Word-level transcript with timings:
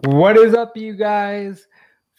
What 0.00 0.38
is 0.38 0.54
up, 0.54 0.74
you 0.74 0.94
guys? 0.94 1.66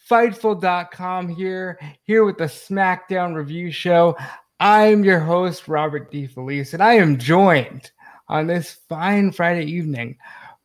Fightful.com 0.08 1.28
here, 1.28 1.78
here 2.04 2.24
with 2.24 2.38
the 2.38 2.44
SmackDown 2.44 3.34
review 3.34 3.72
show. 3.72 4.16
I'm 4.60 5.02
your 5.02 5.18
host, 5.18 5.66
Robert 5.66 6.12
DeFelice, 6.12 6.72
and 6.74 6.82
I 6.82 6.94
am 6.94 7.18
joined 7.18 7.90
on 8.28 8.46
this 8.46 8.78
fine 8.88 9.32
Friday 9.32 9.64
evening 9.64 10.16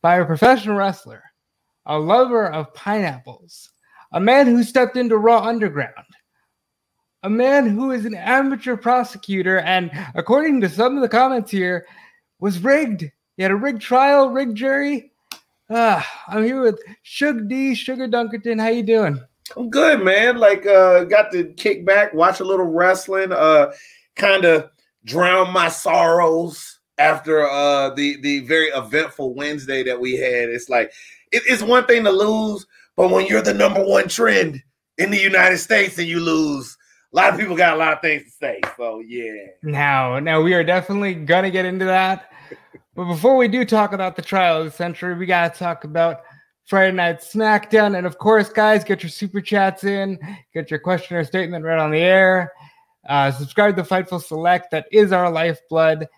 by 0.04 0.18
a 0.18 0.26
professional 0.26 0.78
wrestler, 0.78 1.24
a 1.88 1.98
lover 1.98 2.48
of 2.48 2.76
pineapples, 2.76 3.72
a 4.14 4.20
man 4.20 4.46
who 4.46 4.64
stepped 4.64 4.96
into 4.96 5.18
Raw 5.18 5.44
Underground, 5.44 6.06
a 7.24 7.30
man 7.30 7.68
who 7.68 7.90
is 7.90 8.06
an 8.06 8.14
amateur 8.14 8.78
prosecutor, 8.78 9.60
and 9.62 9.90
according 10.14 10.62
to 10.62 10.70
some 10.70 10.96
of 10.96 11.02
the 11.02 11.10
comments 11.10 11.50
here, 11.50 11.88
was 12.40 12.60
rigged. 12.60 13.02
He 13.36 13.42
had 13.42 13.52
a 13.52 13.56
rigged 13.56 13.82
trial, 13.82 14.30
rigged 14.30 14.56
jury. 14.56 15.09
Ah, 15.70 16.08
I'm 16.28 16.44
here 16.44 16.62
with 16.62 16.80
Sugar 17.04 17.42
D, 17.42 17.76
Sugar 17.76 18.08
Dunkerton. 18.08 18.60
How 18.60 18.70
you 18.70 18.84
doing? 18.84 19.22
I'm 19.56 19.70
good, 19.70 20.04
man. 20.04 20.38
Like, 20.38 20.66
uh, 20.66 21.04
got 21.04 21.32
to 21.32 21.46
kick 21.54 21.86
back, 21.86 22.14
watch 22.14 22.40
a 22.40 22.44
little 22.44 22.66
wrestling, 22.66 23.32
uh, 23.32 23.72
kind 24.16 24.46
of 24.46 24.70
drown 25.06 25.52
my 25.54 25.70
sorrows 25.70 26.80
after 26.98 27.50
uh 27.50 27.90
the 27.92 28.20
the 28.22 28.42
very 28.42 28.68
eventful 28.68 29.34
Wednesday 29.34 29.82
that 29.84 30.00
we 30.00 30.18
had. 30.18 30.50
It's 30.50 30.70
like 30.70 30.92
it, 31.32 31.42
it's 31.48 31.64
one 31.64 31.86
thing 31.86 32.04
to 32.04 32.12
lose, 32.12 32.68
but 32.96 33.10
when 33.10 33.26
you're 33.26 33.42
the 33.42 33.54
number 33.54 33.84
one 33.84 34.08
trend 34.10 34.62
in 34.98 35.10
the 35.10 35.18
United 35.18 35.58
States 35.58 35.98
and 35.98 36.08
you 36.08 36.20
lose, 36.20 36.78
a 37.14 37.16
lot 37.16 37.34
of 37.34 37.40
people 37.40 37.56
got 37.56 37.76
a 37.76 37.78
lot 37.78 37.94
of 37.94 38.02
things 38.02 38.26
to 38.26 38.32
say. 38.32 38.60
So 38.76 39.00
yeah. 39.00 39.48
Now, 39.64 40.20
now 40.20 40.42
we 40.42 40.54
are 40.54 40.64
definitely 40.64 41.16
gonna 41.16 41.52
get 41.52 41.66
into 41.66 41.86
that. 41.86 42.29
But 43.00 43.06
before 43.06 43.38
we 43.38 43.48
do 43.48 43.64
talk 43.64 43.94
about 43.94 44.18
the 44.18 44.22
trial 44.22 44.60
of 44.60 44.66
the 44.66 44.72
century, 44.72 45.16
we 45.16 45.26
gotta 45.26 45.58
talk 45.58 45.86
about 45.86 46.20
Friday 46.66 46.92
Night 46.92 47.22
SmackDown. 47.22 47.98
And 47.98 48.06
of 48.06 48.18
course, 48.18 48.50
guys, 48.50 48.84
get 48.84 49.02
your 49.02 49.10
super 49.10 49.40
chats 49.40 49.86
in, 49.86 50.20
get 50.54 50.70
your 50.70 50.82
question 50.82 51.16
or 51.16 51.24
statement 51.24 51.64
right 51.64 51.80
on 51.80 51.92
the 51.92 52.02
air. 52.02 52.52
Uh, 53.08 53.32
subscribe 53.32 53.78
to 53.78 53.84
Fightful 53.84 54.22
Select. 54.22 54.70
That 54.72 54.86
is 54.92 55.14
our 55.14 55.32
lifeblood. 55.32 56.10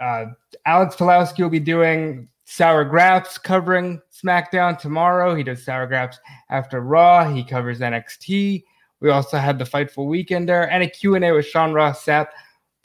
Uh, 0.00 0.26
Alex 0.64 0.94
Pulowski 0.94 1.40
will 1.40 1.50
be 1.50 1.58
doing 1.58 2.28
Sour 2.44 2.84
Graps 2.84 3.36
covering 3.36 4.00
SmackDown 4.14 4.78
tomorrow. 4.78 5.34
He 5.34 5.42
does 5.42 5.64
Sour 5.64 5.88
Graps 5.88 6.20
after 6.50 6.82
Raw. 6.82 7.28
He 7.28 7.42
covers 7.42 7.80
NXT. 7.80 8.62
We 9.00 9.10
also 9.10 9.38
had 9.38 9.58
the 9.58 9.64
Fightful 9.64 10.06
Weekender 10.06 10.68
and 10.70 10.84
a 10.84 10.88
Q&A 10.88 11.32
with 11.32 11.46
Sean 11.46 11.72
Ross 11.72 12.04
Sapp. 12.04 12.28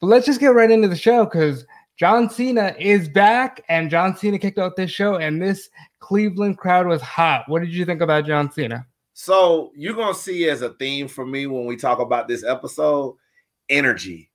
But 0.01 0.07
let's 0.07 0.25
just 0.25 0.39
get 0.39 0.55
right 0.55 0.71
into 0.71 0.87
the 0.87 0.95
show 0.95 1.25
because 1.25 1.67
John 1.97 2.29
Cena 2.29 2.75
is 2.79 3.07
back, 3.07 3.63
and 3.69 3.89
John 3.89 4.15
Cena 4.15 4.39
kicked 4.39 4.57
out 4.57 4.75
this 4.75 4.91
show, 4.91 5.15
and 5.15 5.41
this 5.41 5.69
Cleveland 5.99 6.57
crowd 6.57 6.87
was 6.87 7.01
hot. 7.01 7.43
What 7.47 7.59
did 7.61 7.73
you 7.73 7.85
think 7.85 8.01
about 8.01 8.25
John 8.25 8.51
Cena? 8.51 8.87
So 9.13 9.71
you're 9.75 9.93
gonna 9.93 10.15
see 10.15 10.49
as 10.49 10.63
a 10.63 10.73
theme 10.73 11.07
for 11.07 11.25
me 11.25 11.45
when 11.45 11.65
we 11.65 11.75
talk 11.75 11.99
about 11.99 12.27
this 12.27 12.43
episode, 12.43 13.15
energy. 13.69 14.31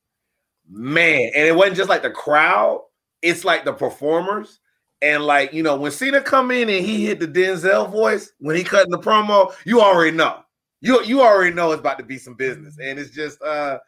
Man, 0.71 1.31
and 1.35 1.47
it 1.47 1.55
wasn't 1.55 1.77
just 1.77 1.89
like 1.89 2.03
the 2.03 2.11
crowd, 2.11 2.83
it's 3.23 3.45
like 3.45 3.65
the 3.65 3.73
performers. 3.73 4.61
And 5.01 5.25
like, 5.25 5.53
you 5.53 5.63
know, 5.63 5.77
when 5.77 5.93
Cena 5.93 6.21
come 6.21 6.51
in 6.51 6.69
and 6.69 6.85
he 6.85 7.07
hit 7.07 7.21
the 7.21 7.29
Denzel 7.29 7.91
voice 7.91 8.33
when 8.39 8.57
he 8.57 8.65
cutting 8.65 8.91
the 8.91 8.99
promo, 8.99 9.53
you 9.65 9.81
already 9.81 10.17
know. 10.17 10.41
You 10.81 11.03
you 11.05 11.23
already 11.23 11.55
know 11.55 11.73
it's 11.73 11.81
about 11.81 11.99
to 11.99 12.05
be 12.05 12.19
some 12.19 12.35
business. 12.35 12.79
And 12.83 12.99
it's 12.99 13.11
just 13.11 13.41
uh 13.43 13.79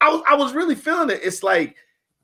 I 0.00 0.10
was 0.10 0.22
I 0.28 0.34
was 0.36 0.52
really 0.52 0.74
feeling 0.74 1.10
it. 1.10 1.20
It's 1.22 1.42
like 1.42 1.76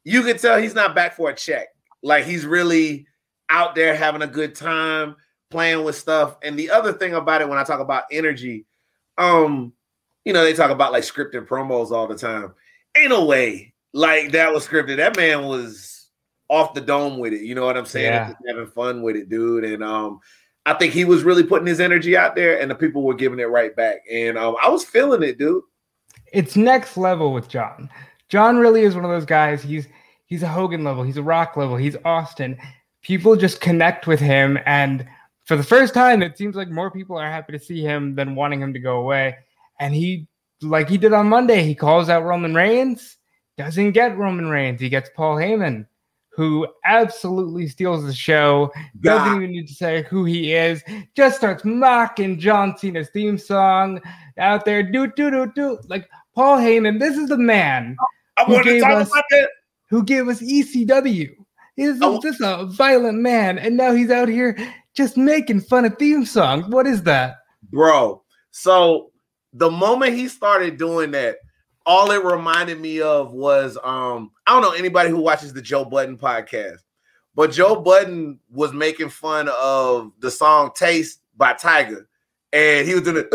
you 0.06 0.22
could 0.22 0.38
tell 0.38 0.56
he's 0.62 0.74
not 0.74 0.94
back 0.94 1.16
for 1.16 1.30
a 1.30 1.34
check. 1.34 1.66
Like 2.00 2.24
he's 2.24 2.46
really 2.46 3.08
out 3.48 3.74
there 3.74 3.92
having 3.96 4.22
a 4.22 4.26
good 4.28 4.54
time 4.54 5.16
playing 5.50 5.82
with 5.82 5.96
stuff. 5.96 6.36
And 6.44 6.56
the 6.56 6.70
other 6.70 6.92
thing 6.92 7.14
about 7.14 7.42
it, 7.42 7.48
when 7.48 7.58
I 7.58 7.64
talk 7.64 7.80
about 7.80 8.04
energy, 8.12 8.66
um, 9.18 9.72
you 10.24 10.32
know, 10.32 10.44
they 10.44 10.54
talk 10.54 10.70
about 10.70 10.92
like 10.92 11.02
scripted 11.02 11.48
promos 11.48 11.90
all 11.90 12.06
the 12.06 12.14
time. 12.14 12.54
Ain't 12.96 13.10
no 13.10 13.24
way 13.24 13.74
like 13.92 14.30
that 14.30 14.54
was 14.54 14.64
scripted. 14.64 14.98
That 14.98 15.16
man 15.16 15.44
was 15.46 16.08
off 16.48 16.72
the 16.72 16.80
dome 16.80 17.18
with 17.18 17.32
it. 17.32 17.42
You 17.42 17.56
know 17.56 17.66
what 17.66 17.76
I'm 17.76 17.84
saying? 17.84 18.06
Yeah. 18.06 18.32
Having 18.46 18.68
fun 18.68 19.02
with 19.02 19.16
it, 19.16 19.28
dude. 19.28 19.64
And 19.64 19.82
um, 19.82 20.20
I 20.66 20.74
think 20.74 20.92
he 20.92 21.04
was 21.04 21.24
really 21.24 21.42
putting 21.42 21.66
his 21.66 21.80
energy 21.80 22.16
out 22.16 22.36
there, 22.36 22.60
and 22.60 22.70
the 22.70 22.76
people 22.76 23.02
were 23.02 23.14
giving 23.14 23.40
it 23.40 23.48
right 23.48 23.74
back. 23.74 24.02
And 24.08 24.38
um, 24.38 24.54
I 24.62 24.68
was 24.68 24.84
feeling 24.84 25.24
it, 25.24 25.36
dude. 25.36 25.64
It's 26.32 26.54
next 26.54 26.96
level 26.96 27.32
with 27.32 27.48
John. 27.48 27.90
John 28.28 28.58
really 28.58 28.82
is 28.82 28.94
one 28.94 29.04
of 29.04 29.10
those 29.10 29.24
guys. 29.24 29.62
He's 29.62 29.86
he's 30.26 30.42
a 30.42 30.48
Hogan 30.48 30.84
level, 30.84 31.02
he's 31.02 31.16
a 31.16 31.22
Rock 31.22 31.56
level, 31.56 31.76
he's 31.76 31.96
Austin. 32.04 32.58
People 33.02 33.36
just 33.36 33.60
connect 33.60 34.06
with 34.06 34.20
him, 34.20 34.58
and 34.66 35.06
for 35.46 35.56
the 35.56 35.62
first 35.62 35.94
time, 35.94 36.22
it 36.22 36.36
seems 36.36 36.56
like 36.56 36.68
more 36.68 36.90
people 36.90 37.16
are 37.16 37.30
happy 37.30 37.52
to 37.52 37.64
see 37.64 37.80
him 37.80 38.16
than 38.16 38.34
wanting 38.34 38.60
him 38.60 38.72
to 38.72 38.80
go 38.80 38.98
away. 38.98 39.36
And 39.78 39.94
he, 39.94 40.26
like 40.60 40.88
he 40.88 40.98
did 40.98 41.12
on 41.12 41.28
Monday, 41.28 41.62
he 41.62 41.74
calls 41.74 42.08
out 42.08 42.24
Roman 42.24 42.54
Reigns. 42.54 43.16
Doesn't 43.56 43.92
get 43.92 44.18
Roman 44.18 44.48
Reigns. 44.48 44.80
He 44.80 44.88
gets 44.88 45.08
Paul 45.14 45.36
Heyman, 45.36 45.86
who 46.30 46.66
absolutely 46.84 47.68
steals 47.68 48.04
the 48.04 48.12
show. 48.12 48.72
Doesn't 49.00 49.34
God. 49.34 49.36
even 49.36 49.52
need 49.52 49.68
to 49.68 49.74
say 49.74 50.02
who 50.10 50.24
he 50.24 50.52
is. 50.52 50.82
Just 51.14 51.38
starts 51.38 51.64
mocking 51.64 52.40
John 52.40 52.76
Cena's 52.76 53.08
theme 53.10 53.38
song 53.38 54.00
out 54.38 54.64
there. 54.64 54.82
Do 54.82 55.06
do 55.06 55.30
do 55.30 55.52
do. 55.54 55.78
Like 55.86 56.08
Paul 56.34 56.58
Heyman, 56.58 56.98
this 56.98 57.16
is 57.16 57.28
the 57.28 57.38
man 57.38 57.96
oh, 58.00 58.06
I 58.38 58.44
Who 58.44 58.52
wanted 58.54 58.64
to 58.64 58.70
gave 58.72 58.82
talk 58.82 58.92
us- 58.92 59.08
about 59.10 59.24
that. 59.30 59.48
who 59.88 60.02
gave 60.04 60.28
us 60.28 60.40
ECW. 60.42 61.34
He's 61.76 61.98
Oh. 62.02 62.20
just 62.22 62.40
a 62.40 62.66
violent 62.66 63.18
man, 63.18 63.58
and 63.58 63.76
now 63.76 63.92
he's 63.92 64.10
out 64.10 64.28
here 64.28 64.56
just 64.94 65.16
making 65.16 65.60
fun 65.60 65.84
of 65.84 65.96
theme 65.98 66.24
songs. 66.24 66.66
What 66.68 66.86
is 66.86 67.02
that? 67.04 67.36
bro. 67.70 68.22
So 68.52 69.10
the 69.52 69.70
moment 69.70 70.14
he 70.14 70.28
started 70.28 70.76
doing 70.78 71.10
that, 71.12 71.36
all 71.84 72.10
it 72.12 72.22
reminded 72.24 72.80
me 72.80 73.00
of 73.00 73.32
was 73.32 73.76
um 73.84 74.30
I 74.46 74.52
don't 74.52 74.62
know 74.62 74.70
anybody 74.72 75.10
who 75.10 75.18
watches 75.18 75.52
the 75.52 75.60
Joe 75.62 75.84
Budden 75.84 76.16
podcast, 76.18 76.78
but 77.34 77.50
Joe 77.52 77.76
Budden 77.76 78.38
was 78.50 78.72
making 78.72 79.08
fun 79.10 79.48
of 79.60 80.12
the 80.20 80.30
song 80.30 80.70
"Taste" 80.74 81.20
by 81.36 81.52
Tyga, 81.54 82.06
and 82.52 82.86
he 82.88 82.94
was 82.94 83.02
doing 83.02 83.16
it, 83.18 83.28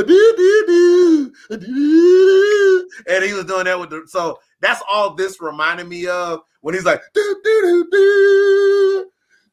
and 3.08 3.24
he 3.24 3.34
was 3.34 3.46
doing 3.46 3.66
that 3.66 3.80
with 3.80 3.90
the 3.90 4.04
so 4.08 4.40
that's 4.62 4.82
all 4.90 5.14
this 5.14 5.42
reminded 5.42 5.88
me 5.88 6.08
of 6.08 6.42
when 6.62 6.76
he's 6.76 6.86
like 6.86 7.02
"Doo-doo-doo-doo, 7.14 9.06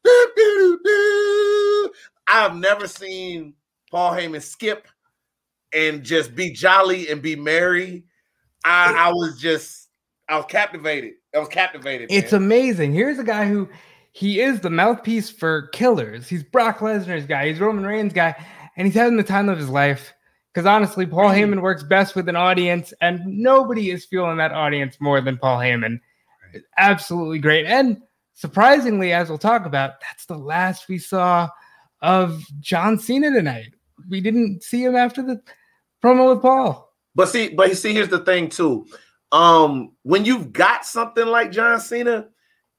doo-doo-doo-doo." 0.05 1.91
I've 2.27 2.57
never 2.57 2.87
seen 2.87 3.55
Paul 3.91 4.13
Heyman 4.13 4.43
skip 4.43 4.87
and 5.73 6.03
just 6.03 6.35
be 6.35 6.53
jolly 6.53 7.09
and 7.09 7.23
be 7.23 7.37
merry, 7.37 8.05
I, 8.65 9.09
I 9.09 9.13
was 9.13 9.41
just 9.41 9.89
I 10.29 10.37
was 10.37 10.47
captivated. 10.47 11.15
I 11.35 11.39
was 11.39 11.49
captivated. 11.49 12.09
It's 12.11 12.33
amazing. 12.33 12.93
Here's 12.93 13.19
a 13.19 13.25
guy 13.25 13.49
who 13.49 13.69
he 14.13 14.41
is 14.41 14.61
the 14.61 14.71
mouthpiece 14.71 15.31
for 15.31 15.69
killers. 15.69 16.29
He's 16.29 16.43
Brock 16.43 16.79
Lesnar's 16.79 17.27
guy. 17.27 17.49
He's 17.49 17.61
Roman 17.61 17.87
Reigns' 17.87 18.13
guy, 18.13 18.35
and 18.77 18.87
he's 18.87 18.97
having 18.97 19.17
the 19.17 19.23
time 19.23 19.49
of 19.49 19.59
his 19.59 19.69
life. 19.69 20.13
Because 20.59 20.67
honestly, 20.67 21.07
Paul 21.07 21.27
Right. 21.29 21.45
Heyman 21.45 21.63
works 21.63 21.85
best 21.85 22.17
with 22.17 22.29
an 22.29 22.35
audience, 22.35 22.93
and 23.01 23.25
nobody 23.25 23.93
is 23.93 24.05
feeling 24.05 24.39
that 24.39 24.51
audience 24.51 24.97
more 25.01 25.21
than 25.21 25.39
Paul 25.39 25.59
Heyman. 25.59 26.01
It's 26.53 26.67
absolutely 26.77 27.39
great. 27.39 27.65
And 27.65 28.03
surprisingly, 28.35 29.13
as 29.13 29.29
we'll 29.29 29.39
talk 29.39 29.67
about, 29.67 30.01
that's 30.01 30.27
the 30.27 30.37
last 30.37 30.89
we 30.89 30.99
saw 30.99 31.49
of 32.03 32.45
John 32.59 32.99
Cena 32.99 33.31
tonight. 33.31 33.73
We 34.11 34.21
didn't 34.21 34.65
see 34.65 34.83
him 34.83 34.97
after 34.97 35.23
the 35.23 35.41
promo 36.03 36.35
with 36.35 36.43
Paul. 36.43 36.93
But 37.15 37.29
see, 37.29 37.51
but 37.51 37.77
see, 37.77 37.95
here's 37.95 38.09
the 38.09 38.25
thing 38.25 38.49
too. 38.49 38.85
Um, 39.31 39.93
when 40.03 40.25
you've 40.25 40.53
got 40.53 40.85
something 40.85 41.27
like 41.27 41.53
John 41.53 41.79
Cena, 41.79 42.27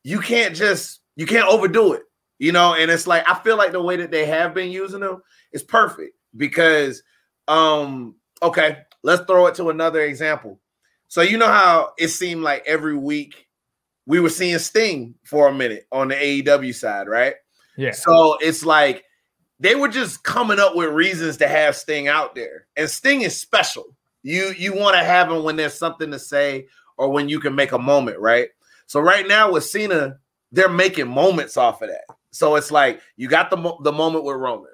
you 0.03 0.19
can't 0.19 0.53
just 0.53 0.99
you 1.15 1.25
can't 1.25 1.47
overdo 1.47 1.93
it, 1.93 2.03
you 2.39 2.51
know. 2.51 2.73
And 2.73 2.91
it's 2.91 3.07
like 3.07 3.23
I 3.25 3.35
feel 3.35 3.55
like 3.55 3.71
the 3.71 3.81
way 3.81 3.95
that 3.95 4.11
they 4.11 4.25
have 4.25 4.53
been 4.53 4.69
using 4.69 5.01
him 5.01 5.21
is 5.53 5.63
perfect 5.63 6.17
because, 6.35 7.01
um, 7.49 8.15
okay, 8.41 8.77
let's 9.03 9.23
throw 9.25 9.47
it 9.47 9.55
to 9.55 9.69
another 9.69 10.01
example. 10.01 10.61
So 11.09 11.21
you 11.21 11.37
know 11.37 11.47
how 11.47 11.93
it 11.97 12.09
seemed 12.09 12.43
like 12.43 12.63
every 12.65 12.95
week 12.95 13.47
we 14.05 14.19
were 14.19 14.29
seeing 14.29 14.59
Sting 14.59 15.15
for 15.23 15.47
a 15.47 15.53
minute 15.53 15.87
on 15.91 16.07
the 16.07 16.15
AEW 16.15 16.73
side, 16.73 17.07
right? 17.07 17.33
Yeah. 17.75 17.91
So 17.91 18.37
it's 18.39 18.63
like 18.63 19.03
they 19.59 19.75
were 19.75 19.87
just 19.87 20.23
coming 20.23 20.59
up 20.59 20.75
with 20.75 20.89
reasons 20.89 21.37
to 21.37 21.47
have 21.47 21.75
Sting 21.75 22.07
out 22.07 22.35
there. 22.35 22.67
And 22.77 22.89
Sting 22.89 23.21
is 23.21 23.39
special. 23.39 23.85
You 24.21 24.53
you 24.57 24.75
want 24.75 24.95
to 24.95 25.03
have 25.03 25.31
him 25.31 25.43
when 25.43 25.55
there's 25.55 25.77
something 25.77 26.11
to 26.11 26.19
say 26.19 26.67
or 26.97 27.09
when 27.09 27.29
you 27.29 27.39
can 27.39 27.55
make 27.55 27.71
a 27.71 27.79
moment, 27.79 28.19
right? 28.19 28.49
So 28.85 28.99
right 28.99 29.27
now 29.27 29.51
with 29.51 29.63
Cena, 29.63 30.19
they're 30.51 30.69
making 30.69 31.07
moments 31.07 31.57
off 31.57 31.81
of 31.81 31.89
that. 31.89 32.03
So 32.31 32.55
it's 32.55 32.71
like 32.71 33.01
you 33.17 33.27
got 33.27 33.49
the 33.49 33.75
the 33.81 33.91
moment 33.91 34.25
with 34.25 34.35
Roman. 34.35 34.71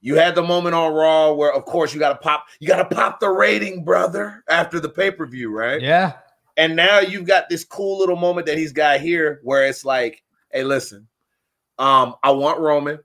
You 0.00 0.16
had 0.16 0.34
the 0.34 0.42
moment 0.42 0.74
on 0.74 0.92
Raw 0.92 1.32
where 1.32 1.52
of 1.52 1.64
course 1.64 1.92
you 1.92 2.00
got 2.00 2.10
to 2.10 2.18
pop 2.18 2.46
you 2.58 2.66
got 2.68 2.88
to 2.88 2.94
pop 2.94 3.20
the 3.20 3.28
rating, 3.28 3.84
brother, 3.84 4.42
after 4.48 4.80
the 4.80 4.88
pay-per-view, 4.88 5.50
right? 5.52 5.80
Yeah. 5.80 6.14
And 6.56 6.76
now 6.76 7.00
you've 7.00 7.26
got 7.26 7.48
this 7.48 7.64
cool 7.64 7.98
little 7.98 8.16
moment 8.16 8.46
that 8.46 8.58
he's 8.58 8.72
got 8.72 9.00
here 9.00 9.40
where 9.42 9.66
it's 9.66 9.84
like, 9.84 10.22
hey, 10.50 10.64
listen, 10.64 11.06
um, 11.78 12.14
I 12.22 12.30
want 12.32 12.60
Roman. 12.60 12.98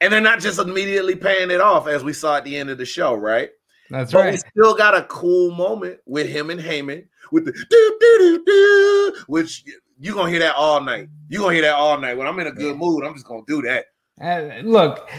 And 0.00 0.12
they're 0.12 0.20
not 0.20 0.40
just 0.40 0.58
immediately 0.58 1.14
paying 1.14 1.50
it 1.50 1.60
off 1.60 1.86
as 1.86 2.02
we 2.02 2.12
saw 2.12 2.36
at 2.36 2.44
the 2.44 2.56
end 2.56 2.70
of 2.70 2.78
the 2.78 2.86
show, 2.86 3.14
right? 3.14 3.50
That's 3.90 4.12
But 4.12 4.24
we 4.24 4.30
right. 4.30 4.44
still 4.52 4.74
got 4.74 4.96
a 4.96 5.02
cool 5.04 5.50
moment 5.50 5.98
with 6.06 6.28
him 6.28 6.50
and 6.50 6.60
Heyman 6.60 7.06
with 7.32 7.44
the 7.44 7.52
do 7.52 7.96
do 8.00 8.18
do 8.18 8.44
do, 8.44 9.14
which 9.26 9.64
you're 9.98 10.14
gonna 10.14 10.30
hear 10.30 10.38
that 10.40 10.54
all 10.54 10.80
night. 10.80 11.08
You're 11.28 11.42
gonna 11.42 11.54
hear 11.54 11.62
that 11.62 11.74
all 11.74 11.98
night. 12.00 12.16
When 12.16 12.26
I'm 12.26 12.38
in 12.38 12.46
a 12.46 12.52
good 12.52 12.76
mood, 12.76 13.04
I'm 13.04 13.14
just 13.14 13.26
gonna 13.26 13.42
do 13.46 13.62
that. 13.62 13.86
Uh, 14.20 14.60
look, 14.62 15.10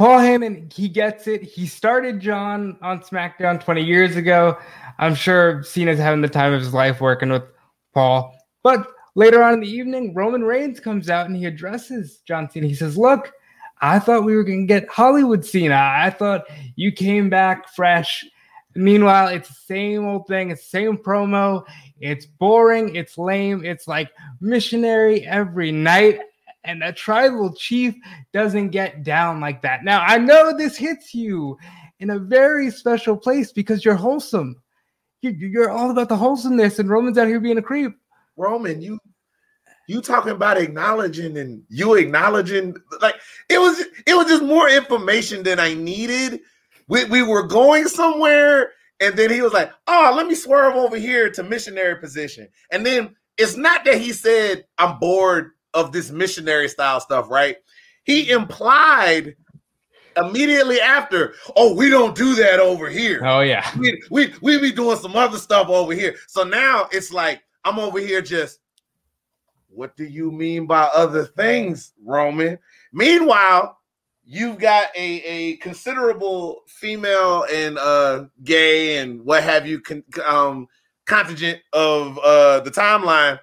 Paul 0.00 0.18
Heyman, 0.18 0.72
he 0.72 0.88
gets 0.88 1.26
it. 1.26 1.42
He 1.42 1.66
started 1.66 2.20
John 2.20 2.78
on 2.80 3.00
SmackDown 3.00 3.62
20 3.62 3.84
years 3.84 4.16
ago. 4.16 4.56
I'm 4.98 5.14
sure 5.14 5.62
Cena's 5.62 5.98
having 5.98 6.22
the 6.22 6.28
time 6.28 6.54
of 6.54 6.60
his 6.60 6.72
life 6.72 7.02
working 7.02 7.28
with 7.28 7.42
Paul. 7.92 8.34
But 8.62 8.86
later 9.14 9.42
on 9.42 9.52
in 9.52 9.60
the 9.60 9.68
evening, 9.68 10.14
Roman 10.14 10.42
Reigns 10.42 10.80
comes 10.80 11.10
out 11.10 11.26
and 11.26 11.36
he 11.36 11.44
addresses 11.44 12.20
John 12.26 12.48
Cena. 12.48 12.66
He 12.66 12.74
says, 12.74 12.96
Look, 12.96 13.30
I 13.82 13.98
thought 13.98 14.24
we 14.24 14.36
were 14.36 14.42
going 14.42 14.66
to 14.66 14.72
get 14.72 14.88
Hollywood 14.88 15.44
Cena. 15.44 15.74
I 15.74 16.08
thought 16.08 16.44
you 16.76 16.92
came 16.92 17.28
back 17.28 17.68
fresh. 17.68 18.24
Meanwhile, 18.74 19.28
it's 19.28 19.48
the 19.48 19.54
same 19.66 20.06
old 20.06 20.26
thing, 20.26 20.50
it's 20.50 20.62
the 20.62 20.78
same 20.78 20.96
promo. 20.96 21.62
It's 22.00 22.24
boring, 22.24 22.96
it's 22.96 23.18
lame, 23.18 23.66
it's 23.66 23.86
like 23.86 24.08
missionary 24.40 25.26
every 25.26 25.72
night. 25.72 26.20
And 26.64 26.82
a 26.82 26.92
tribal 26.92 27.54
chief 27.54 27.94
doesn't 28.32 28.68
get 28.68 29.02
down 29.02 29.40
like 29.40 29.62
that. 29.62 29.82
Now, 29.82 30.02
I 30.02 30.18
know 30.18 30.56
this 30.56 30.76
hits 30.76 31.14
you 31.14 31.56
in 32.00 32.10
a 32.10 32.18
very 32.18 32.70
special 32.70 33.16
place 33.16 33.50
because 33.52 33.84
you're 33.84 33.94
wholesome. 33.94 34.56
You- 35.22 35.30
You're 35.30 35.70
all 35.70 35.90
about 35.90 36.08
the 36.08 36.16
wholesomeness, 36.16 36.78
and 36.78 36.88
Roman's 36.88 37.18
out 37.18 37.28
here 37.28 37.40
being 37.40 37.58
a 37.58 37.62
creep. 37.62 37.92
Roman, 38.36 38.80
you 38.80 38.98
you 39.88 40.00
talking 40.00 40.32
about 40.32 40.56
acknowledging 40.56 41.36
and 41.36 41.62
you 41.68 41.94
acknowledging 41.94 42.76
like 43.00 43.16
it 43.48 43.58
was 43.58 43.80
it 44.06 44.14
was 44.14 44.28
just 44.28 44.42
more 44.42 44.68
information 44.68 45.42
than 45.42 45.58
I 45.58 45.74
needed. 45.74 46.40
We, 46.88 47.04
we 47.04 47.22
were 47.22 47.42
going 47.46 47.88
somewhere, 47.88 48.72
and 49.00 49.16
then 49.16 49.30
he 49.30 49.42
was 49.42 49.52
like, 49.52 49.72
Oh, 49.86 50.12
let 50.16 50.26
me 50.26 50.34
swerve 50.34 50.74
over 50.74 50.96
here 50.96 51.30
to 51.30 51.42
missionary 51.42 51.96
position. 52.00 52.48
And 52.70 52.84
then 52.86 53.14
it's 53.36 53.56
not 53.56 53.84
that 53.84 53.98
he 54.00 54.12
said, 54.12 54.64
I'm 54.78 54.98
bored 54.98 55.52
of 55.74 55.92
this 55.92 56.10
missionary 56.10 56.68
style 56.68 57.00
stuff, 57.00 57.30
right? 57.30 57.56
He 58.04 58.30
implied 58.30 59.36
immediately 60.16 60.80
after, 60.80 61.34
oh, 61.56 61.74
we 61.74 61.88
don't 61.90 62.16
do 62.16 62.34
that 62.34 62.58
over 62.60 62.88
here 62.88 63.20
Oh 63.24 63.40
yeah, 63.40 63.70
we, 63.78 64.02
we 64.10 64.34
we 64.42 64.58
be 64.58 64.72
doing 64.72 64.96
some 64.96 65.16
other 65.16 65.38
stuff 65.38 65.68
over 65.68 65.92
here. 65.92 66.16
So 66.26 66.42
now 66.42 66.88
it's 66.90 67.12
like 67.12 67.42
I'm 67.64 67.78
over 67.78 67.98
here 67.98 68.22
just 68.22 68.60
what 69.68 69.96
do 69.96 70.04
you 70.04 70.32
mean 70.32 70.66
by 70.66 70.88
other 70.94 71.24
things, 71.24 71.92
Roman? 72.04 72.58
Meanwhile, 72.92 73.78
you've 74.24 74.58
got 74.58 74.88
a, 74.96 75.22
a 75.22 75.56
considerable 75.58 76.62
female 76.66 77.46
and 77.52 77.78
uh 77.78 78.24
gay 78.44 78.98
and 78.98 79.24
what 79.24 79.42
have 79.44 79.66
you 79.66 79.80
con- 79.80 80.04
um 80.26 80.66
contingent 81.06 81.60
of 81.72 82.18
uh 82.18 82.60
the 82.60 82.70
timeline 82.70 83.38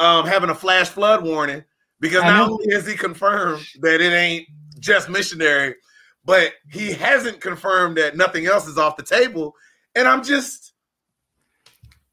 um 0.00 0.26
having 0.26 0.50
a 0.50 0.54
flash 0.54 0.88
flood 0.88 1.22
warning 1.22 1.62
because 2.00 2.22
I 2.22 2.28
not 2.28 2.48
know. 2.48 2.54
only 2.54 2.74
has 2.74 2.86
he 2.86 2.96
confirmed 2.96 3.64
that 3.82 4.00
it 4.00 4.12
ain't 4.12 4.48
just 4.80 5.08
missionary, 5.08 5.76
but 6.24 6.54
he 6.70 6.92
hasn't 6.92 7.40
confirmed 7.40 7.98
that 7.98 8.16
nothing 8.16 8.46
else 8.46 8.66
is 8.66 8.78
off 8.78 8.96
the 8.96 9.02
table. 9.02 9.54
And 9.94 10.08
I'm 10.08 10.24
just 10.24 10.72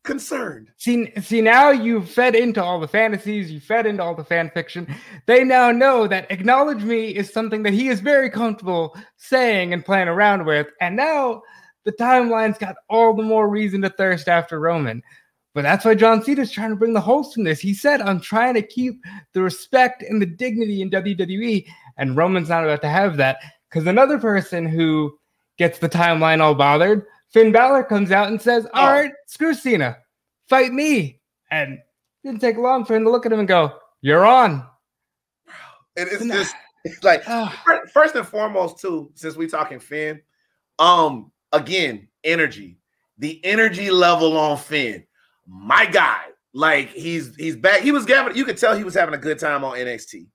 concerned. 0.04 0.70
see, 0.78 1.12
see 1.22 1.42
now 1.42 1.70
you've 1.70 2.10
fed 2.10 2.34
into 2.36 2.64
all 2.64 2.80
the 2.80 2.88
fantasies, 2.88 3.52
you 3.52 3.60
fed 3.60 3.86
into 3.86 4.04
all 4.04 4.16
the 4.16 4.24
fan 4.24 4.50
fiction. 4.54 4.94
They 5.26 5.44
now 5.44 5.72
know 5.72 6.08
that 6.08 6.32
acknowledge 6.32 6.84
me 6.84 7.10
is 7.10 7.32
something 7.32 7.64
that 7.64 7.74
he 7.74 7.90
is 7.90 8.00
very 8.00 8.30
comfortable 8.30 8.98
saying 9.18 9.74
and 9.74 9.84
playing 9.84 10.08
around 10.08 10.46
with, 10.46 10.68
and 10.82 10.96
now 10.96 11.42
the 11.84 11.92
timeline's 11.94 12.58
got 12.58 12.76
all 12.90 13.14
the 13.14 13.24
more 13.24 13.48
reason 13.50 13.82
to 13.82 13.90
thirst 13.90 14.28
after 14.28 14.60
Roman. 14.60 15.04
But 15.58 15.64
that's 15.64 15.84
why 15.86 15.96
John 15.96 16.22
Cena's 16.22 16.52
trying 16.52 16.70
to 16.70 16.76
bring 16.76 16.94
the 16.94 17.02
wholesomeness. 17.02 17.60
He 17.60 17.74
said, 17.74 18.00
I'm 18.00 18.22
trying 18.22 18.54
to 18.54 18.62
keep 18.62 19.02
the 19.34 19.42
respect 19.42 20.04
and 20.04 20.22
the 20.22 20.26
dignity 20.28 20.84
in 20.84 20.92
WWE. 20.92 21.66
And 21.98 22.16
Roman's 22.16 22.50
not 22.50 22.64
about 22.64 22.84
to 22.84 22.88
have 22.90 23.18
that. 23.18 23.40
Because 23.68 23.88
another 23.88 24.20
person 24.20 24.68
who 24.68 25.18
gets 25.58 25.80
the 25.80 25.90
timeline 25.90 26.42
all 26.42 26.54
bothered, 26.54 27.08
Finn 27.34 27.52
Balor 27.52 27.86
comes 27.86 28.12
out 28.12 28.28
and 28.28 28.40
says, 28.40 28.68
All 28.76 28.88
Oh. 28.88 28.92
right, 28.92 29.12
screw 29.26 29.56
Cena, 29.56 29.98
fight 30.48 30.74
me. 30.74 31.22
And 31.50 31.74
it 31.74 31.80
didn't 32.24 32.40
take 32.42 32.58
long 32.58 32.86
for 32.86 32.96
him 32.96 33.04
to 33.06 33.10
look 33.10 33.26
at 33.26 33.32
him 33.34 33.40
and 33.40 33.48
go, 33.48 33.80
You're 34.02 34.28
on. 34.28 34.64
And 35.96 36.08
it's 36.08 36.24
Nah. 36.24 36.36
just 36.36 36.56
it's 36.86 37.04
like 37.04 37.24
Ah, 37.26 37.64
first 37.92 38.14
and 38.14 38.28
foremost, 38.28 38.78
too, 38.78 39.10
since 39.16 39.36
we 39.36 39.48
talking 39.48 39.80
Finn, 39.80 40.22
um, 40.78 41.32
again, 41.52 42.08
energy. 42.24 42.78
The 43.18 43.44
energy 43.44 43.90
level 43.90 44.38
on 44.38 44.58
Finn, 44.58 45.04
my 45.48 45.86
guy. 45.86 46.22
Like 46.54 46.90
he's 46.90 47.36
he's 47.36 47.56
back. 47.56 47.82
He 47.82 47.92
was 47.92 48.08
having 48.08 48.36
you 48.36 48.46
could 48.46 48.58
tell 48.58 48.76
he 48.76 48.84
was 48.84 48.96
having 48.96 49.14
a 49.14 49.20
good 49.20 49.40
time 49.40 49.64
on 49.64 49.78
NXT. 49.78 50.28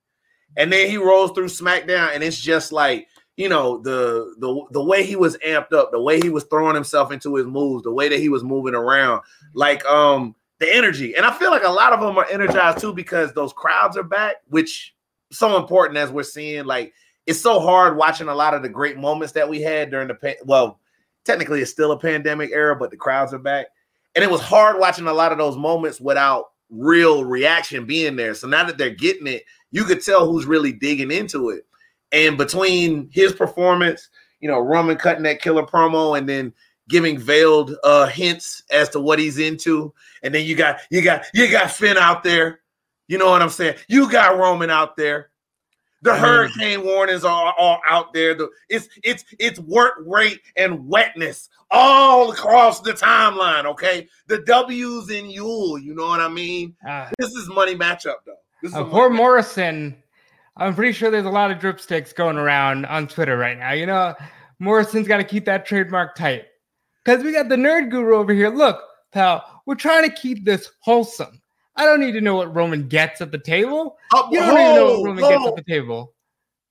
And 0.55 0.71
then 0.71 0.89
he 0.89 0.97
rolls 0.97 1.31
through 1.31 1.47
SmackDown, 1.47 2.13
and 2.13 2.23
it's 2.23 2.39
just 2.39 2.71
like 2.71 3.07
you 3.35 3.49
know 3.49 3.79
the 3.79 4.35
the 4.39 4.65
the 4.71 4.83
way 4.83 5.03
he 5.03 5.15
was 5.15 5.37
amped 5.37 5.73
up, 5.73 5.91
the 5.91 6.01
way 6.01 6.19
he 6.21 6.29
was 6.29 6.45
throwing 6.45 6.75
himself 6.75 7.11
into 7.11 7.35
his 7.35 7.45
moves, 7.45 7.83
the 7.83 7.91
way 7.91 8.07
that 8.09 8.19
he 8.19 8.29
was 8.29 8.43
moving 8.43 8.75
around, 8.75 9.21
like 9.53 9.83
um 9.85 10.35
the 10.59 10.73
energy. 10.73 11.15
And 11.15 11.25
I 11.25 11.33
feel 11.33 11.51
like 11.51 11.63
a 11.63 11.69
lot 11.69 11.93
of 11.93 11.99
them 11.99 12.17
are 12.17 12.27
energized 12.29 12.79
too 12.79 12.93
because 12.93 13.33
those 13.33 13.51
crowds 13.51 13.97
are 13.97 14.03
back, 14.03 14.35
which 14.47 14.95
so 15.31 15.57
important 15.57 15.97
as 15.97 16.11
we're 16.11 16.23
seeing. 16.23 16.65
Like 16.65 16.93
it's 17.25 17.41
so 17.41 17.59
hard 17.59 17.97
watching 17.97 18.27
a 18.27 18.35
lot 18.35 18.53
of 18.53 18.61
the 18.61 18.69
great 18.69 18.97
moments 18.97 19.33
that 19.33 19.49
we 19.49 19.61
had 19.61 19.89
during 19.89 20.07
the 20.07 20.35
well, 20.45 20.79
technically 21.25 21.61
it's 21.61 21.71
still 21.71 21.91
a 21.91 21.99
pandemic 21.99 22.51
era, 22.51 22.75
but 22.75 22.91
the 22.91 22.97
crowds 22.97 23.33
are 23.33 23.39
back, 23.39 23.67
and 24.15 24.23
it 24.23 24.31
was 24.31 24.41
hard 24.41 24.79
watching 24.79 25.07
a 25.07 25.13
lot 25.13 25.31
of 25.31 25.37
those 25.37 25.57
moments 25.57 25.99
without 25.99 26.45
real 26.69 27.23
reaction 27.25 27.85
being 27.85 28.15
there. 28.15 28.33
So 28.33 28.47
now 28.47 28.63
that 28.65 28.77
they're 28.77 28.89
getting 28.89 29.27
it, 29.27 29.43
you 29.71 29.83
could 29.85 30.03
tell 30.03 30.25
who's 30.25 30.45
really 30.45 30.71
digging 30.71 31.11
into 31.11 31.49
it. 31.49 31.65
And 32.11 32.37
between 32.37 33.09
his 33.11 33.33
performance, 33.33 34.09
you 34.39 34.47
know, 34.47 34.59
Roman 34.59 34.97
cutting 34.97 35.23
that 35.23 35.41
killer 35.41 35.63
promo 35.63 36.17
and 36.17 36.27
then 36.27 36.53
giving 36.89 37.17
veiled 37.17 37.75
uh 37.83 38.07
hints 38.07 38.61
as 38.69 38.89
to 38.89 38.99
what 38.99 39.17
he's 39.17 39.39
into, 39.39 39.93
and 40.21 40.35
then 40.35 40.45
you 40.45 40.55
got 40.55 40.79
you 40.91 41.01
got 41.01 41.25
you 41.33 41.49
got 41.49 41.71
Finn 41.71 41.97
out 41.97 42.23
there. 42.23 42.59
You 43.07 43.17
know 43.17 43.29
what 43.29 43.41
I'm 43.41 43.49
saying? 43.49 43.77
You 43.87 44.11
got 44.11 44.37
Roman 44.37 44.69
out 44.69 44.95
there. 44.95 45.29
The 46.03 46.13
hurricane 46.13 46.83
warnings 46.83 47.23
are 47.23 47.53
all 47.57 47.79
out 47.89 48.13
there. 48.13 48.35
The, 48.35 48.49
it's 48.67 48.89
it's 49.03 49.23
it's 49.39 49.57
work 49.61 49.93
rate 50.05 50.41
and 50.57 50.85
wetness 50.85 51.49
all 51.71 52.31
across 52.31 52.81
the 52.81 52.91
timeline. 52.91 53.63
Okay, 53.65 54.09
the 54.27 54.39
W's 54.39 55.09
in 55.09 55.29
Yule. 55.29 55.79
You 55.79 55.95
know 55.95 56.07
what 56.07 56.19
I 56.19 56.27
mean? 56.27 56.75
Uh, 56.87 57.09
this 57.17 57.31
is 57.31 57.47
money 57.47 57.75
matchup 57.75 58.15
though. 58.25 58.35
This 58.61 58.73
uh, 58.73 58.83
poor 58.83 59.09
Morrison. 59.09 59.95
I'm 60.57 60.75
pretty 60.75 60.91
sure 60.91 61.09
there's 61.09 61.25
a 61.25 61.29
lot 61.29 61.51
of 61.51 61.59
dripsticks 61.59 62.11
going 62.11 62.37
around 62.37 62.85
on 62.85 63.07
Twitter 63.07 63.37
right 63.37 63.57
now. 63.57 63.71
You 63.71 63.85
know, 63.85 64.13
Morrison's 64.59 65.07
got 65.07 65.17
to 65.17 65.23
keep 65.23 65.45
that 65.45 65.65
trademark 65.65 66.15
tight 66.15 66.45
because 67.03 67.23
we 67.23 67.31
got 67.31 67.47
the 67.47 67.55
nerd 67.55 67.89
guru 67.89 68.17
over 68.17 68.33
here. 68.33 68.49
Look, 68.49 68.81
pal, 69.13 69.61
we're 69.65 69.75
trying 69.75 70.03
to 70.03 70.13
keep 70.13 70.43
this 70.43 70.69
wholesome. 70.81 71.41
I 71.75 71.85
don't 71.85 71.99
need 71.99 72.11
to 72.13 72.21
know 72.21 72.35
what 72.35 72.53
Roman 72.55 72.87
gets 72.87 73.21
at 73.21 73.31
the 73.31 73.39
table. 73.39 73.97
Uh, 74.13 74.27
you 74.31 74.39
don't 74.39 74.49
even 74.49 74.75
know 74.75 74.85
what 74.85 75.05
Roman 75.05 75.23
hold. 75.23 75.33
gets 75.33 75.47
at 75.47 75.55
the 75.65 75.71
table. 75.71 76.13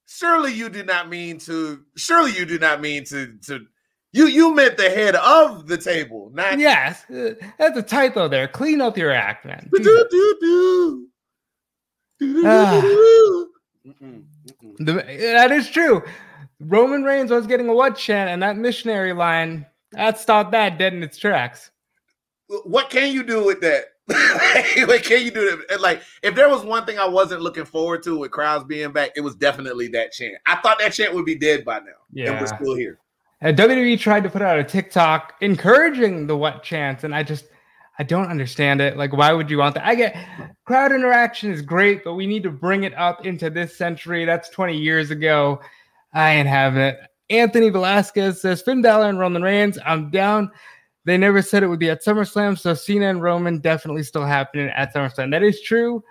Surely 0.07 0.53
you 0.53 0.69
did 0.69 0.87
not 0.87 1.09
mean 1.09 1.39
to. 1.41 1.83
Surely 1.97 2.33
you 2.33 2.45
did 2.45 2.61
not 2.61 2.81
mean 2.81 3.05
to. 3.07 3.37
To 3.47 3.67
you 4.13 4.27
you 4.27 4.55
meant 4.55 4.77
the 4.77 4.91
head 4.91 5.17
of 5.17 5.67
the 5.67 5.79
table, 5.79 6.31
not 6.35 6.59
yes. 6.59 7.09
Uh, 7.11 7.35
that's 7.59 7.79
a 7.79 7.83
typo 7.83 8.29
there. 8.29 8.47
Clean 8.47 8.81
up 8.81 8.97
your 8.97 9.11
act, 9.11 9.47
man. 9.47 9.69
that 14.81 15.51
is 15.51 15.71
true. 15.71 16.03
Roman 16.61 17.03
Reigns 17.03 17.31
was 17.31 17.47
getting 17.47 17.69
a 17.69 17.75
what 17.75 17.97
chant, 17.97 18.31
and 18.31 18.43
that 18.43 18.57
missionary 18.57 19.13
line 19.13 19.67
that 19.93 20.19
stopped 20.19 20.53
that 20.53 20.79
dead 20.79 20.93
in 20.93 21.03
its 21.03 21.19
tracks. 21.19 21.71
What 22.65 22.91
can 22.91 23.13
you 23.13 23.23
do 23.23 23.45
with 23.45 23.61
that? 23.63 23.87
what 24.87 25.03
can 25.03 25.25
you 25.25 25.31
do? 25.31 25.63
That? 25.69 25.81
Like, 25.81 26.03
if 26.23 26.35
there 26.35 26.49
was 26.49 26.65
one 26.65 26.85
thing 26.87 26.99
I 26.99 27.07
wasn't 27.07 27.43
looking 27.43 27.65
forward 27.65 28.03
to 28.05 28.19
with 28.19 28.31
crowds 28.31 28.65
being 28.65 28.93
back, 28.93 29.11
it 29.17 29.21
was 29.21 29.35
definitely 29.35 29.89
that 29.89 30.13
chant. 30.13 30.35
I 30.47 30.57
thought 30.57 30.79
that 30.79 30.93
chant 30.93 31.15
would 31.15 31.25
be 31.25 31.35
dead 31.35 31.65
by 31.65 31.79
now. 31.79 31.93
Yeah, 32.13 32.33
and 32.33 32.41
we're 32.41 32.47
still 32.47 32.77
here. 32.77 32.99
And 33.41 33.57
WWE 33.57 33.99
tried 33.99 34.23
to 34.23 34.31
put 34.31 34.43
out 34.43 34.59
a 34.59 34.65
TikTok 34.65 35.35
encouraging 35.41 36.27
the 36.27 36.37
what 36.37 36.63
chants, 36.63 37.05
and 37.05 37.15
I 37.15 37.23
just 37.23 37.47
I 37.99 38.05
don't 38.05 38.29
understand 38.29 38.81
it. 38.81 38.97
Like, 38.97 39.13
why 39.13 39.33
would 39.33 39.51
you 39.51 39.59
want 39.59 39.75
that? 39.75 39.87
I 39.87 39.95
get 39.95 40.17
crowd 40.65 40.93
interaction 40.93 41.51
is 41.51 41.63
great, 41.63 42.05
but 42.05 42.15
we 42.15 42.27
need 42.27 42.43
to 42.45 42.51
bring 42.51 42.85
it 42.85 42.95
up 42.95 43.27
into 43.27 43.51
this 43.51 43.77
century. 43.77 44.25
That's 44.25 44.49
20 44.49 44.77
years 44.77 45.11
ago. 45.11 45.61
I 46.15 46.33
ain't 46.33 46.49
having 46.49 46.83
it. 46.83 46.99
Anthony 47.31 47.71
Velasquez 47.71 48.41
says 48.41 48.63
Finn 48.63 48.83
Balor 48.83 49.09
and 49.09 49.19
Roman 49.19 49.43
Reigns. 49.43 49.79
I'm 49.85 50.11
down. 50.11 50.51
They 51.05 51.17
never 51.17 51.43
said 51.43 51.63
it 51.63 51.67
would 51.67 51.81
be 51.81 51.91
at 51.91 52.05
SummerSlam, 52.05 52.59
so 52.59 52.75
Cena 52.75 53.09
and 53.11 53.23
Roman 53.23 53.59
definitely 53.59 54.05
still 54.05 54.25
happening 54.25 54.69
at 54.69 54.95
SummerSlam. 54.95 55.31
That 55.33 55.43
is 55.43 55.61
true. 55.61 56.03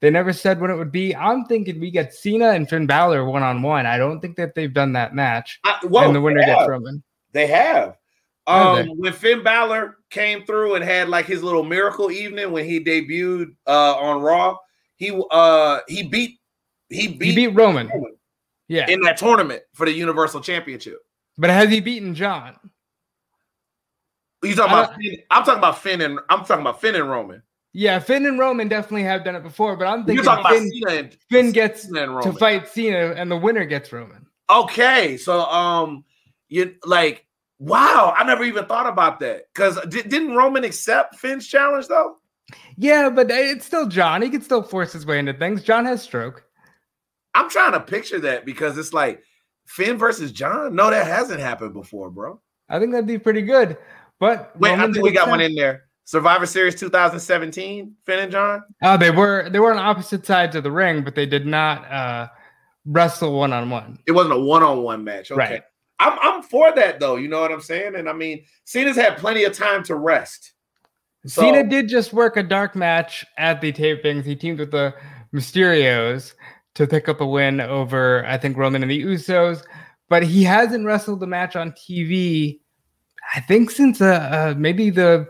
They 0.00 0.10
never 0.10 0.32
said 0.32 0.60
when 0.60 0.70
it 0.70 0.76
would 0.76 0.92
be. 0.92 1.14
I'm 1.16 1.44
thinking 1.46 1.80
we 1.80 1.90
get 1.90 2.14
Cena 2.14 2.50
and 2.50 2.68
Finn 2.68 2.86
Balor 2.86 3.24
one 3.24 3.42
on 3.42 3.62
one. 3.62 3.84
I 3.84 3.98
don't 3.98 4.20
think 4.20 4.36
that 4.36 4.54
they've 4.54 4.72
done 4.72 4.92
that 4.92 5.12
match. 5.12 5.58
Whoa, 5.82 6.02
and 6.02 6.14
the 6.14 6.20
winner 6.20 6.40
gets 6.40 6.68
Roman. 6.68 7.02
They 7.32 7.48
have. 7.48 7.96
Um, 8.46 8.88
when 8.96 9.12
Finn 9.12 9.42
Balor 9.42 9.98
came 10.08 10.44
through 10.46 10.76
and 10.76 10.84
had 10.84 11.08
like 11.08 11.26
his 11.26 11.42
little 11.42 11.64
miracle 11.64 12.10
evening 12.10 12.50
when 12.50 12.64
he 12.64 12.82
debuted 12.82 13.48
uh, 13.66 13.94
on 13.96 14.22
Raw, 14.22 14.56
he 14.96 15.20
uh 15.30 15.80
he 15.88 16.04
beat 16.04 16.38
he 16.88 17.08
beat, 17.08 17.30
he 17.30 17.34
beat 17.34 17.48
Roman. 17.48 17.88
Roman. 17.88 18.16
Yeah, 18.68 18.88
in 18.88 19.00
that 19.00 19.16
tournament 19.16 19.62
for 19.74 19.84
the 19.84 19.92
Universal 19.92 20.42
Championship. 20.42 20.98
But 21.36 21.50
has 21.50 21.70
he 21.70 21.80
beaten 21.80 22.14
John? 22.14 22.56
You 24.42 24.54
talking 24.54 24.72
about? 24.72 24.94
Finn, 24.94 25.16
I'm 25.30 25.44
talking 25.44 25.58
about 25.58 25.78
Finn 25.78 26.00
and 26.00 26.20
I'm 26.28 26.44
talking 26.44 26.60
about 26.60 26.80
Finn 26.80 26.94
and 26.94 27.10
Roman. 27.10 27.42
Yeah, 27.72 27.98
Finn 27.98 28.26
and 28.26 28.38
Roman 28.38 28.68
definitely 28.68 29.04
have 29.04 29.24
done 29.24 29.36
it 29.36 29.42
before, 29.42 29.76
but 29.76 29.86
I'm 29.86 30.04
thinking 30.04 30.24
Finn, 30.24 30.70
and, 30.88 31.16
Finn 31.30 31.52
gets 31.52 31.88
Roman 31.90 32.22
to 32.22 32.32
fight 32.32 32.68
Cena 32.68 33.14
and 33.16 33.30
the 33.30 33.36
winner 33.36 33.64
gets 33.64 33.92
Roman. 33.92 34.26
Okay, 34.50 35.16
so 35.16 35.42
um, 35.42 36.04
you 36.48 36.74
like 36.84 37.26
Wow, 37.58 38.14
I 38.16 38.24
never 38.24 38.44
even 38.44 38.66
thought 38.66 38.86
about 38.86 39.18
that. 39.20 39.52
Because 39.52 39.78
didn't 39.88 40.34
Roman 40.34 40.64
accept 40.64 41.16
Finn's 41.16 41.46
challenge 41.46 41.88
though? 41.88 42.18
Yeah, 42.76 43.10
but 43.10 43.30
it's 43.30 43.66
still 43.66 43.86
John. 43.86 44.22
He 44.22 44.30
can 44.30 44.42
still 44.42 44.62
force 44.62 44.92
his 44.92 45.04
way 45.04 45.18
into 45.18 45.34
things. 45.34 45.62
John 45.62 45.84
has 45.84 46.02
stroke. 46.02 46.44
I'm 47.34 47.50
trying 47.50 47.72
to 47.72 47.80
picture 47.80 48.20
that 48.20 48.46
because 48.46 48.78
it's 48.78 48.92
like 48.92 49.22
Finn 49.66 49.98
versus 49.98 50.32
John. 50.32 50.74
No, 50.74 50.88
that 50.88 51.06
hasn't 51.06 51.40
happened 51.40 51.74
before, 51.74 52.10
bro. 52.10 52.40
I 52.68 52.78
think 52.78 52.92
that'd 52.92 53.06
be 53.06 53.18
pretty 53.18 53.42
good. 53.42 53.76
But 54.20 54.58
wait, 54.58 54.78
I 54.78 54.90
think 54.90 55.04
we 55.04 55.12
got 55.12 55.24
sense. 55.24 55.30
one 55.30 55.40
in 55.40 55.54
there. 55.54 55.84
Survivor 56.04 56.46
Series 56.46 56.74
2017, 56.74 57.94
Finn 58.06 58.18
and 58.18 58.32
John. 58.32 58.62
Oh, 58.82 58.96
they 58.96 59.10
were 59.10 59.50
they 59.50 59.60
were 59.60 59.72
on 59.72 59.78
opposite 59.78 60.24
sides 60.24 60.56
of 60.56 60.64
the 60.64 60.72
ring, 60.72 61.04
but 61.04 61.14
they 61.14 61.26
did 61.26 61.46
not 61.46 61.90
uh 61.90 62.28
wrestle 62.86 63.38
one 63.38 63.52
on 63.52 63.70
one. 63.70 63.98
It 64.06 64.12
wasn't 64.12 64.34
a 64.34 64.40
one 64.40 64.62
on 64.62 64.82
one 64.82 65.04
match. 65.04 65.30
Okay. 65.30 65.38
Right. 65.38 65.62
I'm 65.98 66.18
I'm 66.20 66.42
for 66.42 66.72
that 66.74 67.00
though. 67.00 67.16
You 67.16 67.28
know 67.28 67.40
what 67.40 67.52
I'm 67.52 67.60
saying? 67.60 67.94
And 67.96 68.08
I 68.08 68.12
mean, 68.12 68.44
Cena's 68.64 68.96
had 68.96 69.18
plenty 69.18 69.44
of 69.44 69.52
time 69.52 69.82
to 69.84 69.96
rest. 69.96 70.54
So, 71.26 71.42
Cena 71.42 71.64
did 71.64 71.88
just 71.88 72.12
work 72.12 72.36
a 72.36 72.42
dark 72.42 72.74
match 72.74 73.26
at 73.36 73.60
the 73.60 73.72
tapings. 73.72 74.24
He 74.24 74.36
teamed 74.36 74.60
with 74.60 74.70
the 74.70 74.94
Mysterios 75.34 76.32
to 76.76 76.86
pick 76.86 77.08
up 77.08 77.20
a 77.20 77.26
win 77.26 77.60
over, 77.60 78.24
I 78.26 78.38
think, 78.38 78.56
Roman 78.56 78.82
and 78.82 78.90
the 78.90 79.02
Usos. 79.02 79.62
But 80.08 80.22
he 80.22 80.44
hasn't 80.44 80.86
wrestled 80.86 81.22
a 81.22 81.26
match 81.26 81.56
on 81.56 81.72
TV, 81.72 82.60
I 83.34 83.40
think, 83.40 83.70
since 83.70 84.00
uh, 84.00 84.06
uh, 84.30 84.54
maybe 84.56 84.90
the 84.90 85.28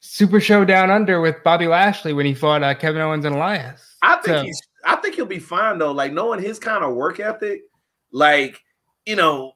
Super 0.00 0.40
Show 0.40 0.64
Down 0.64 0.90
Under 0.90 1.20
with 1.20 1.42
Bobby 1.44 1.66
Lashley 1.66 2.12
when 2.12 2.26
he 2.26 2.34
fought 2.34 2.62
uh, 2.62 2.74
Kevin 2.74 3.00
Owens 3.00 3.24
and 3.24 3.36
Elias. 3.36 3.96
I 4.02 4.16
think 4.16 4.36
so, 4.36 4.42
he's. 4.42 4.60
I 4.84 4.96
think 4.96 5.14
he'll 5.14 5.26
be 5.26 5.38
fine 5.38 5.78
though. 5.78 5.92
Like 5.92 6.12
knowing 6.12 6.42
his 6.42 6.58
kind 6.58 6.84
of 6.84 6.94
work 6.94 7.20
ethic, 7.20 7.62
like 8.10 8.60
you 9.06 9.16
know, 9.16 9.52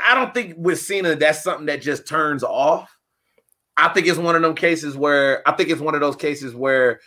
I 0.00 0.14
don't 0.14 0.32
think 0.32 0.54
with 0.56 0.80
Cena 0.80 1.16
that's 1.16 1.42
something 1.42 1.66
that 1.66 1.82
just 1.82 2.06
turns 2.06 2.44
off. 2.44 2.94
I 3.76 3.88
think 3.88 4.06
it's 4.06 4.18
one 4.18 4.36
of 4.36 4.42
them 4.42 4.54
cases 4.54 4.96
where 4.96 5.46
I 5.48 5.52
think 5.52 5.68
it's 5.70 5.80
one 5.80 5.94
of 5.94 6.00
those 6.00 6.16
cases 6.16 6.54
where 6.54 7.00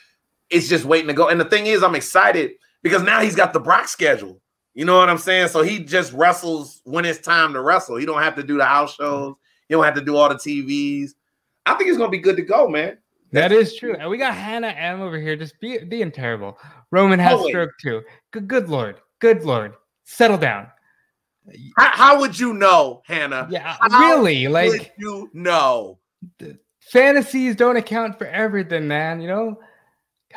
it's 0.50 0.68
just 0.68 0.86
waiting 0.86 1.08
to 1.08 1.14
go. 1.14 1.28
And 1.28 1.40
the 1.40 1.46
thing 1.46 1.66
is, 1.66 1.84
I'm 1.84 1.96
excited 1.96 2.52
because 2.84 3.04
now 3.04 3.22
he's 3.22 3.36
got 3.36 3.54
the 3.54 3.60
Brock 3.60 3.88
schedule. 3.88 4.42
You 4.74 4.86
know 4.86 4.98
what 4.98 5.10
I'm 5.10 5.18
saying? 5.18 5.50
So 5.50 5.64
he 5.64 5.80
just 5.80 6.14
wrestles 6.14 6.82
when 6.86 7.04
it's 7.04 7.20
time 7.20 7.54
to 7.54 7.62
wrestle. 7.62 7.98
He 7.98 8.06
don't 8.06 8.22
have 8.22 8.36
to 8.36 8.44
do 8.44 8.58
the 8.58 8.66
house 8.66 8.96
shows. 8.96 9.36
He 9.72 9.76
don't 9.76 9.86
have 9.86 9.96
to 9.96 10.02
do 10.02 10.18
all 10.18 10.28
the 10.28 10.36
TVs. 10.36 11.12
I 11.66 11.76
think 11.76 11.90
it's 11.90 11.98
gonna 11.98 12.10
be 12.10 12.18
good 12.18 12.36
to 12.36 12.42
go, 12.42 12.68
man. 12.68 12.98
That 13.32 13.54
is 13.54 13.74
true. 13.74 13.96
And 13.98 14.10
we 14.10 14.18
got 14.18 14.36
Hannah 14.36 14.68
M 14.68 15.00
over 15.00 15.18
here 15.18 15.38
just 15.38 15.58
be, 15.62 15.78
being 15.86 16.12
terrible. 16.12 16.58
Roman 16.92 17.20
has 17.20 17.40
oh, 17.40 17.48
stroke 17.48 17.70
too. 17.80 18.04
Good, 18.32 18.50
good 18.50 18.68
lord. 18.68 19.00
Good 19.20 19.46
lord. 19.46 19.76
Settle 20.04 20.38
down. 20.38 20.68
How, 21.78 21.92
how, 21.92 22.20
would 22.20 22.38
you 22.38 22.54
know, 22.54 23.02
Hannah? 23.06 23.48
Yeah, 23.50 23.78
how 23.80 23.98
really? 23.98 24.50
Like 24.50 24.92
you 24.98 25.30
know, 25.34 26.00
fantasies 26.82 27.56
don't 27.56 27.78
account 27.78 28.18
for 28.18 28.28
everything, 28.28 28.90
man. 28.90 29.22
You 29.22 29.30
know, 29.30 29.60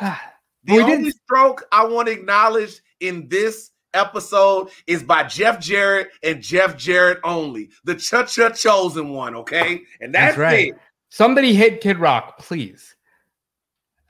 God. 0.00 0.16
The 0.66 0.76
we 0.76 0.80
only 0.80 0.96
didn't... 0.96 1.20
stroke 1.24 1.66
I 1.72 1.84
want 1.84 2.06
to 2.06 2.14
acknowledge 2.14 2.80
in 3.00 3.28
this 3.28 3.72
episode 3.94 4.68
is 4.86 5.02
by 5.02 5.24
Jeff 5.24 5.60
Jarrett 5.60 6.08
and 6.22 6.42
Jeff 6.42 6.76
Jarrett 6.76 7.20
only, 7.24 7.70
the 7.84 7.94
cha 7.94 8.24
cha 8.24 8.50
chosen 8.50 9.10
one. 9.10 9.34
Okay, 9.36 9.82
and 10.00 10.14
that's, 10.14 10.36
that's 10.36 10.38
right. 10.38 10.68
It. 10.68 10.78
Somebody 11.08 11.54
hit 11.54 11.80
Kid 11.80 11.98
Rock, 11.98 12.38
please. 12.38 12.94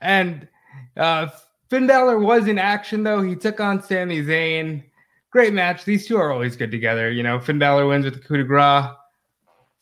And 0.01 0.47
uh 0.97 1.27
Finn 1.69 1.87
Balor 1.87 2.19
was 2.19 2.47
in 2.47 2.59
action 2.59 3.03
though. 3.03 3.21
He 3.21 3.35
took 3.35 3.59
on 3.59 3.81
Sami 3.81 4.21
Zayn 4.21 4.83
great 5.35 5.53
match. 5.53 5.83
These 5.83 6.07
two 6.07 6.15
are 6.15 6.31
always 6.31 6.55
good 6.55 6.71
together. 6.71 7.11
You 7.11 7.21
know, 7.21 7.41
Finn 7.41 7.59
Balor 7.59 7.87
wins 7.87 8.05
with 8.05 8.13
the 8.13 8.21
coup 8.21 8.37
de 8.37 8.45
grace. 8.45 8.85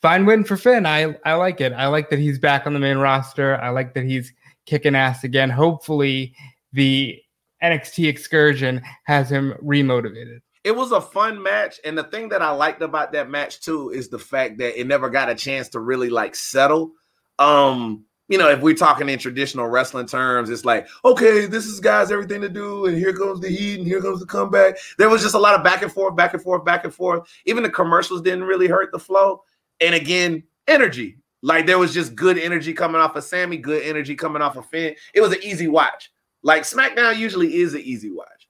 Fine 0.01 0.25
win 0.25 0.43
for 0.43 0.57
Finn. 0.57 0.87
I, 0.87 1.15
I 1.25 1.35
like 1.35 1.61
it. 1.61 1.71
I 1.73 1.85
like 1.87 2.09
that 2.09 2.17
he's 2.17 2.39
back 2.39 2.65
on 2.65 2.73
the 2.73 2.79
main 2.79 2.97
roster. 2.97 3.61
I 3.61 3.69
like 3.69 3.93
that 3.93 4.03
he's 4.03 4.33
kicking 4.65 4.95
ass 4.95 5.23
again. 5.23 5.51
Hopefully, 5.51 6.33
the 6.71 7.21
NXT 7.63 8.07
excursion 8.07 8.81
has 9.05 9.31
him 9.31 9.53
remotivated. 9.63 10.41
It 10.63 10.75
was 10.75 10.91
a 10.91 11.01
fun 11.01 11.41
match. 11.41 11.79
And 11.83 11.97
the 11.97 12.03
thing 12.03 12.29
that 12.29 12.41
I 12.41 12.51
liked 12.51 12.81
about 12.81 13.11
that 13.13 13.29
match, 13.29 13.61
too, 13.61 13.89
is 13.89 14.09
the 14.09 14.19
fact 14.19 14.57
that 14.59 14.79
it 14.79 14.87
never 14.87 15.09
got 15.09 15.29
a 15.29 15.35
chance 15.35 15.69
to 15.69 15.79
really 15.79 16.09
like 16.09 16.35
settle. 16.35 16.91
Um, 17.39 18.05
you 18.29 18.37
know, 18.37 18.49
if 18.49 18.61
we're 18.61 18.75
talking 18.75 19.09
in 19.09 19.19
traditional 19.19 19.67
wrestling 19.67 20.07
terms, 20.07 20.49
it's 20.49 20.63
like, 20.63 20.87
okay, 21.03 21.45
this 21.45 21.65
is 21.65 21.79
guys 21.79 22.11
everything 22.11 22.41
to 22.41 22.49
do, 22.49 22.85
and 22.85 22.97
here 22.97 23.13
comes 23.13 23.41
the 23.41 23.49
heat, 23.49 23.79
and 23.79 23.87
here 23.87 24.01
comes 24.01 24.21
the 24.21 24.25
comeback. 24.25 24.77
There 24.97 25.09
was 25.09 25.21
just 25.21 25.35
a 25.35 25.39
lot 25.39 25.55
of 25.55 25.63
back 25.63 25.81
and 25.81 25.91
forth, 25.91 26.15
back 26.15 26.33
and 26.33 26.41
forth, 26.41 26.63
back 26.63 26.85
and 26.85 26.93
forth. 26.93 27.29
Even 27.45 27.63
the 27.63 27.69
commercials 27.69 28.21
didn't 28.21 28.45
really 28.45 28.67
hurt 28.67 28.91
the 28.91 28.99
flow. 28.99 29.43
And 29.81 29.93
again, 29.93 30.43
energy. 30.67 31.17
Like 31.41 31.65
there 31.65 31.77
was 31.77 31.93
just 31.93 32.15
good 32.15 32.37
energy 32.37 32.73
coming 32.73 33.01
off 33.01 33.17
of 33.17 33.25
Sami, 33.25 33.57
good 33.57 33.83
energy 33.83 34.15
coming 34.15 34.41
off 34.41 34.55
of 34.55 34.65
Finn. 34.67 34.95
It 35.13 35.19
was 35.19 35.33
an 35.33 35.43
easy 35.43 35.67
watch. 35.67 36.12
Like 36.43 36.63
SmackDown 36.63 37.17
usually 37.17 37.55
is 37.55 37.73
an 37.73 37.81
easy 37.81 38.11
watch. 38.11 38.49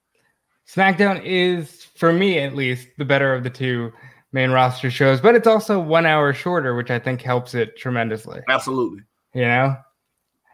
SmackDown 0.68 1.22
is, 1.24 1.84
for 1.96 2.12
me 2.12 2.40
at 2.40 2.56
least, 2.56 2.88
the 2.98 3.06
better 3.06 3.34
of 3.34 3.44
the 3.44 3.50
two 3.50 3.94
main 4.32 4.52
roster 4.52 4.90
shows, 4.90 5.22
but 5.22 5.36
it's 5.36 5.48
also 5.48 5.80
one 5.80 6.06
hour 6.06 6.34
shorter, 6.34 6.76
which 6.76 6.90
I 6.90 6.98
think 6.98 7.22
helps 7.22 7.54
it 7.54 7.78
tremendously. 7.78 8.42
Absolutely 8.50 9.02
you 9.34 9.44
know? 9.44 9.76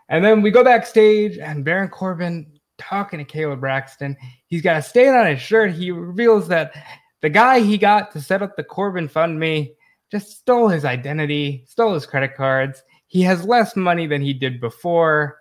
And 0.08 0.26
then 0.26 0.42
we 0.42 0.52
go 0.52 0.64
backstage, 0.64 1.38
and 1.38 1.64
Baron 1.64 1.90
Corbin 1.90 2.52
talking 2.78 3.24
to 3.24 3.26
Kayla 3.26 3.60
Braxton. 3.60 4.18
He's 4.48 4.62
got 4.62 4.78
a 4.78 4.82
stain 4.82 5.14
on 5.14 5.28
his 5.28 5.42
shirt. 5.42 5.74
He 5.74 5.92
reveals 5.92 6.48
that 6.48 6.74
the 7.22 7.30
guy 7.30 7.60
he 7.60 7.78
got 7.78 8.12
to 8.14 8.22
set 8.22 8.42
up 8.42 8.56
the 8.56 8.64
Corbin 8.64 9.08
Fund 9.08 9.40
Me 9.40 9.74
just 10.10 10.40
stole 10.40 10.70
his 10.70 10.86
identity, 10.86 11.64
stole 11.68 11.94
his 11.94 12.08
credit 12.08 12.36
cards. 12.36 12.82
He 13.08 13.22
has 13.24 13.46
less 13.46 13.76
money 13.76 14.08
than 14.08 14.22
he 14.22 14.34
did 14.34 14.60
before. 14.60 15.38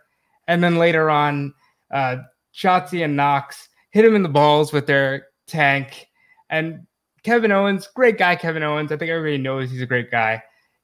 And 0.49 0.63
then 0.63 0.77
later 0.77 1.09
on, 1.09 1.55
uh, 1.91 2.17
Shotzi 2.55 3.05
and 3.05 3.17
Nox 3.17 3.69
hit 3.91 4.05
him 4.05 4.15
in 4.15 4.23
the 4.23 4.29
balls 4.29 4.73
with 4.73 4.87
their 4.87 5.27
tank. 5.47 6.09
And 6.51 6.87
Kevin 7.23 7.53
Owens, 7.53 7.89
great 7.95 8.19
guy, 8.19 8.37
Kevin 8.37 8.63
Owens. 8.63 8.93
I 8.93 8.97
think 8.97 9.11
everybody 9.11 9.39
knows 9.39 9.71
he's 9.71 9.83
a 9.83 9.87
great 9.87 10.11
guy. 10.11 10.43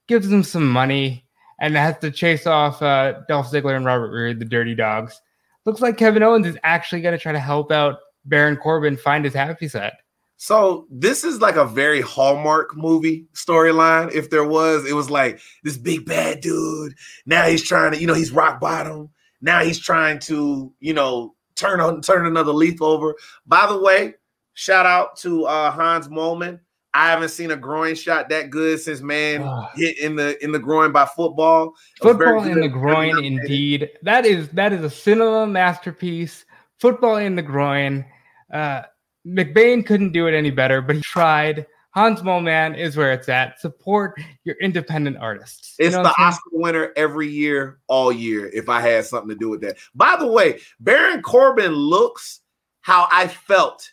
Gives 0.09 0.31
him 0.31 0.43
some 0.43 0.69
money 0.69 1.25
and 1.61 1.77
has 1.77 1.99
to 1.99 2.11
chase 2.11 2.47
off 2.47 2.83
uh, 2.83 3.21
Dolph 3.29 3.51
Ziggler 3.51 3.77
and 3.77 3.85
Robert 3.85 4.11
Roode, 4.11 4.39
the 4.39 4.45
Dirty 4.45 4.75
Dogs. 4.75 5.21
Looks 5.65 5.81
like 5.81 5.97
Kevin 5.97 6.23
Owens 6.23 6.47
is 6.47 6.59
actually 6.63 7.01
going 7.01 7.17
to 7.17 7.23
try 7.23 7.33
to 7.33 7.39
help 7.39 7.73
out 7.73 7.99
Baron 8.25 8.57
Corbin 8.57 8.97
find 8.97 9.25
his 9.25 9.35
happy 9.35 9.69
set. 9.69 9.95
So 10.37 10.87
this 10.91 11.25
is 11.25 11.41
like 11.41 11.57
a 11.57 11.65
very 11.65 12.01
Hallmark 12.01 12.77
movie 12.77 13.27
storyline. 13.35 14.13
If 14.13 14.31
there 14.31 14.45
was, 14.45 14.85
it 14.85 14.95
was 14.95 15.09
like 15.09 15.41
this 15.63 15.79
big 15.79 16.05
bad 16.05 16.41
dude. 16.41 16.95
Now 17.25 17.47
he's 17.47 17.63
trying 17.63 17.93
to, 17.93 17.99
you 17.99 18.07
know, 18.07 18.15
he's 18.15 18.33
rock 18.33 18.61
bottom. 18.61 19.11
Now 19.45 19.63
he's 19.63 19.79
trying 19.79 20.21
to, 20.21 20.73
you 20.81 20.95
know, 20.95 21.35
turn 21.55 21.79
on 21.79 22.01
turn 22.01 22.25
another 22.25 22.53
leaf 22.53 22.81
over. 22.81 23.15
By 23.47 23.67
the 23.67 23.79
way, 23.79 24.15
shout 24.55 24.87
out 24.87 25.19
to 25.19 25.45
uh 25.45 25.71
Hans 25.71 26.09
Moleman. 26.09 26.61
I 26.95 27.11
haven't 27.11 27.29
seen 27.29 27.51
a 27.51 27.57
groin 27.57 27.95
shot 27.95 28.31
that 28.31 28.49
good 28.49 28.81
since 28.81 29.03
man 29.03 29.43
hit 29.77 29.99
in 29.99 30.17
the 30.17 30.43
in 30.43 30.51
the 30.51 30.59
groin 30.59 30.93
by 30.93 31.05
football. 31.05 31.75
Football 32.01 32.45
in 32.45 32.61
the 32.61 32.69
groin, 32.69 33.23
indeed. 33.23 33.91
That 34.03 34.25
is 34.25 34.49
that 34.51 34.73
is 34.73 34.83
a 34.83 34.89
cinema 34.89 35.47
masterpiece. 35.47 36.47
Football 36.79 37.19
in 37.19 37.37
the 37.37 37.43
groin. 37.43 38.05
Uh, 38.51 38.83
McBain 39.27 39.85
couldn't 39.85 40.13
do 40.13 40.27
it 40.27 40.35
any 40.35 40.51
better, 40.51 40.81
but 40.81 40.97
he 40.97 41.03
tried. 41.03 41.67
Hans 41.95 42.25
Man 42.25 42.75
is 42.75 42.97
where 42.97 43.13
it's 43.13 43.29
at. 43.29 43.61
Support 43.61 44.21
your 44.43 44.57
independent 44.61 45.17
artists. 45.19 45.77
You 45.79 45.87
it's 45.87 45.95
the 45.95 46.13
Oscar 46.19 46.51
winner 46.53 46.93
every 46.97 47.29
year, 47.29 47.79
all 47.87 48.11
year, 48.11 48.51
if 48.53 48.69
I 48.69 48.81
had 48.81 49.05
something 49.05 49.29
to 49.29 49.37
do 49.37 49.49
with 49.49 49.61
that. 49.61 49.77
By 49.95 50.17
the 50.17 50.27
way, 50.27 50.61
Baron 50.81 51.23
Corbin 51.23 51.73
looks 51.73 52.41
how 52.81 53.07
I 53.13 53.29
felt 53.29 53.89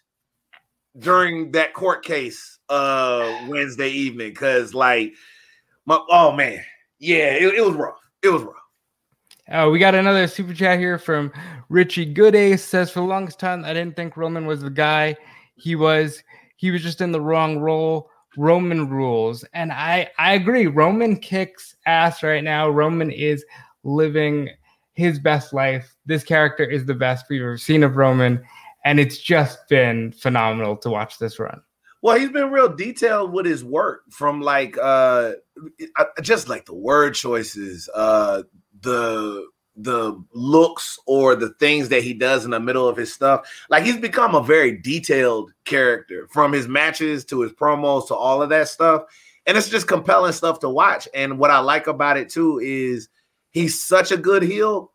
during 0.98 1.52
that 1.52 1.74
court 1.74 2.04
case 2.04 2.60
uh 2.70 3.46
Wednesday 3.48 3.90
evening. 3.90 4.34
Cause 4.34 4.74
like 4.74 5.14
my 5.86 6.00
oh 6.10 6.32
man, 6.32 6.64
yeah, 6.98 7.36
it, 7.36 7.54
it 7.54 7.66
was 7.66 7.76
rough. 7.76 8.00
It 8.24 8.30
was 8.30 8.42
rough. 8.42 8.56
Uh, 9.48 9.70
we 9.70 9.78
got 9.78 9.94
another 9.94 10.28
super 10.28 10.54
chat 10.54 10.80
here 10.80 10.98
from 10.98 11.32
Richie 11.70 12.12
Goodace 12.12 12.60
says 12.60 12.90
for 12.90 13.02
the 13.02 13.06
longest 13.06 13.40
time 13.40 13.64
I 13.64 13.74
didn't 13.74 13.96
think 13.96 14.18
Roman 14.18 14.48
was 14.48 14.62
the 14.62 14.70
guy 14.72 15.16
he 15.56 15.76
was. 15.76 16.24
He 16.62 16.70
was 16.70 16.84
just 16.84 17.02
in 17.02 17.12
the 17.12 17.20
wrong 17.20 17.58
role. 17.58 18.12
Roman 18.38 18.88
rules, 18.88 19.44
and 19.52 19.74
I 19.74 20.12
I 20.20 20.34
agree. 20.34 20.68
Roman 20.68 21.18
kicks 21.18 21.76
ass 21.88 22.22
right 22.22 22.44
now. 22.44 22.70
Roman 22.70 23.10
is 23.10 23.44
living 23.84 24.48
his 24.94 25.18
best 25.18 25.54
life. 25.54 25.96
This 26.06 26.24
character 26.24 26.64
is 26.64 26.86
the 26.86 26.94
best 26.94 27.26
we've 27.30 27.42
ever 27.42 27.58
seen 27.58 27.82
of 27.82 27.98
Roman, 27.98 28.42
and 28.86 29.00
it's 29.00 29.18
just 29.18 29.68
been 29.70 30.12
phenomenal 30.12 30.78
to 30.78 30.90
watch 30.92 31.18
this 31.18 31.40
run. 31.40 31.62
Well, 32.04 32.20
he's 32.20 32.30
been 32.30 32.52
real 32.52 32.70
detailed 32.70 33.34
with 33.34 33.48
his 33.48 33.64
work 33.66 34.04
from 34.12 34.40
like 34.40 34.78
uh 34.80 35.34
just 36.22 36.48
like 36.48 36.68
the 36.68 36.76
word 36.76 37.16
choices, 37.16 37.90
uh 37.96 38.44
the 38.82 39.48
the 39.76 40.22
looks 40.34 41.00
or 41.06 41.36
the 41.36 41.50
things 41.60 41.90
that 41.90 42.04
he 42.04 42.14
does 42.14 42.46
in 42.46 42.52
the 42.52 42.60
middle 42.60 42.88
of 42.88 42.98
his 42.98 43.14
stuff. 43.14 43.50
Like 43.70 43.84
he's 43.84 43.98
become 43.98 44.36
a 44.36 44.44
very 44.44 44.78
detailed 44.78 45.54
character 45.66 46.28
from 46.30 46.52
his 46.52 46.68
matches 46.68 47.24
to 47.26 47.42
his 47.42 47.54
promos 47.54 48.08
to 48.08 48.16
all 48.16 48.42
of 48.42 48.50
that 48.50 48.68
stuff. 48.68 49.04
And 49.48 49.58
it's 49.58 49.70
just 49.70 49.88
compelling 49.88 50.34
stuff 50.34 50.60
to 50.60 50.70
watch. 50.70 51.08
And 51.14 51.40
what 51.40 51.52
I 51.52 51.60
like 51.60 51.88
about 51.88 52.18
it 52.18 52.30
too 52.30 52.60
is 52.60 53.10
he's 53.52 53.82
such 53.82 54.12
a 54.12 54.18
good 54.18 54.44
heel. 54.44 54.92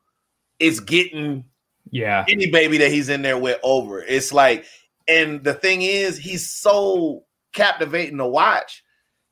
It's 0.59 0.81
getting 0.81 1.45
yeah 1.91 2.25
any 2.29 2.51
baby 2.51 2.79
that 2.79 2.91
he's 2.91 3.09
in 3.09 3.23
there 3.23 3.39
with 3.39 3.59
over. 3.63 4.03
It's 4.03 4.33
like, 4.33 4.67
and 5.09 5.43
the 5.43 5.55
thing 5.55 5.83
is, 5.83 6.19
he's 6.19 6.51
so 6.51 7.25
captivating 7.53 8.19
to 8.19 8.27
watch. 8.27 8.83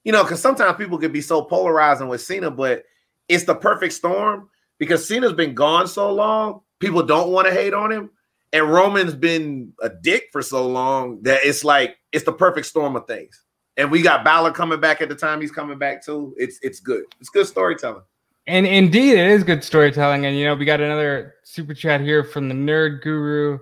You 0.04 0.12
know, 0.12 0.22
because 0.22 0.40
sometimes 0.40 0.76
people 0.76 0.98
can 0.98 1.12
be 1.12 1.22
so 1.22 1.42
polarizing 1.42 2.09
with 2.09 2.20
Cena, 2.20 2.50
but 2.50 2.85
it's 3.28 3.44
the 3.44 3.54
perfect 3.54 3.94
storm 3.94 4.50
because 4.78 5.06
Cena's 5.06 5.32
been 5.32 5.54
gone 5.54 5.87
so 5.87 6.12
long, 6.12 6.60
people 6.80 7.02
don't 7.02 7.30
want 7.30 7.46
to 7.46 7.54
hate 7.54 7.74
on 7.74 7.90
him. 7.90 8.10
And 8.52 8.70
Roman's 8.70 9.14
been 9.14 9.72
a 9.82 9.88
dick 9.88 10.28
for 10.30 10.40
so 10.40 10.66
long 10.68 11.22
that 11.22 11.40
it's 11.42 11.64
like 11.64 11.96
it's 12.12 12.24
the 12.24 12.32
perfect 12.32 12.66
storm 12.66 12.94
of 12.94 13.06
things. 13.06 13.42
And 13.76 13.90
we 13.90 14.02
got 14.02 14.24
Balor 14.24 14.52
coming 14.52 14.80
back 14.80 15.02
at 15.02 15.08
the 15.08 15.16
time 15.16 15.40
he's 15.40 15.50
coming 15.50 15.78
back 15.78 16.04
too. 16.04 16.34
It's 16.37 16.60
it's 16.62 16.78
good. 16.78 17.04
It's 17.20 17.30
good 17.30 17.46
storytelling. 17.46 18.02
And 18.46 18.66
indeed, 18.66 19.14
it 19.14 19.30
is 19.30 19.42
good 19.42 19.64
storytelling. 19.64 20.26
And 20.26 20.37
you 20.38 20.44
know, 20.44 20.54
we 20.54 20.64
got 20.64 20.80
another 20.80 21.34
super 21.42 21.74
chat 21.74 22.00
here 22.00 22.22
from 22.22 22.48
the 22.48 22.54
Nerd 22.54 23.02
Guru 23.02 23.58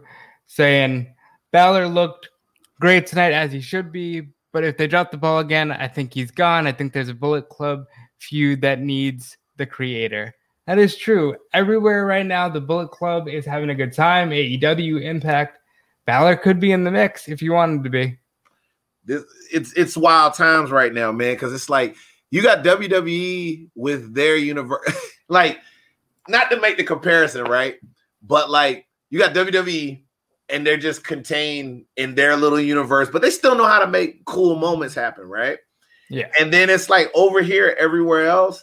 saying 0.46 1.14
Balor 1.52 1.88
looked 1.88 2.28
great 2.80 3.06
tonight 3.06 3.32
as 3.32 3.52
he 3.52 3.60
should 3.60 3.92
be, 3.92 4.22
but 4.52 4.64
if 4.64 4.76
they 4.76 4.86
drop 4.86 5.10
the 5.10 5.16
ball 5.16 5.38
again, 5.38 5.70
I 5.70 5.86
think 5.86 6.12
he's 6.12 6.30
gone. 6.30 6.66
I 6.66 6.72
think 6.72 6.92
there's 6.92 7.08
a 7.08 7.14
Bullet 7.14 7.48
Club 7.48 7.84
feud 8.18 8.60
that 8.62 8.80
needs 8.80 9.38
the 9.56 9.66
creator. 9.66 10.34
That 10.66 10.78
is 10.78 10.96
true. 10.96 11.36
Everywhere 11.52 12.06
right 12.06 12.24
now, 12.24 12.48
the 12.48 12.60
Bullet 12.60 12.90
Club 12.90 13.28
is 13.28 13.44
having 13.44 13.70
a 13.70 13.74
good 13.74 13.92
time. 13.92 14.30
AEW, 14.30 15.02
Impact, 15.02 15.58
Balor 16.06 16.36
could 16.36 16.60
be 16.60 16.72
in 16.72 16.84
the 16.84 16.90
mix 16.90 17.28
if 17.28 17.42
you 17.42 17.52
wanted 17.52 17.84
to 17.84 17.90
be. 17.90 18.18
This, 19.04 19.24
it's 19.52 19.72
it's 19.72 19.96
wild 19.96 20.34
times 20.34 20.70
right 20.70 20.92
now, 20.92 21.10
man. 21.10 21.34
Because 21.34 21.52
it's 21.52 21.68
like 21.68 21.96
you 22.30 22.42
got 22.42 22.64
WWE 22.64 23.70
with 23.74 24.14
their 24.14 24.36
universe, 24.36 24.88
like 25.28 25.60
not 26.28 26.50
to 26.50 26.60
make 26.60 26.76
the 26.76 26.84
comparison, 26.84 27.44
right? 27.44 27.76
But 28.22 28.48
like 28.48 28.86
you 29.10 29.18
got 29.18 29.34
WWE 29.34 30.02
and 30.48 30.66
they're 30.66 30.76
just 30.76 31.04
contained 31.04 31.86
in 31.96 32.14
their 32.14 32.36
little 32.36 32.60
universe, 32.60 33.08
but 33.10 33.22
they 33.22 33.30
still 33.30 33.56
know 33.56 33.66
how 33.66 33.80
to 33.80 33.86
make 33.86 34.24
cool 34.24 34.56
moments 34.56 34.94
happen, 34.94 35.24
right? 35.24 35.58
Yeah. 36.08 36.28
And 36.38 36.52
then 36.52 36.68
it's 36.70 36.90
like 36.90 37.10
over 37.14 37.40
here, 37.42 37.74
everywhere 37.78 38.26
else, 38.26 38.62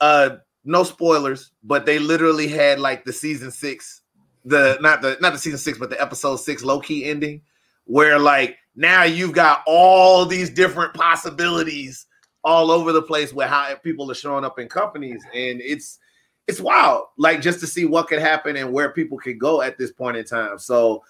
uh, 0.00 0.36
no 0.64 0.82
spoilers, 0.82 1.52
but 1.62 1.86
they 1.86 1.98
literally 1.98 2.48
had 2.48 2.80
like 2.80 3.04
the 3.04 3.12
season 3.12 3.50
six, 3.50 4.02
the 4.44 4.78
not 4.80 5.02
the 5.02 5.16
not 5.20 5.32
the 5.32 5.38
season 5.38 5.58
six, 5.58 5.78
but 5.78 5.90
the 5.90 6.00
episode 6.00 6.36
six 6.36 6.62
low 6.62 6.80
key 6.80 7.04
ending, 7.04 7.42
where 7.84 8.18
like 8.18 8.56
now 8.76 9.04
you've 9.04 9.32
got 9.32 9.62
all 9.66 10.24
these 10.26 10.50
different 10.50 10.94
possibilities 10.94 12.06
all 12.42 12.70
over 12.70 12.92
the 12.92 13.02
place 13.02 13.32
with 13.32 13.48
how 13.48 13.74
people 13.76 14.10
are 14.10 14.14
showing 14.14 14.44
up 14.44 14.58
in 14.58 14.68
companies, 14.68 15.22
and 15.34 15.60
it's 15.60 15.98
it's 16.46 16.60
wild, 16.60 17.06
like 17.16 17.40
just 17.40 17.60
to 17.60 17.66
see 17.66 17.84
what 17.84 18.08
could 18.08 18.18
happen 18.18 18.56
and 18.56 18.72
where 18.72 18.90
people 18.90 19.18
could 19.18 19.38
go 19.38 19.62
at 19.62 19.78
this 19.78 19.92
point 19.92 20.16
in 20.16 20.24
time. 20.24 20.58
So 20.58 21.02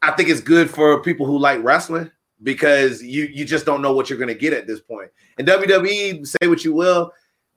I 0.00 0.12
think 0.12 0.28
it's 0.28 0.40
good 0.40 0.70
for 0.70 1.02
people 1.02 1.26
who 1.26 1.38
like 1.38 1.62
wrestling 1.62 2.10
because 2.42 3.02
you 3.02 3.24
you 3.24 3.44
just 3.44 3.66
don't 3.66 3.82
know 3.82 3.92
what 3.92 4.08
you're 4.08 4.18
to 4.26 4.34
get 4.34 4.52
at 4.52 4.66
this 4.66 4.80
point. 4.80 5.10
And 5.38 5.46
WWE, 5.46 6.26
say 6.26 6.48
what 6.48 6.64
you 6.64 6.72
will, 6.72 7.12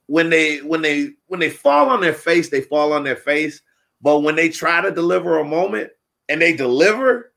when 0.07 0.29
they 0.29 0.59
when 0.59 0.81
they 0.81 1.11
when 1.27 1.39
they 1.39 1.49
fall 1.49 1.89
on 1.89 2.01
their 2.01 2.13
face, 2.13 2.49
they 2.49 2.61
fall 2.61 2.93
on 2.93 3.03
their 3.03 3.15
face. 3.15 3.61
But 4.01 4.19
when 4.19 4.35
they 4.35 4.49
try 4.49 4.81
to 4.81 4.91
deliver 4.91 5.39
a 5.39 5.45
moment 5.45 5.91
and 6.29 6.41
they 6.41 6.55
deliver, 6.55 7.33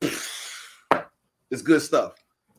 it's 0.00 1.62
good 1.62 1.82
stuff. 1.82 2.14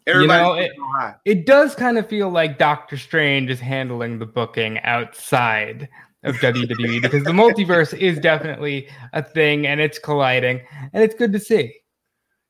Everybody 0.06 0.64
you 0.64 0.70
know, 0.70 1.06
it, 1.06 1.16
it 1.26 1.46
does 1.46 1.76
kind 1.76 1.98
of 1.98 2.08
feel 2.08 2.30
like 2.30 2.58
Doctor 2.58 2.98
Strange 2.98 3.50
is 3.50 3.60
handling 3.60 4.20
the 4.20 4.26
booking 4.26 4.80
outside 4.80 5.90
of 6.24 6.36
WWE 6.36 7.02
because 7.02 7.24
the 7.24 7.32
multiverse 7.32 7.98
is 7.98 8.20
definitely 8.20 8.88
a 9.14 9.22
thing 9.22 9.68
and 9.68 9.82
it's 9.82 10.00
colliding 10.00 10.62
and 10.94 11.04
it's 11.04 11.16
good 11.16 11.34
to 11.34 11.40
see. 11.40 11.74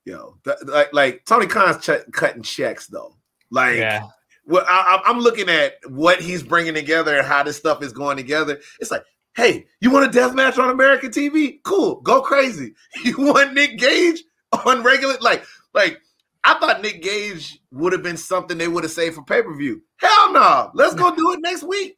Yo, 0.06 0.38
th- 0.43 0.58
like 0.65 0.93
like 0.93 1.26
Tony 1.26 1.48
Khan's 1.48 1.84
ch- 1.84 2.12
cutting 2.12 2.43
checks 2.43 2.88
though. 2.88 3.15
Like 3.50 3.78
yeah 3.78 4.04
well, 4.48 4.66
I, 4.68 5.02
am 5.06 5.20
looking 5.20 5.50
at 5.50 5.74
what 5.88 6.22
he's 6.22 6.42
bringing 6.42 6.74
together 6.74 7.18
and 7.18 7.28
how 7.28 7.44
this 7.44 7.58
stuff 7.58 7.84
is 7.84 7.92
going 7.92 8.18
together. 8.18 8.60
It's 8.80 8.90
like, 8.90 9.04
hey, 9.36 9.68
you 9.82 9.92
want 9.92 10.08
a 10.08 10.12
death 10.12 10.34
match 10.34 10.58
on 10.58 10.70
American 10.70 11.12
TV? 11.12 11.62
Cool, 11.64 12.02
go 12.02 12.22
crazy. 12.22 12.74
You 13.04 13.18
want 13.18 13.54
Nick 13.54 13.78
Gage 13.78 14.24
on 14.66 14.84
regular? 14.84 15.16
Like, 15.20 15.46
like 15.74 16.02
I 16.44 16.58
thought 16.60 16.82
Nick 16.82 17.04
Gage 17.04 17.60
would 17.72 17.92
have 17.92 18.04
been 18.04 18.18
something 18.18 18.58
they 18.58 18.70
would 18.70 18.84
have 18.84 18.92
saved 18.92 19.16
for 19.16 19.24
pay 19.24 19.42
per 19.42 19.56
view. 19.56 19.82
Hell 19.98 20.34
no, 20.34 20.72
let's 20.74 20.96
go 20.96 21.14
do 21.14 21.34
it 21.34 21.42
next 21.42 21.64
week. 21.64 21.98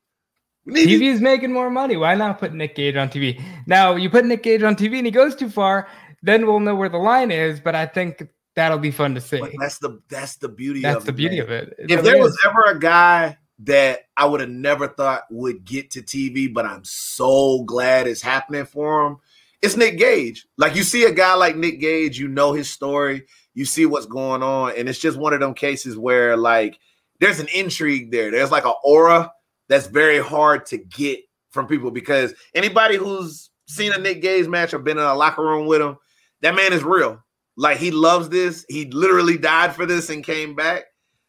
TV 0.67 1.03
is 1.03 1.21
making 1.21 1.53
more 1.53 1.69
money. 1.69 1.97
Why 1.97 2.15
not 2.15 2.39
put 2.39 2.53
Nick 2.53 2.75
Gage 2.75 2.95
on 2.95 3.09
TV? 3.09 3.41
Now 3.65 3.95
you 3.95 4.09
put 4.09 4.25
Nick 4.25 4.43
Gage 4.43 4.63
on 4.63 4.75
TV 4.75 4.97
and 4.97 5.05
he 5.05 5.11
goes 5.11 5.35
too 5.35 5.49
far, 5.49 5.87
then 6.21 6.45
we'll 6.45 6.59
know 6.59 6.75
where 6.75 6.89
the 6.89 6.97
line 6.97 7.31
is. 7.31 7.59
But 7.59 7.75
I 7.75 7.85
think 7.85 8.27
that'll 8.59 8.77
be 8.77 8.91
fun 8.91 9.15
to 9.15 9.21
see. 9.21 9.39
But 9.39 9.53
that's 9.57 9.77
the 9.79 10.01
that's 10.09 10.35
the 10.35 10.49
beauty. 10.49 10.81
That's 10.81 11.05
the 11.05 11.11
it, 11.11 11.15
beauty 11.15 11.37
man. 11.37 11.45
of 11.45 11.51
it. 11.51 11.75
it 11.79 11.91
if 11.91 12.03
there 12.03 12.17
is. 12.17 12.23
was 12.23 12.37
ever 12.45 12.63
a 12.75 12.79
guy 12.79 13.37
that 13.59 14.01
I 14.17 14.25
would 14.25 14.41
have 14.41 14.49
never 14.49 14.87
thought 14.87 15.23
would 15.29 15.63
get 15.65 15.91
to 15.91 16.01
TV, 16.01 16.53
but 16.53 16.65
I'm 16.65 16.83
so 16.83 17.63
glad 17.63 18.07
it's 18.07 18.21
happening 18.21 18.65
for 18.65 19.07
him, 19.07 19.17
it's 19.61 19.77
Nick 19.77 19.97
Gage. 19.97 20.45
Like 20.57 20.75
you 20.75 20.83
see 20.83 21.05
a 21.05 21.11
guy 21.11 21.33
like 21.35 21.55
Nick 21.55 21.79
Gage, 21.79 22.19
you 22.19 22.27
know 22.27 22.53
his 22.53 22.69
story, 22.69 23.25
you 23.53 23.65
see 23.65 23.85
what's 23.85 24.05
going 24.05 24.43
on, 24.43 24.73
and 24.77 24.87
it's 24.89 24.99
just 24.99 25.17
one 25.17 25.33
of 25.33 25.39
them 25.39 25.53
cases 25.53 25.97
where 25.97 26.35
like 26.37 26.77
there's 27.19 27.39
an 27.39 27.47
intrigue 27.53 28.11
there. 28.11 28.31
There's 28.31 28.51
like 28.51 28.65
an 28.65 28.73
aura 28.83 29.31
that's 29.67 29.87
very 29.87 30.19
hard 30.19 30.65
to 30.67 30.77
get 30.77 31.19
from 31.51 31.67
people 31.67 31.91
because 31.91 32.33
anybody 32.53 32.97
who's 32.97 33.49
seen 33.67 33.93
a 33.93 33.97
Nick 33.97 34.21
Gage 34.21 34.47
match 34.47 34.73
or 34.73 34.79
been 34.79 34.97
in 34.97 35.03
a 35.03 35.15
locker 35.15 35.43
room 35.43 35.67
with 35.67 35.81
him, 35.81 35.97
that 36.41 36.55
man 36.55 36.73
is 36.73 36.83
real. 36.83 37.21
Like 37.59 37.77
he 37.77 37.91
loves 37.91 38.29
this. 38.29 38.65
He 38.69 38.85
literally 38.85 39.37
died 39.37 39.75
for 39.75 39.85
this 39.85 40.09
and 40.09 40.23
came 40.23 40.55
back. 40.55 40.85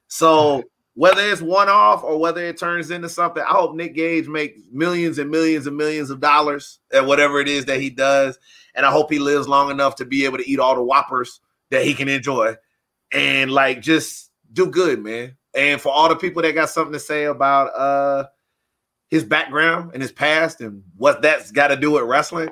So 0.06 0.62
whether 0.94 1.22
it's 1.22 1.42
one 1.42 1.68
off 1.68 2.04
or 2.04 2.20
whether 2.20 2.44
it 2.44 2.56
turns 2.56 2.92
into 2.92 3.08
something, 3.08 3.42
I 3.42 3.52
hope 3.52 3.74
Nick 3.74 3.96
Gage 3.96 4.28
makes 4.28 4.60
millions 4.70 5.18
and 5.18 5.28
millions 5.28 5.66
and 5.66 5.76
millions 5.76 6.08
of 6.08 6.20
dollars 6.20 6.78
at 6.92 7.04
whatever 7.04 7.40
it 7.40 7.48
is 7.48 7.64
that 7.64 7.80
he 7.80 7.90
does. 7.90 8.38
And 8.76 8.86
I 8.86 8.92
hope 8.92 9.10
he 9.10 9.18
lives 9.18 9.48
long 9.48 9.72
enough 9.72 9.96
to 9.96 10.04
be 10.04 10.24
able 10.24 10.38
to 10.38 10.48
eat 10.48 10.60
all 10.60 10.76
the 10.76 10.84
whoppers 10.84 11.40
that 11.72 11.84
he 11.84 11.94
can 11.94 12.08
enjoy 12.08 12.54
and 13.10 13.50
like 13.50 13.82
just 13.82 14.30
do 14.52 14.66
good, 14.66 15.02
man. 15.02 15.36
And 15.52 15.80
for 15.80 15.90
all 15.90 16.08
the 16.08 16.14
people 16.14 16.42
that 16.42 16.52
got 16.52 16.70
something 16.70 16.92
to 16.92 17.00
say 17.00 17.24
about 17.24 17.76
uh 17.76 18.28
his 19.08 19.24
background 19.24 19.90
and 19.94 20.00
his 20.00 20.12
past 20.12 20.60
and 20.60 20.84
what 20.96 21.22
that's 21.22 21.50
got 21.50 21.68
to 21.68 21.76
do 21.76 21.90
with 21.90 22.04
wrestling, 22.04 22.50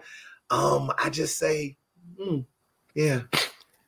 um, 0.50 0.90
I 0.98 1.10
just 1.10 1.38
say, 1.38 1.76
mm, 2.20 2.44
yeah, 2.96 3.20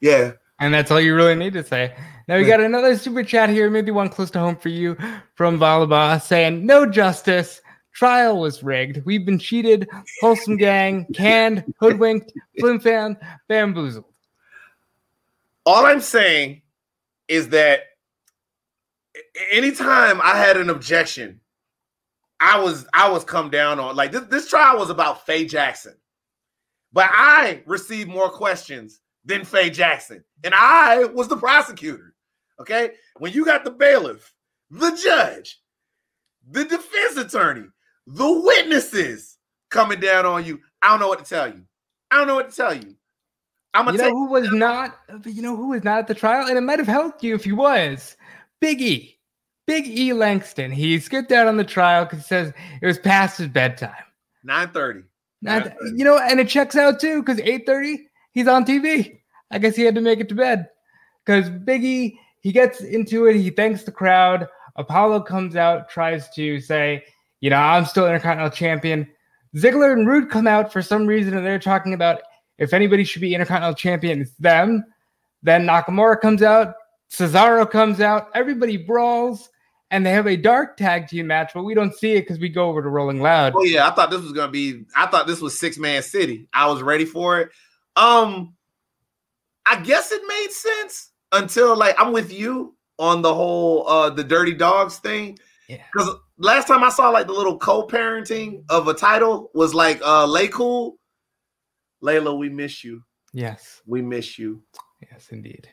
yeah. 0.00 0.32
And 0.60 0.74
that's 0.74 0.90
all 0.90 1.00
you 1.00 1.14
really 1.14 1.34
need 1.34 1.54
to 1.54 1.64
say. 1.64 1.94
Now 2.28 2.36
we 2.36 2.44
got 2.44 2.60
another 2.60 2.96
super 2.96 3.24
chat 3.24 3.48
here, 3.48 3.70
maybe 3.70 3.90
one 3.90 4.08
close 4.08 4.30
to 4.32 4.38
home 4.38 4.56
for 4.56 4.68
you 4.68 4.96
from 5.34 5.58
Valaba 5.58 6.20
saying, 6.22 6.64
No 6.64 6.86
justice. 6.86 7.60
Trial 7.92 8.38
was 8.38 8.62
rigged. 8.62 9.04
We've 9.04 9.26
been 9.26 9.38
cheated. 9.38 9.88
Wholesome 10.20 10.56
gang, 10.56 11.06
canned, 11.12 11.64
hoodwinked, 11.80 12.32
flim 12.58 12.78
fan, 12.78 13.16
bamboozled. 13.48 14.04
All 15.66 15.84
I'm 15.84 16.00
saying 16.00 16.62
is 17.26 17.48
that 17.48 17.80
anytime 19.50 20.20
I 20.20 20.36
had 20.36 20.56
an 20.56 20.70
objection, 20.70 21.40
I 22.38 22.60
was 22.60 22.86
I 22.94 23.10
was 23.10 23.24
come 23.24 23.50
down 23.50 23.80
on 23.80 23.96
like 23.96 24.12
this, 24.12 24.22
this 24.24 24.48
trial 24.48 24.78
was 24.78 24.90
about 24.90 25.26
Faye 25.26 25.46
Jackson. 25.46 25.94
But 26.92 27.10
I 27.12 27.62
received 27.66 28.08
more 28.08 28.30
questions 28.30 29.00
than 29.30 29.44
Faye 29.44 29.70
Jackson. 29.70 30.22
And 30.44 30.54
I 30.54 31.04
was 31.04 31.28
the 31.28 31.36
prosecutor. 31.36 32.14
Okay. 32.60 32.90
When 33.18 33.32
you 33.32 33.44
got 33.44 33.64
the 33.64 33.70
bailiff, 33.70 34.32
the 34.70 34.90
judge, 35.02 35.58
the 36.50 36.64
defense 36.64 37.16
attorney, 37.16 37.66
the 38.06 38.30
witnesses 38.44 39.38
coming 39.70 40.00
down 40.00 40.26
on 40.26 40.44
you, 40.44 40.60
I 40.82 40.88
don't 40.88 41.00
know 41.00 41.08
what 41.08 41.24
to 41.24 41.24
tell 41.24 41.48
you. 41.48 41.62
I 42.10 42.16
don't 42.16 42.26
know 42.26 42.34
what 42.34 42.50
to 42.50 42.56
tell 42.56 42.74
you. 42.74 42.96
I'm 43.72 43.84
gonna 43.84 43.98
tell 43.98 44.08
you 44.08 44.14
know 44.14 44.18
who 44.18 44.30
was 44.32 44.50
not, 44.52 44.98
you 45.24 45.42
know 45.42 45.54
who 45.54 45.68
was 45.68 45.84
not 45.84 46.00
at 46.00 46.06
the 46.08 46.14
trial, 46.14 46.48
and 46.48 46.58
it 46.58 46.62
might 46.62 46.80
have 46.80 46.88
helped 46.88 47.22
you 47.22 47.36
if 47.36 47.44
he 47.44 47.52
was. 47.52 48.16
Big 48.60 48.82
E, 48.82 49.16
Big 49.68 49.86
E 49.86 50.12
Langston. 50.12 50.72
He 50.72 50.98
skipped 50.98 51.30
out 51.30 51.46
on 51.46 51.56
the 51.56 51.62
trial 51.62 52.04
because 52.04 52.18
he 52.18 52.24
says 52.24 52.52
it 52.82 52.86
was 52.86 52.98
past 52.98 53.38
his 53.38 53.46
bedtime. 53.46 53.92
9:30. 54.44 55.04
You 55.96 56.04
know, 56.04 56.18
and 56.18 56.40
it 56.40 56.48
checks 56.48 56.74
out 56.74 56.98
too 56.98 57.22
because 57.22 57.38
8:30 57.38 58.08
he's 58.32 58.48
on 58.48 58.64
TV. 58.64 59.19
I 59.50 59.58
guess 59.58 59.76
he 59.76 59.82
had 59.82 59.94
to 59.96 60.00
make 60.00 60.20
it 60.20 60.28
to 60.28 60.34
bed 60.34 60.68
because 61.24 61.50
Biggie 61.50 62.16
he 62.40 62.52
gets 62.52 62.80
into 62.80 63.26
it. 63.26 63.36
He 63.36 63.50
thanks 63.50 63.82
the 63.84 63.92
crowd. 63.92 64.48
Apollo 64.76 65.22
comes 65.22 65.56
out, 65.56 65.88
tries 65.88 66.28
to 66.30 66.60
say, 66.60 67.04
you 67.40 67.50
know, 67.50 67.56
I'm 67.56 67.84
still 67.84 68.06
Intercontinental 68.06 68.50
Champion. 68.50 69.08
Ziggler 69.56 69.92
and 69.92 70.06
Roode 70.06 70.30
come 70.30 70.46
out 70.46 70.72
for 70.72 70.80
some 70.80 71.06
reason, 71.06 71.36
and 71.36 71.44
they're 71.44 71.58
talking 71.58 71.92
about 71.92 72.20
if 72.58 72.72
anybody 72.72 73.04
should 73.04 73.20
be 73.20 73.34
Intercontinental 73.34 73.74
Champion, 73.74 74.22
it's 74.22 74.32
them. 74.34 74.84
Then 75.42 75.66
Nakamura 75.66 76.20
comes 76.20 76.42
out, 76.42 76.74
Cesaro 77.10 77.68
comes 77.68 78.00
out, 78.00 78.28
everybody 78.34 78.76
brawls, 78.76 79.50
and 79.90 80.06
they 80.06 80.12
have 80.12 80.26
a 80.26 80.36
dark 80.36 80.76
tag 80.76 81.08
team 81.08 81.26
match, 81.26 81.52
but 81.52 81.64
we 81.64 81.74
don't 81.74 81.94
see 81.94 82.12
it 82.12 82.22
because 82.22 82.38
we 82.38 82.48
go 82.48 82.68
over 82.68 82.82
to 82.82 82.88
Rolling 82.88 83.20
Loud. 83.20 83.54
Oh 83.56 83.64
yeah, 83.64 83.88
I 83.88 83.90
thought 83.90 84.10
this 84.10 84.22
was 84.22 84.32
gonna 84.32 84.52
be. 84.52 84.84
I 84.94 85.06
thought 85.06 85.26
this 85.26 85.40
was 85.40 85.58
six 85.58 85.78
man 85.78 86.02
city. 86.02 86.48
I 86.52 86.66
was 86.68 86.82
ready 86.82 87.04
for 87.04 87.40
it. 87.40 87.50
Um, 87.96 88.54
I 89.66 89.80
guess 89.80 90.12
it 90.12 90.22
made 90.26 90.50
sense 90.50 91.12
until 91.32 91.76
like 91.76 91.94
I'm 91.98 92.12
with 92.12 92.32
you 92.32 92.76
on 92.98 93.22
the 93.22 93.34
whole 93.34 93.86
uh 93.88 94.10
the 94.10 94.24
dirty 94.24 94.54
dogs 94.54 94.98
thing. 94.98 95.38
Yeah. 95.68 95.82
Because 95.92 96.16
last 96.38 96.66
time 96.66 96.82
I 96.82 96.88
saw 96.88 97.10
like 97.10 97.26
the 97.26 97.32
little 97.32 97.58
co-parenting 97.58 98.64
of 98.68 98.88
a 98.88 98.94
title 98.94 99.50
was 99.54 99.74
like 99.74 100.00
uh 100.02 100.26
Lay 100.26 100.48
Cool. 100.48 100.96
Layla, 102.02 102.36
we 102.36 102.48
miss 102.48 102.82
you. 102.82 103.02
Yes. 103.32 103.82
We 103.86 104.02
miss 104.02 104.38
you. 104.38 104.62
Yes, 105.10 105.28
indeed. 105.30 105.68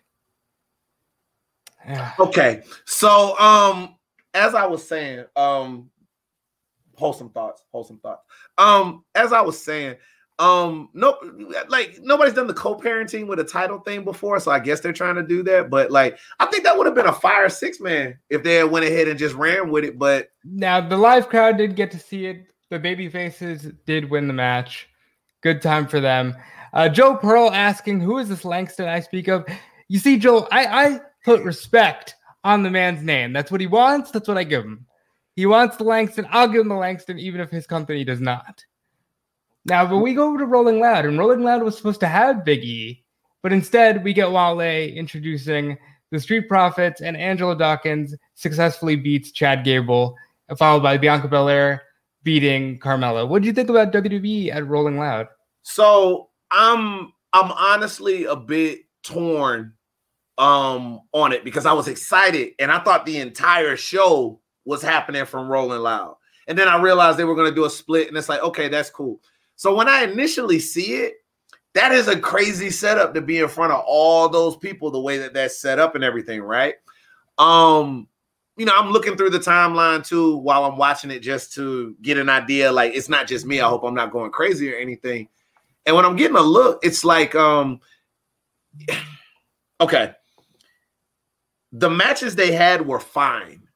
okay. 2.20 2.64
So 2.86 3.38
um 3.40 3.96
as 4.34 4.54
I 4.54 4.66
was 4.66 4.88
saying, 4.88 5.26
um 5.36 5.90
wholesome 6.98 7.30
thoughts, 7.30 7.64
wholesome 7.72 8.00
thoughts. 8.00 8.24
Um, 8.58 9.06
as 9.16 9.32
I 9.32 9.42
was 9.42 9.62
saying, 9.62 9.96
um, 10.40 10.90
no, 10.94 11.18
like 11.68 12.00
nobody's 12.02 12.36
done 12.36 12.46
the 12.46 12.54
co-parenting 12.54 13.28
with 13.28 13.40
a 13.40 13.44
title 13.44 13.80
thing 13.80 14.04
before, 14.04 14.40
so 14.40 14.52
I 14.52 14.60
guess 14.60 14.80
they're 14.80 14.94
trying 14.94 15.16
to 15.16 15.24
do 15.24 15.42
that. 15.44 15.70
But 15.70 15.90
like, 15.90 16.20
I 16.40 16.46
think 16.46 16.64
that 16.64 16.78
would 16.78 16.86
have 16.86 16.96
been 16.96 17.08
a 17.08 17.14
fire 17.14 17.50
six 17.50 17.80
man 17.80 18.20
if 18.30 18.44
they 18.44 18.64
went 18.64 18.86
ahead 18.86 19.08
and 19.08 19.18
just 19.18 19.36
ran 19.36 19.72
with 19.72 19.84
it. 19.84 19.98
But 19.98 20.30
now 20.44 20.80
the 20.80 20.98
live 20.98 21.30
crowd 21.30 21.58
did 21.58 21.76
get 21.76 21.90
to 21.92 22.00
see 22.00 22.28
it. 22.28 22.46
The 22.70 22.78
baby 22.78 23.10
faces 23.10 23.72
did 23.86 24.10
win 24.10 24.28
the 24.28 24.34
match. 24.34 24.88
Good 25.42 25.62
time 25.62 25.88
for 25.88 26.00
them. 26.00 26.36
Uh, 26.74 26.90
Joe 26.90 27.16
Pearl 27.16 27.52
asking, 27.52 28.02
"Who 28.02 28.20
is 28.20 28.30
this 28.30 28.46
Langston 28.46 28.88
I 28.88 29.00
speak 29.00 29.28
of?" 29.28 29.48
You 29.88 29.98
see, 29.98 30.20
Joe, 30.20 30.48
I, 30.52 30.66
I 30.66 31.02
put 31.24 31.42
respect 31.44 32.16
on 32.44 32.62
the 32.62 32.70
man's 32.70 33.02
name. 33.02 33.34
That's 33.34 33.52
what 33.52 33.62
he 33.62 33.68
wants. 33.68 34.12
That's 34.12 34.28
what 34.28 34.38
I 34.38 34.44
give 34.44 34.64
him. 34.64 34.86
He 35.36 35.46
wants 35.46 35.78
the 35.78 35.84
Langston. 35.84 36.28
I'll 36.30 36.48
give 36.48 36.62
him 36.62 36.70
the 36.70 36.76
Langston, 36.76 37.18
even 37.18 37.42
if 37.42 37.50
his 37.50 37.66
company 37.66 38.04
does 38.04 38.22
not. 38.22 38.64
Now, 39.68 39.86
but 39.86 39.98
we 39.98 40.14
go 40.14 40.30
over 40.30 40.38
to 40.38 40.46
Rolling 40.46 40.80
Loud, 40.80 41.06
and 41.06 41.20
Rolling 41.20 41.44
Loud 41.44 41.62
was 41.62 41.76
supposed 41.76 42.00
to 42.00 42.08
have 42.08 42.46
Big 42.46 42.64
E, 42.64 43.04
but 43.44 43.52
instead 43.52 44.04
we 44.04 44.14
get 44.14 44.32
Wale 44.32 44.62
introducing 44.62 45.78
the 46.10 46.20
Street 46.20 46.48
Profits, 46.48 47.02
and 47.02 47.18
Angelo 47.18 47.54
Dawkins 47.54 48.16
successfully 48.36 48.96
beats 48.96 49.32
Chad 49.32 49.66
Gable, 49.66 50.16
followed 50.58 50.84
by 50.84 50.98
Bianca 50.98 51.28
Belair 51.28 51.84
beating 52.24 52.80
Carmella. 52.80 53.28
What 53.28 53.42
do 53.42 53.48
you 53.48 53.54
think 53.54 53.70
about 53.70 53.92
WWE 53.92 54.54
at 54.54 54.66
Rolling 54.66 54.98
Loud? 54.98 55.28
So 55.64 56.30
I'm 56.50 57.12
I'm 57.34 57.52
honestly 57.52 58.24
a 58.24 58.36
bit 58.36 58.80
torn 59.04 59.74
um 60.38 61.02
on 61.14 61.34
it 61.34 61.44
because 61.44 61.66
I 61.66 61.74
was 61.74 61.88
excited 61.88 62.54
and 62.60 62.72
I 62.72 62.80
thought 62.80 63.06
the 63.06 63.18
entire 63.18 63.76
show 63.76 64.40
was 64.66 64.82
happening 64.82 65.26
from 65.26 65.50
Rolling 65.50 65.80
Loud. 65.80 66.16
And 66.48 66.58
then 66.58 66.68
I 66.68 66.82
realized 66.82 67.18
they 67.18 67.26
were 67.26 67.36
going 67.36 67.50
to 67.50 67.56
do 67.56 67.66
a 67.66 67.70
split 67.70 68.08
and 68.08 68.18
it's 68.18 68.30
like, 68.30 68.42
okay, 68.42 68.70
that's 68.70 68.90
cool. 68.90 69.20
So 69.58 69.76
when 69.76 69.90
I 69.90 70.04
initially 70.04 70.60
see 70.60 70.94
it, 70.94 71.16
that 71.74 71.92
is 71.92 72.08
a 72.08 72.20
crazy 72.20 72.70
setup 72.70 73.14
to 73.14 73.22
be 73.22 73.40
in 73.40 73.48
front 73.50 73.74
of 73.74 73.84
all 73.86 74.30
those 74.30 74.56
people 74.56 74.90
the 74.90 75.00
way 75.00 75.18
that 75.18 75.34
that's 75.34 75.60
set 75.60 75.80
up 75.80 75.96
and 75.96 76.04
everything, 76.04 76.42
right? 76.42 76.76
Um, 77.38 78.08
you 78.56 78.66
know, 78.66 78.74
I'm 78.76 78.92
looking 78.92 79.18
through 79.18 79.32
the 79.32 79.40
timeline 79.40 80.06
too 80.06 80.38
while 80.38 80.64
I'm 80.64 80.78
watching 80.78 81.12
it 81.12 81.20
just 81.20 81.54
to 81.56 81.96
get 82.02 82.18
an 82.18 82.30
idea. 82.30 82.72
Like, 82.72 82.96
it's 82.96 83.10
not 83.10 83.28
just 83.28 83.46
me. 83.46 83.60
I 83.60 83.68
hope 83.68 83.84
I'm 83.84 83.94
not 83.94 84.12
going 84.12 84.32
crazy 84.32 84.72
or 84.74 84.78
anything. 84.78 85.28
And 85.86 85.96
when 85.96 86.06
I'm 86.06 86.16
getting 86.16 86.38
a 86.38 86.42
look, 86.42 86.80
it's 86.84 87.04
like, 87.04 87.34
um, 87.36 87.80
okay, 89.82 90.14
the 91.72 91.90
matches 91.90 92.36
they 92.36 92.52
had 92.52 92.86
were 92.86 93.00
fine. 93.00 93.68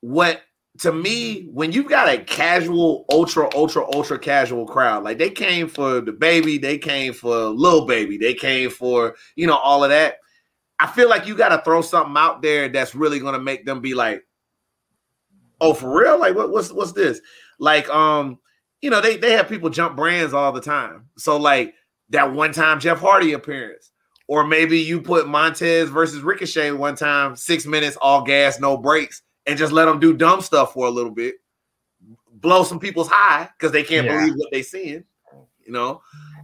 What 0.00 0.42
to 0.80 0.92
me, 0.92 1.42
when 1.52 1.72
you've 1.72 1.88
got 1.88 2.08
a 2.08 2.16
casual, 2.16 3.04
ultra, 3.10 3.50
ultra, 3.54 3.84
ultra 3.94 4.18
casual 4.18 4.66
crowd, 4.66 5.04
like 5.04 5.18
they 5.18 5.28
came 5.28 5.68
for 5.68 6.00
the 6.00 6.12
baby, 6.12 6.56
they 6.56 6.78
came 6.78 7.12
for 7.12 7.36
Lil 7.48 7.84
Baby, 7.84 8.16
they 8.16 8.32
came 8.32 8.70
for 8.70 9.14
you 9.36 9.46
know 9.46 9.56
all 9.56 9.84
of 9.84 9.90
that. 9.90 10.16
I 10.78 10.86
feel 10.86 11.10
like 11.10 11.26
you 11.26 11.36
got 11.36 11.50
to 11.50 11.62
throw 11.62 11.82
something 11.82 12.16
out 12.16 12.40
there 12.40 12.70
that's 12.70 12.94
really 12.94 13.18
going 13.18 13.34
to 13.34 13.40
make 13.40 13.66
them 13.66 13.82
be 13.82 13.92
like, 13.92 14.26
"Oh, 15.60 15.74
for 15.74 16.00
real? 16.00 16.18
Like 16.18 16.34
what, 16.34 16.50
what's 16.50 16.72
what's 16.72 16.92
this?" 16.92 17.20
Like, 17.58 17.86
um, 17.90 18.38
you 18.80 18.88
know, 18.88 19.02
they 19.02 19.18
they 19.18 19.32
have 19.32 19.50
people 19.50 19.68
jump 19.68 19.96
brands 19.96 20.32
all 20.32 20.50
the 20.50 20.62
time. 20.62 21.10
So 21.18 21.36
like 21.36 21.74
that 22.08 22.32
one 22.32 22.52
time 22.52 22.80
Jeff 22.80 23.00
Hardy 23.00 23.34
appearance, 23.34 23.92
or 24.28 24.46
maybe 24.46 24.78
you 24.78 25.02
put 25.02 25.28
Montez 25.28 25.90
versus 25.90 26.22
Ricochet 26.22 26.72
one 26.72 26.96
time, 26.96 27.36
six 27.36 27.66
minutes, 27.66 27.98
all 28.00 28.22
gas, 28.22 28.58
no 28.58 28.78
brakes 28.78 29.20
and 29.46 29.58
just 29.58 29.72
let 29.72 29.86
them 29.86 30.00
do 30.00 30.14
dumb 30.14 30.40
stuff 30.40 30.74
for 30.74 30.86
a 30.86 30.90
little 30.90 31.10
bit, 31.10 31.36
blow 32.32 32.62
some 32.64 32.78
people's 32.78 33.08
high 33.08 33.48
because 33.56 33.72
they 33.72 33.82
can't 33.82 34.06
yeah. 34.06 34.18
believe 34.18 34.34
what 34.36 34.48
they're 34.52 34.62
seeing, 34.62 35.04
you 35.64 35.72
know. 35.72 36.02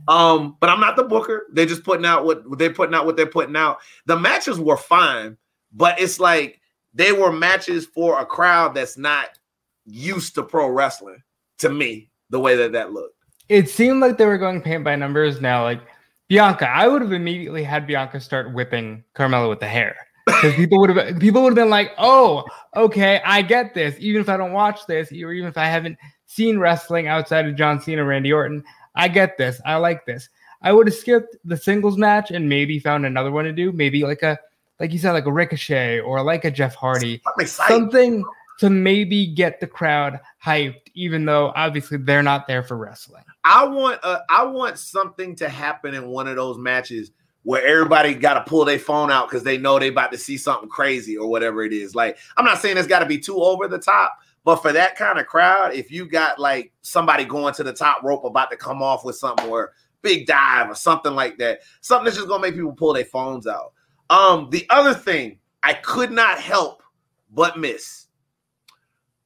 Um, 0.09 0.56
but 0.61 0.70
I'm 0.70 0.80
not 0.80 0.96
the 0.96 1.04
booker. 1.04 1.46
They're 1.52 1.66
just 1.66 1.85
putting 1.85 2.06
out 2.06 2.24
what 2.24 2.59
they're 2.59 2.72
putting 2.72 2.94
out 2.94 3.06
what 3.06 3.16
they're 3.16 3.26
putting 3.26 3.56
out. 3.56 3.78
The 4.06 4.18
matches 4.18 4.59
were 4.59 4.76
fine, 4.76 5.37
but 5.72 6.00
it's 6.00 6.20
like 6.20 6.61
they 6.94 7.12
were 7.12 7.32
matches 7.32 7.87
for 7.87 8.20
a 8.20 8.26
crowd 8.26 8.74
that's 8.74 8.96
not 8.96 9.38
used 9.85 10.35
to 10.37 10.42
pro 10.42 10.68
wrestling 10.68 11.22
to 11.59 11.68
me, 11.70 12.11
the 12.30 12.40
way 12.40 12.56
that 12.56 12.72
that 12.72 12.92
looked. 12.92 13.16
it 13.48 13.68
seemed 13.68 14.00
like 14.00 14.18
they 14.18 14.26
were 14.26 14.38
going 14.38 14.62
paint 14.62 14.85
by 14.85 14.94
numbers. 14.94 15.40
Now, 15.40 15.64
like 15.64 15.80
Bianca, 16.28 16.68
I 16.68 16.87
would 16.88 17.02
have 17.02 17.12
immediately 17.12 17.64
had 17.64 17.87
Bianca 17.87 18.20
start 18.20 18.52
whipping 18.52 19.04
Carmella 19.14 19.48
with 19.48 19.61
the 19.61 19.68
hair 19.68 19.96
because 20.26 20.54
people 20.54 20.78
would 20.80 20.94
have 20.94 21.18
people 21.18 21.42
would 21.42 21.50
have 21.50 21.56
been 21.56 21.70
like, 21.70 21.92
"Oh, 21.98 22.44
okay, 22.74 23.20
I 23.24 23.42
get 23.42 23.74
this." 23.74 23.96
Even 23.98 24.20
if 24.20 24.28
I 24.28 24.36
don't 24.36 24.52
watch 24.52 24.86
this, 24.86 25.10
or 25.12 25.32
even 25.32 25.48
if 25.48 25.56
I 25.56 25.66
haven't 25.66 25.96
seen 26.26 26.58
wrestling 26.58 27.06
outside 27.06 27.46
of 27.46 27.56
John 27.56 27.80
Cena, 27.80 28.04
Randy 28.04 28.32
Orton, 28.32 28.64
I 28.94 29.08
get 29.08 29.38
this. 29.38 29.60
I 29.64 29.76
like 29.76 30.04
this. 30.04 30.28
I 30.62 30.72
would 30.72 30.88
have 30.88 30.96
skipped 30.96 31.36
the 31.44 31.56
singles 31.56 31.96
match 31.96 32.30
and 32.30 32.48
maybe 32.48 32.78
found 32.78 33.06
another 33.06 33.30
one 33.30 33.44
to 33.44 33.52
do. 33.52 33.70
Maybe 33.70 34.02
like 34.02 34.22
a, 34.22 34.38
like 34.80 34.92
you 34.92 34.98
said, 34.98 35.12
like 35.12 35.26
a 35.26 35.32
Ricochet 35.32 36.00
or 36.00 36.22
like 36.22 36.44
a 36.44 36.50
Jeff 36.50 36.74
Hardy, 36.74 37.22
something 37.44 38.24
to 38.58 38.70
maybe 38.70 39.26
get 39.26 39.60
the 39.60 39.66
crowd 39.66 40.18
hyped, 40.44 40.88
even 40.94 41.24
though 41.24 41.52
obviously 41.54 41.98
they're 41.98 42.22
not 42.22 42.48
there 42.48 42.62
for 42.62 42.76
wrestling. 42.76 43.22
I 43.44 43.64
want, 43.66 44.00
uh, 44.02 44.20
I 44.28 44.44
want 44.44 44.78
something 44.78 45.36
to 45.36 45.48
happen 45.48 45.94
in 45.94 46.08
one 46.08 46.26
of 46.26 46.36
those 46.36 46.58
matches 46.58 47.12
where 47.46 47.64
everybody 47.64 48.12
got 48.12 48.35
to 48.35 48.40
pull 48.40 48.64
their 48.64 48.76
phone 48.76 49.09
out 49.09 49.28
because 49.28 49.44
they 49.44 49.56
know 49.56 49.78
they 49.78 49.87
about 49.87 50.11
to 50.11 50.18
see 50.18 50.37
something 50.37 50.68
crazy 50.68 51.16
or 51.16 51.28
whatever 51.28 51.62
it 51.62 51.72
is. 51.72 51.94
Like, 51.94 52.18
I'm 52.37 52.44
not 52.44 52.59
saying 52.59 52.76
it's 52.76 52.88
got 52.88 52.98
to 52.98 53.06
be 53.06 53.20
too 53.20 53.40
over 53.40 53.68
the 53.68 53.78
top, 53.78 54.18
but 54.42 54.56
for 54.56 54.72
that 54.72 54.96
kind 54.96 55.20
of 55.20 55.28
crowd, 55.28 55.72
if 55.72 55.88
you 55.88 56.09
got 56.09 56.40
like 56.40 56.72
somebody 56.82 57.24
going 57.24 57.54
to 57.54 57.62
the 57.62 57.72
top 57.72 58.02
rope 58.02 58.24
about 58.24 58.50
to 58.50 58.56
come 58.56 58.82
off 58.82 59.04
with 59.04 59.14
something 59.14 59.48
or 59.48 59.74
big 60.02 60.26
dive 60.26 60.68
or 60.68 60.74
something 60.74 61.14
like 61.14 61.38
that, 61.38 61.61
something 61.82 62.06
that's 62.06 62.16
just 62.16 62.26
gonna 62.26 62.42
make 62.42 62.56
people 62.56 62.72
pull 62.72 62.94
their 62.94 63.04
phones 63.04 63.46
out. 63.46 63.74
Um, 64.11 64.50
the 64.50 64.66
other 64.68 64.92
thing 64.92 65.38
I 65.62 65.74
could 65.74 66.11
not 66.11 66.40
help 66.40 66.82
but 67.30 67.61
miss. 67.61 68.06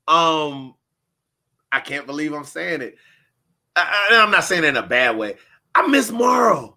Um, 0.06 0.74
I 1.72 1.80
can't 1.80 2.04
believe 2.04 2.34
I'm 2.34 2.44
saying 2.44 2.82
it. 2.82 2.98
I, 3.76 4.08
am 4.12 4.30
not 4.30 4.44
saying 4.44 4.64
it 4.64 4.68
in 4.68 4.76
a 4.76 4.86
bad 4.86 5.16
way. 5.16 5.36
I 5.74 5.86
miss 5.86 6.10
Mauro. 6.10 6.76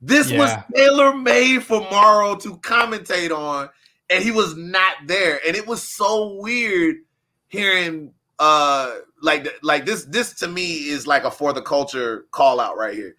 This 0.00 0.30
yeah. 0.30 0.38
was 0.38 0.52
tailor 0.74 1.16
made 1.16 1.62
for 1.62 1.80
Mauro 1.80 2.36
to 2.36 2.56
commentate 2.58 3.36
on, 3.36 3.68
and 4.10 4.22
he 4.22 4.30
was 4.30 4.56
not 4.56 4.94
there. 5.06 5.40
And 5.46 5.56
it 5.56 5.66
was 5.66 5.82
so 5.82 6.38
weird 6.40 6.96
hearing 7.48 8.12
uh 8.38 8.96
like 9.22 9.48
like 9.62 9.86
this 9.86 10.04
this 10.04 10.34
to 10.34 10.48
me 10.48 10.88
is 10.88 11.06
like 11.06 11.24
a 11.24 11.30
for 11.30 11.52
the 11.52 11.62
culture 11.62 12.26
call 12.30 12.60
out 12.60 12.76
right 12.76 12.94
here. 12.94 13.16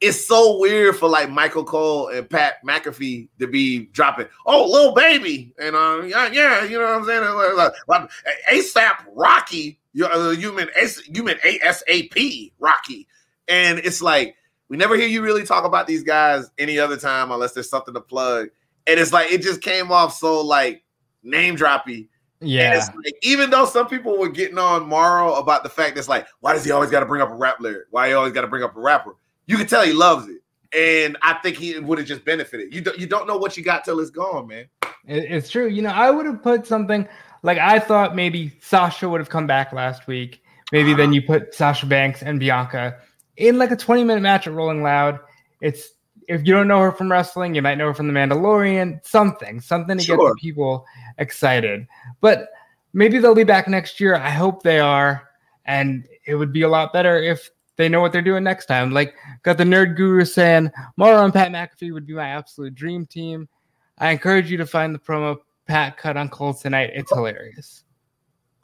It's 0.00 0.28
so 0.28 0.58
weird 0.58 0.96
for 0.96 1.08
like 1.08 1.28
Michael 1.28 1.64
Cole 1.64 2.08
and 2.08 2.28
Pat 2.28 2.64
McAfee 2.64 3.28
to 3.40 3.48
be 3.48 3.86
dropping, 3.86 4.28
oh, 4.46 4.70
Lil 4.70 4.94
Baby, 4.94 5.52
and 5.58 5.74
uh, 5.74 6.02
yeah, 6.04 6.30
yeah, 6.30 6.62
you 6.62 6.78
know 6.78 6.84
what 6.84 7.00
I'm 7.00 7.04
saying? 7.04 7.56
Like, 7.56 7.72
like, 7.88 8.10
ASAP 8.52 9.06
Rocky, 9.12 9.80
you, 9.92 10.06
uh, 10.06 10.30
you 10.30 10.52
mean 10.54 10.68
you 11.12 11.24
mean 11.24 11.36
ASAP 11.38 12.52
Rocky, 12.60 13.08
and 13.48 13.80
it's 13.80 14.00
like 14.00 14.36
we 14.68 14.76
never 14.76 14.96
hear 14.96 15.08
you 15.08 15.22
really 15.22 15.44
talk 15.44 15.64
about 15.64 15.86
these 15.86 16.02
guys 16.02 16.50
any 16.58 16.78
other 16.78 16.96
time 16.96 17.30
unless 17.30 17.52
there's 17.52 17.70
something 17.70 17.94
to 17.94 18.00
plug. 18.00 18.48
And 18.86 19.00
it's 19.00 19.12
like 19.12 19.32
it 19.32 19.42
just 19.42 19.62
came 19.62 19.90
off 19.90 20.14
so 20.14 20.40
like 20.40 20.84
name 21.22 21.56
droppy. 21.56 22.08
Yeah. 22.40 22.86
Like, 23.04 23.14
even 23.22 23.50
though 23.50 23.66
some 23.66 23.88
people 23.88 24.16
were 24.16 24.28
getting 24.28 24.58
on 24.58 24.88
Mauro 24.88 25.34
about 25.34 25.62
the 25.62 25.68
fact 25.68 25.96
that's 25.96 26.08
like, 26.08 26.26
why 26.40 26.52
does 26.52 26.64
he 26.64 26.70
always 26.70 26.90
got 26.90 27.00
to 27.00 27.06
bring 27.06 27.20
up 27.20 27.30
a 27.30 27.34
rap 27.34 27.60
lyric? 27.60 27.86
Why 27.90 28.08
he 28.08 28.14
always 28.14 28.32
got 28.32 28.42
to 28.42 28.46
bring 28.46 28.62
up 28.62 28.76
a 28.76 28.80
rapper? 28.80 29.16
You 29.46 29.56
can 29.56 29.66
tell 29.66 29.84
he 29.84 29.92
loves 29.92 30.28
it. 30.28 30.40
And 30.76 31.16
I 31.22 31.34
think 31.42 31.56
he 31.56 31.78
would 31.78 31.98
have 31.98 32.06
just 32.06 32.24
benefited. 32.24 32.74
You 32.74 32.82
don't 32.82 32.98
you 32.98 33.06
don't 33.06 33.26
know 33.26 33.38
what 33.38 33.56
you 33.56 33.64
got 33.64 33.84
till 33.84 34.00
it's 34.00 34.10
gone, 34.10 34.46
man. 34.46 34.66
It's 35.06 35.48
true. 35.48 35.66
You 35.66 35.80
know, 35.80 35.90
I 35.90 36.10
would 36.10 36.26
have 36.26 36.42
put 36.42 36.66
something 36.66 37.08
like 37.42 37.56
I 37.56 37.78
thought 37.78 38.14
maybe 38.14 38.52
Sasha 38.60 39.08
would 39.08 39.20
have 39.20 39.30
come 39.30 39.46
back 39.46 39.72
last 39.72 40.06
week. 40.06 40.42
Maybe 40.70 40.90
uh-huh. 40.90 40.98
then 40.98 41.12
you 41.14 41.22
put 41.22 41.54
Sasha 41.54 41.86
Banks 41.86 42.22
and 42.22 42.38
Bianca 42.38 42.98
in 43.38 43.56
like 43.56 43.70
a 43.70 43.76
20 43.76 44.04
minute 44.04 44.20
match 44.20 44.46
at 44.46 44.52
Rolling 44.52 44.82
Loud. 44.82 45.18
It's 45.60 45.94
if 46.28 46.46
you 46.46 46.52
don't 46.52 46.68
know 46.68 46.80
her 46.80 46.92
from 46.92 47.10
wrestling, 47.10 47.54
you 47.54 47.62
might 47.62 47.76
know 47.76 47.86
her 47.86 47.94
from 47.94 48.06
The 48.06 48.12
Mandalorian, 48.12 49.04
something, 49.04 49.60
something 49.60 49.96
to 49.96 50.04
sure. 50.04 50.34
get 50.34 50.40
people 50.40 50.84
excited. 51.16 51.86
But 52.20 52.48
maybe 52.92 53.18
they'll 53.18 53.34
be 53.34 53.44
back 53.44 53.66
next 53.66 53.98
year. 53.98 54.14
I 54.14 54.28
hope 54.28 54.62
they 54.62 54.78
are. 54.78 55.26
And 55.64 56.06
it 56.26 56.34
would 56.34 56.52
be 56.52 56.62
a 56.62 56.68
lot 56.68 56.92
better 56.92 57.16
if 57.16 57.50
they 57.76 57.88
know 57.88 58.00
what 58.00 58.12
they're 58.12 58.20
doing 58.20 58.44
next 58.44 58.66
time. 58.66 58.92
Like, 58.92 59.14
got 59.42 59.56
the 59.56 59.64
nerd 59.64 59.96
guru 59.96 60.24
saying 60.26 60.70
Mara 60.98 61.24
and 61.24 61.32
Pat 61.32 61.50
McAfee 61.50 61.92
would 61.92 62.06
be 62.06 62.14
my 62.14 62.28
absolute 62.28 62.74
dream 62.74 63.06
team. 63.06 63.48
I 63.96 64.10
encourage 64.10 64.50
you 64.50 64.58
to 64.58 64.66
find 64.66 64.94
the 64.94 64.98
promo 64.98 65.38
Pat 65.66 65.96
cut 65.96 66.16
on 66.16 66.28
Cole 66.28 66.54
tonight. 66.54 66.90
It's 66.92 67.12
hilarious. 67.12 67.84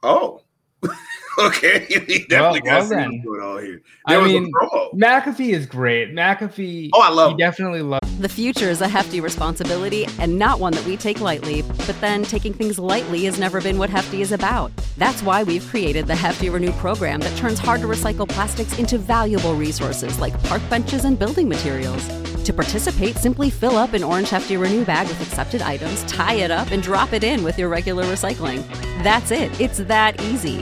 Oh, 0.03 0.43
okay, 1.39 1.85
he 1.89 2.25
definitely 2.29 2.61
well, 2.65 2.83
got 2.83 2.91
well 2.91 3.11
going 3.25 3.41
on 3.41 3.65
here. 3.65 3.83
There 4.07 4.21
I 4.21 4.25
mean, 4.25 4.53
McAfee 4.95 5.53
is 5.53 5.67
great. 5.67 6.13
McAfee. 6.13 6.91
Oh, 6.93 7.01
I 7.03 7.11
love. 7.11 7.33
He 7.33 7.37
definitely 7.39 7.83
love. 7.83 8.01
The 8.21 8.29
future 8.29 8.71
is 8.71 8.81
a 8.81 8.89
hefty 8.89 9.21
responsibility 9.21 10.07
and 10.21 10.39
not 10.39 10.61
one 10.61 10.73
that 10.75 10.85
we 10.85 10.97
take 10.97 11.21
lightly. 11.21 11.63
But 11.63 12.01
then 12.01 12.23
taking 12.23 12.53
things 12.53 12.79
lightly 12.79 13.25
has 13.25 13.39
never 13.39 13.61
been 13.61 13.79
what 13.79 13.91
Hefty 13.91 14.23
is 14.23 14.31
about. 14.31 14.71
That's 14.99 15.23
why 15.23 15.43
we've 15.43 15.67
created 15.67 16.07
the 16.07 16.15
Hefty 16.15 16.51
Renew 16.51 16.73
program 16.73 17.21
that 17.21 17.37
turns 17.37 17.59
hard 17.59 17.81
to 17.81 17.89
recycle 17.89 18.29
plastics 18.29 18.79
into 18.79 18.99
valuable 18.99 19.55
resources 19.55 20.21
like 20.21 20.41
park 20.45 20.63
benches 20.71 21.05
and 21.05 21.19
building 21.19 21.49
materials. 21.49 22.07
To 22.45 22.53
participate, 22.53 23.17
simply 23.17 23.51
fill 23.51 23.77
up 23.77 23.95
an 23.95 24.05
orange 24.05 24.31
Hefty 24.31 24.57
Renew 24.57 24.85
bag 24.85 25.09
with 25.09 25.21
accepted 25.23 25.63
items, 25.63 26.05
tie 26.05 26.35
it 26.35 26.51
up, 26.51 26.71
and 26.71 26.83
drop 26.83 27.13
it 27.13 27.25
in 27.25 27.43
with 27.43 27.59
your 27.59 27.69
regular 27.69 28.05
recycling. 28.05 28.63
That's 29.05 29.31
it. 29.31 29.61
It's 29.61 29.79
that 29.85 30.19
easy. 30.23 30.57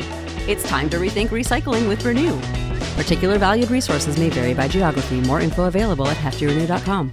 It's 0.51 0.69
time 0.69 0.91
to 0.91 0.97
rethink 0.97 1.29
recycling 1.29 1.87
with 1.89 2.05
Renew. 2.05 2.37
Particular 2.97 3.39
valued 3.39 3.71
resources 3.71 4.19
may 4.19 4.31
vary 4.31 4.53
by 4.53 4.67
geography. 4.67 5.21
More 5.21 5.41
info 5.41 5.67
available 5.67 6.09
at 6.09 6.17
heftyrenew.com. 6.17 7.13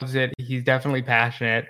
it. 0.00 0.32
He's 0.38 0.64
definitely 0.64 1.02
passionate. 1.02 1.66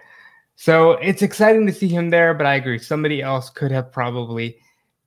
So 0.57 0.93
it's 0.93 1.23
exciting 1.23 1.67
to 1.67 1.73
see 1.73 1.89
him 1.89 2.11
there, 2.11 2.35
but 2.35 2.47
I 2.47 2.55
agree. 2.55 2.79
Somebody 2.79 3.23
else 3.23 3.51
could 3.51 3.71
have 3.71 3.91
probably 3.93 4.57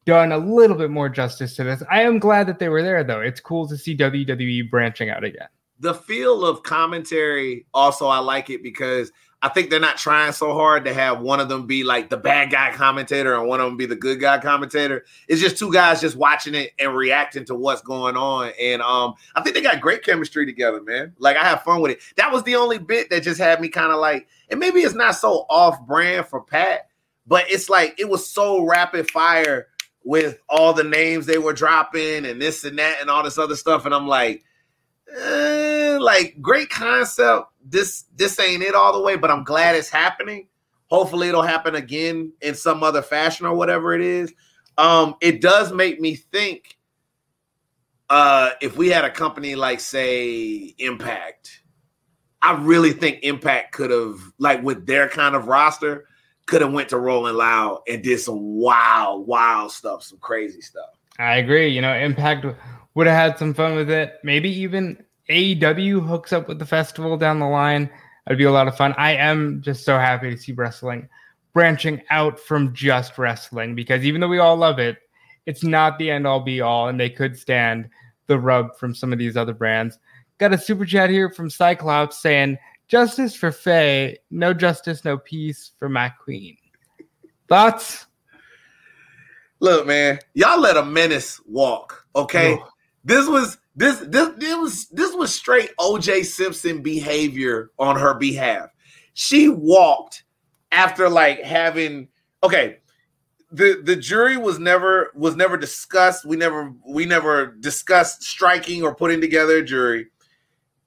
done 0.06 0.32
a 0.32 0.38
little 0.38 0.78
bit 0.78 0.92
more 0.92 1.10
justice 1.10 1.56
to 1.56 1.64
this. 1.64 1.82
I 1.90 2.02
am 2.02 2.20
glad 2.20 2.48
that 2.48 2.60
they 2.60 2.70
were 2.70 2.84
there, 2.84 3.04
though. 3.04 3.22
It's 3.22 3.40
cool 3.40 3.68
to 3.68 3.78
see 3.78 3.98
WWE 3.98 4.70
branching 4.70 5.10
out 5.10 5.24
again. 5.24 5.48
The 5.80 5.94
feel 5.94 6.46
of 6.46 6.64
commentary, 6.64 7.66
also, 7.74 8.08
I 8.08 8.20
like 8.20 8.50
it 8.50 8.64
because 8.64 9.12
I 9.46 9.50
think 9.50 9.70
they're 9.70 9.80
not 9.80 9.98
trying 9.98 10.32
so 10.32 10.56
hard 10.56 10.86
to 10.86 10.94
have 10.96 11.22
one 11.22 11.40
of 11.40 11.50
them 11.50 11.68
be 11.68 11.84
like 11.84 12.10
the 12.10 12.18
bad 12.18 12.50
guy 12.50 12.72
commentator 12.74 13.36
and 13.36 13.48
one 13.48 13.60
of 13.60 13.68
them 13.68 13.78
be 13.78 13.86
the 13.86 13.96
good 13.96 14.20
guy 14.20 14.40
commentator. 14.40 15.06
It's 15.28 15.40
just 15.40 15.56
two 15.60 15.72
guys 15.72 16.02
just 16.02 16.16
watching 16.16 16.56
it 16.56 16.72
and 16.80 16.96
reacting 16.96 17.46
to 17.46 17.54
what's 17.54 17.84
going 17.84 18.18
on. 18.18 18.54
And 18.60 18.82
um, 18.82 19.14
I 19.36 19.44
think 19.44 19.56
they 19.56 19.62
got 19.62 19.82
great 19.82 20.04
chemistry 20.04 20.48
together, 20.48 20.82
man. 20.82 21.14
Like 21.20 21.38
I 21.38 21.44
have 21.44 21.62
fun 21.62 21.82
with 21.82 21.92
it. 21.92 22.00
That 22.18 22.34
was 22.34 22.42
the 22.42 22.56
only 22.56 22.80
bit 22.80 23.12
that 23.12 23.22
just 23.22 23.40
had 23.40 23.62
me 23.62 23.70
kind 23.70 23.92
of 23.92 24.00
like, 24.00 24.28
and 24.50 24.60
maybe 24.60 24.80
it's 24.80 24.96
not 24.96 25.14
so 25.14 25.46
off 25.48 25.80
brand 25.86 26.26
for 26.26 26.42
Pat, 26.42 26.90
but 27.28 27.46
it's 27.48 27.70
like 27.70 28.00
it 28.00 28.10
was 28.10 28.28
so 28.28 28.66
rapid 28.66 29.12
fire 29.12 29.68
with 30.04 30.40
all 30.50 30.74
the 30.74 30.84
names 30.84 31.28
they 31.28 31.38
were 31.38 31.54
dropping 31.54 32.26
and 32.26 32.42
this 32.42 32.64
and 32.64 32.80
that 32.80 33.00
and 33.00 33.12
all 33.12 33.22
this 33.22 33.38
other 33.38 33.56
stuff. 33.56 33.86
And 33.86 33.94
I'm 33.94 34.08
like, 34.08 34.44
eh, 35.16 35.98
like 36.00 36.42
great 36.42 36.70
concept. 36.70 37.48
This 37.64 38.06
this 38.16 38.40
ain't 38.40 38.64
it 38.64 38.76
all 38.76 38.94
the 38.94 39.02
way, 39.02 39.16
but 39.16 39.32
I'm 39.32 39.44
glad 39.44 39.76
it's 39.76 39.90
happening. 39.90 40.48
Hopefully, 40.88 41.30
it'll 41.30 41.42
happen 41.42 41.76
again 41.76 42.32
in 42.42 42.56
some 42.56 42.84
other 42.84 43.02
fashion 43.02 43.46
or 43.46 43.56
whatever 43.56 43.94
it 43.94 44.02
is. 44.02 44.34
Um, 44.78 45.16
it 45.22 45.42
does 45.42 45.72
make 45.72 46.00
me 46.00 46.16
think. 46.16 46.78
Uh, 48.08 48.52
if 48.62 48.78
we 48.78 48.88
had 48.90 49.04
a 49.04 49.10
company 49.10 49.56
like, 49.56 49.80
say, 49.80 50.76
Impact, 50.78 51.64
I 52.40 52.54
really 52.54 52.94
think 52.94 53.24
Impact 53.24 53.72
could 53.72 53.90
have, 53.90 54.20
like, 54.38 54.62
with 54.62 54.86
their 54.86 55.10
kind 55.10 55.36
of 55.36 55.48
roster, 55.48 56.06
could 56.46 56.62
have 56.62 56.72
went 56.72 56.90
to 56.90 57.00
Rolling 57.00 57.34
Loud 57.34 57.82
and 57.88 58.04
did 58.04 58.20
some 58.20 58.58
wild, 58.58 59.26
wild 59.26 59.72
stuff, 59.72 60.04
some 60.04 60.20
crazy 60.20 60.62
stuff. 60.62 60.92
I 61.18 61.38
agree. 61.38 61.70
You 61.70 61.82
know, 61.82 61.96
Impact 61.96 62.46
would 62.94 63.08
have 63.08 63.16
had 63.16 63.40
some 63.40 63.56
fun 63.56 63.76
with 63.76 63.90
it. 63.90 64.20
Maybe 64.24 64.50
even 64.50 65.04
AEW 65.30 66.08
hooks 66.08 66.34
up 66.34 66.48
with 66.48 66.60
the 66.60 66.66
festival 66.66 67.18
down 67.18 67.40
the 67.40 67.48
line. 67.48 67.90
It'd 68.28 68.38
be 68.38 68.44
a 68.46 68.52
lot 68.52 68.68
of 68.68 68.78
fun. 68.78 68.94
I 68.98 69.16
am 69.16 69.62
just 69.62 69.84
so 69.84 69.98
happy 69.98 70.32
to 70.32 70.38
see 70.38 70.52
wrestling 70.52 71.10
branching 71.56 72.02
out 72.10 72.38
from 72.38 72.74
just 72.74 73.18
wrestling 73.18 73.76
because 73.76 74.04
even 74.04 74.20
though 74.20 74.28
we 74.28 74.40
all 74.40 74.58
love 74.58 74.78
it, 74.78 74.98
it's 75.46 75.64
not 75.64 75.98
the 75.98 76.12
end 76.12 76.28
all 76.28 76.42
be 76.42 76.60
all, 76.60 76.90
and 76.90 77.00
they 77.00 77.10
could 77.10 77.40
stand 77.40 77.90
the 78.28 78.38
rub 78.38 78.76
from 78.78 78.94
some 78.94 79.14
of 79.14 79.20
these 79.20 79.38
other 79.38 79.54
brands. 79.54 79.98
Got 80.38 80.54
a 80.54 80.58
super 80.58 80.86
chat 80.86 81.10
here 81.10 81.30
from 81.30 81.50
Cyclops 81.50 82.22
saying, 82.22 82.58
Justice 82.88 83.34
for 83.34 83.52
Faye, 83.52 84.18
no 84.30 84.54
justice, 84.54 85.06
no 85.06 85.18
peace 85.18 85.72
for 85.80 85.88
my 85.88 86.10
queen. 86.10 86.58
Thoughts? 87.48 88.06
Look, 89.62 89.88
man, 89.88 90.20
y'all 90.34 90.60
let 90.60 90.76
a 90.76 90.84
menace 90.84 91.40
walk. 91.46 92.06
Okay. 92.16 92.60
This 93.06 93.28
was 93.28 93.60
this 93.76 94.00
this 94.00 94.30
this 94.38 94.58
was 94.58 94.88
this 94.90 95.14
was 95.14 95.34
straight 95.34 95.72
OJ 95.78 96.26
Simpson 96.26 96.82
behavior 96.82 97.70
on 97.78 97.98
her 98.00 98.16
behalf. 98.16 98.70
She 99.14 99.48
walked 99.48 100.24
after 100.72 101.08
like 101.08 101.42
having 101.44 102.10
okay. 102.44 102.80
The 103.52 103.80
the 103.84 103.96
jury 103.96 104.38
was 104.38 104.58
never 104.58 105.12
was 105.16 105.36
never 105.36 105.56
discussed. 105.56 106.26
We 106.26 106.36
never 106.36 106.74
we 106.86 107.06
never 107.06 107.56
discussed 107.60 108.24
striking 108.24 108.82
or 108.82 108.96
putting 108.96 109.22
together 109.22 109.58
a 109.58 109.64
jury. 109.64 110.08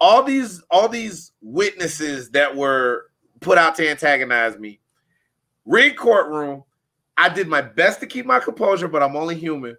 All 0.00 0.24
these 0.24 0.60
all 0.70 0.88
these 0.88 1.32
witnesses 1.40 2.30
that 2.30 2.56
were 2.56 3.06
put 3.40 3.58
out 3.58 3.76
to 3.76 3.88
antagonize 3.88 4.58
me. 4.58 4.80
Rig 5.64 5.96
courtroom. 5.96 6.64
I 7.16 7.28
did 7.28 7.46
my 7.46 7.62
best 7.62 8.00
to 8.00 8.06
keep 8.06 8.26
my 8.26 8.40
composure, 8.40 8.88
but 8.88 9.02
I'm 9.04 9.16
only 9.16 9.36
human. 9.36 9.76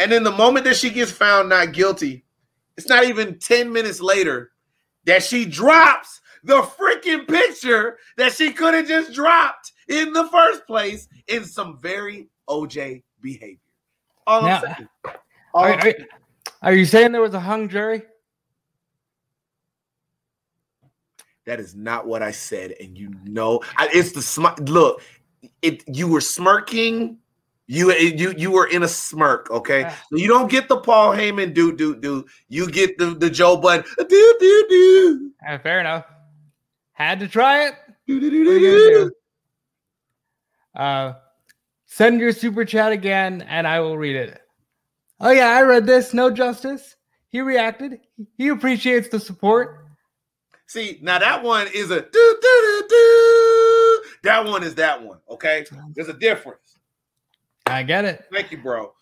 And 0.00 0.10
then 0.10 0.22
the 0.24 0.32
moment 0.32 0.64
that 0.64 0.76
she 0.76 0.88
gets 0.88 1.10
found 1.12 1.50
not 1.50 1.72
guilty, 1.72 2.24
it's 2.78 2.88
not 2.88 3.04
even 3.04 3.38
10 3.38 3.70
minutes 3.70 4.00
later 4.00 4.50
that 5.04 5.22
she 5.22 5.44
drops 5.44 6.22
the 6.42 6.62
freaking 6.62 7.28
picture 7.28 7.98
that 8.16 8.32
she 8.32 8.50
could 8.50 8.72
have 8.72 8.88
just 8.88 9.12
dropped 9.12 9.72
in 9.88 10.14
the 10.14 10.26
first 10.28 10.66
place 10.66 11.06
in 11.28 11.44
some 11.44 11.78
very 11.80 12.30
OJ 12.48 13.02
behavior. 13.20 13.58
All 14.26 14.40
Now- 14.40 14.56
I'm 14.56 14.74
saying. 14.74 14.88
All 15.52 15.64
Are, 15.64 15.72
I'm 15.72 15.86
are- 15.86 15.94
are 16.62 16.72
you 16.72 16.86
saying 16.86 17.12
there 17.12 17.20
was 17.20 17.34
a 17.34 17.40
hung 17.40 17.68
jury? 17.68 18.02
That 21.44 21.60
is 21.60 21.74
not 21.74 22.06
what 22.06 22.22
I 22.22 22.30
said, 22.30 22.74
and 22.80 22.96
you 22.96 23.12
know 23.24 23.60
I, 23.76 23.88
it's 23.92 24.12
the 24.12 24.22
smart. 24.22 24.60
Look, 24.68 25.02
it 25.60 25.82
you 25.88 26.06
were 26.06 26.20
smirking. 26.20 27.18
You 27.72 27.92
you 27.94 28.34
you 28.36 28.50
were 28.50 28.66
in 28.66 28.82
a 28.82 28.88
smirk. 28.88 29.48
Okay, 29.48 29.84
Ah. 29.84 29.96
so 30.10 30.16
you 30.16 30.26
don't 30.26 30.50
get 30.50 30.68
the 30.68 30.78
Paul 30.78 31.12
Heyman 31.12 31.54
do 31.54 31.70
do 31.76 31.94
do. 31.94 32.26
You 32.48 32.68
get 32.68 32.98
the 32.98 33.14
the 33.14 33.30
Joe 33.30 33.56
Budden 33.56 33.84
do 33.96 34.36
do 34.40 34.66
do 34.68 35.30
Uh, 35.48 35.56
fair 35.58 35.78
enough. 35.78 36.04
Had 36.94 37.20
to 37.20 37.28
try 37.28 37.68
it. 37.68 37.74
do 38.08 38.18
do 38.18 38.28
do 38.28 38.44
What 38.44 38.56
are 38.56 38.58
do 38.58 38.64
you 38.64 38.70
gonna 38.72 39.04
do. 39.04 39.10
do? 40.74 40.80
Uh, 40.82 41.14
send 41.86 42.18
your 42.20 42.32
super 42.32 42.64
chat 42.64 42.90
again, 42.90 43.42
and 43.48 43.68
I 43.68 43.78
will 43.78 43.96
read 43.96 44.16
it. 44.16 44.40
Oh 45.20 45.30
yeah, 45.30 45.50
I 45.50 45.62
read 45.62 45.86
this. 45.86 46.12
No 46.12 46.28
justice. 46.28 46.96
He 47.28 47.40
reacted. 47.40 48.00
He 48.36 48.48
appreciates 48.48 49.10
the 49.10 49.20
support. 49.20 49.86
See, 50.66 50.98
now 51.02 51.20
that 51.20 51.44
one 51.44 51.68
is 51.72 51.92
a 51.92 52.00
do 52.00 52.08
do 52.10 52.40
do 52.42 52.86
do. 52.88 54.02
That 54.24 54.44
one 54.44 54.64
is 54.64 54.74
that 54.74 55.00
one. 55.00 55.20
Okay, 55.28 55.64
there's 55.94 56.08
a 56.08 56.14
difference. 56.14 56.69
I 57.70 57.82
get 57.82 58.04
it. 58.04 58.24
Thank 58.32 58.50
you, 58.50 58.58
bro. 58.58 58.92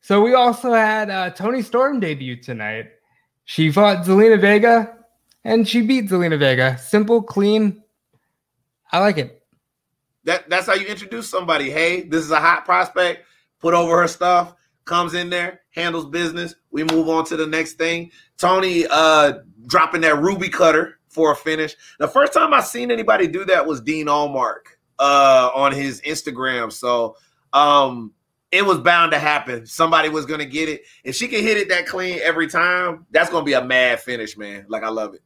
So 0.00 0.20
we 0.20 0.34
also 0.34 0.72
had 0.72 1.10
uh, 1.10 1.30
Toni 1.30 1.62
Storm 1.62 2.00
debut 2.00 2.36
tonight. 2.36 2.90
She 3.44 3.70
fought 3.70 4.04
Zelina 4.04 4.40
Vega, 4.40 4.96
and 5.44 5.68
she 5.68 5.82
beat 5.82 6.08
Zelina 6.08 6.38
Vega. 6.38 6.78
Simple, 6.78 7.22
clean. 7.22 7.82
I 8.92 8.98
like 8.98 9.18
it. 9.18 9.42
That 10.24 10.48
that's 10.50 10.66
how 10.66 10.74
you 10.74 10.86
introduce 10.86 11.28
somebody. 11.28 11.70
Hey, 11.70 12.02
this 12.02 12.24
is 12.24 12.30
a 12.30 12.40
hot 12.40 12.64
prospect. 12.64 13.24
Put 13.60 13.74
over 13.74 14.00
her 14.00 14.08
stuff, 14.08 14.54
comes 14.84 15.14
in 15.14 15.30
there, 15.30 15.60
handles 15.70 16.06
business. 16.06 16.54
We 16.70 16.84
move 16.84 17.08
on 17.08 17.24
to 17.26 17.36
the 17.36 17.46
next 17.46 17.74
thing. 17.74 18.10
Toni 18.38 18.86
uh 18.90 19.40
dropping 19.66 20.00
that 20.02 20.20
ruby 20.20 20.48
cutter 20.48 20.98
for 21.08 21.32
a 21.32 21.36
finish. 21.36 21.76
The 21.98 22.08
first 22.08 22.32
time 22.32 22.52
I 22.54 22.60
seen 22.60 22.90
anybody 22.90 23.26
do 23.26 23.44
that 23.46 23.66
was 23.66 23.80
Dean 23.80 24.06
Allmark 24.06 24.76
uh 24.98 25.50
on 25.54 25.72
his 25.72 26.00
Instagram. 26.02 26.72
So 26.72 27.16
um 27.52 28.12
it 28.52 28.66
was 28.66 28.78
bound 28.78 29.12
to 29.12 29.18
happen. 29.18 29.64
Somebody 29.66 30.08
was 30.08 30.26
gonna 30.26 30.44
get 30.44 30.68
it. 30.68 30.82
If 31.04 31.14
she 31.14 31.28
can 31.28 31.42
hit 31.42 31.56
it 31.56 31.68
that 31.68 31.86
clean 31.86 32.18
every 32.22 32.48
time, 32.48 33.06
that's 33.10 33.30
gonna 33.30 33.44
be 33.44 33.52
a 33.52 33.64
mad 33.64 34.00
finish, 34.00 34.36
man. 34.36 34.66
Like 34.68 34.82
I 34.82 34.88
love 34.88 35.14
it. 35.14 35.22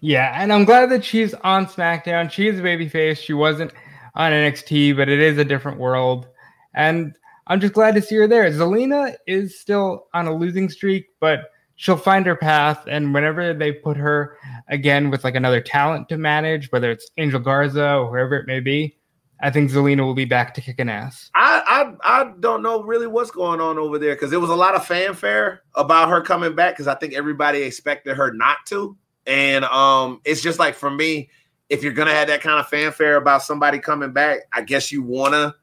Yeah, 0.00 0.32
and 0.40 0.52
I'm 0.52 0.64
glad 0.64 0.90
that 0.90 1.04
she's 1.04 1.34
on 1.34 1.66
SmackDown. 1.66 2.30
She's 2.30 2.58
a 2.58 2.62
babyface. 2.62 3.18
She 3.18 3.32
wasn't 3.32 3.72
on 4.14 4.32
NXT, 4.32 4.96
but 4.96 5.08
it 5.08 5.18
is 5.18 5.38
a 5.38 5.44
different 5.44 5.78
world. 5.78 6.28
And 6.74 7.16
I'm 7.46 7.60
just 7.60 7.72
glad 7.72 7.94
to 7.94 8.02
see 8.02 8.16
her 8.16 8.26
there. 8.28 8.48
Zelina 8.50 9.14
is 9.26 9.58
still 9.58 10.06
on 10.14 10.26
a 10.26 10.34
losing 10.34 10.68
streak, 10.68 11.06
but 11.18 11.50
she'll 11.76 11.96
find 11.96 12.26
her 12.26 12.36
path. 12.36 12.84
And 12.86 13.14
whenever 13.14 13.54
they 13.54 13.72
put 13.72 13.96
her 13.96 14.36
again 14.68 15.10
with 15.10 15.24
like 15.24 15.34
another 15.34 15.60
talent 15.60 16.08
to 16.10 16.18
manage, 16.18 16.70
whether 16.70 16.90
it's 16.90 17.10
Angel 17.16 17.40
Garza 17.40 17.96
or 17.96 18.10
whoever 18.10 18.36
it 18.36 18.46
may 18.46 18.60
be, 18.60 18.97
I 19.40 19.50
think 19.50 19.70
Zelina 19.70 20.00
will 20.00 20.14
be 20.14 20.24
back 20.24 20.54
to 20.54 20.60
kicking 20.60 20.88
ass. 20.88 21.30
I 21.34 21.92
I 22.02 22.20
I 22.20 22.32
don't 22.40 22.62
know 22.62 22.82
really 22.82 23.06
what's 23.06 23.30
going 23.30 23.60
on 23.60 23.78
over 23.78 23.98
there 23.98 24.14
because 24.14 24.30
there 24.30 24.40
was 24.40 24.50
a 24.50 24.56
lot 24.56 24.74
of 24.74 24.86
fanfare 24.86 25.62
about 25.74 26.08
her 26.08 26.20
coming 26.20 26.54
back 26.54 26.74
because 26.74 26.88
I 26.88 26.94
think 26.94 27.14
everybody 27.14 27.62
expected 27.62 28.16
her 28.16 28.32
not 28.32 28.58
to, 28.66 28.96
and 29.26 29.64
um, 29.66 30.20
it's 30.24 30.40
just 30.40 30.58
like 30.58 30.74
for 30.74 30.90
me, 30.90 31.30
if 31.68 31.82
you're 31.82 31.92
gonna 31.92 32.14
have 32.14 32.28
that 32.28 32.40
kind 32.40 32.58
of 32.58 32.66
fanfare 32.68 33.16
about 33.16 33.42
somebody 33.42 33.78
coming 33.78 34.12
back, 34.12 34.40
I 34.52 34.62
guess 34.62 34.90
you 34.90 35.02
wanna 35.02 35.54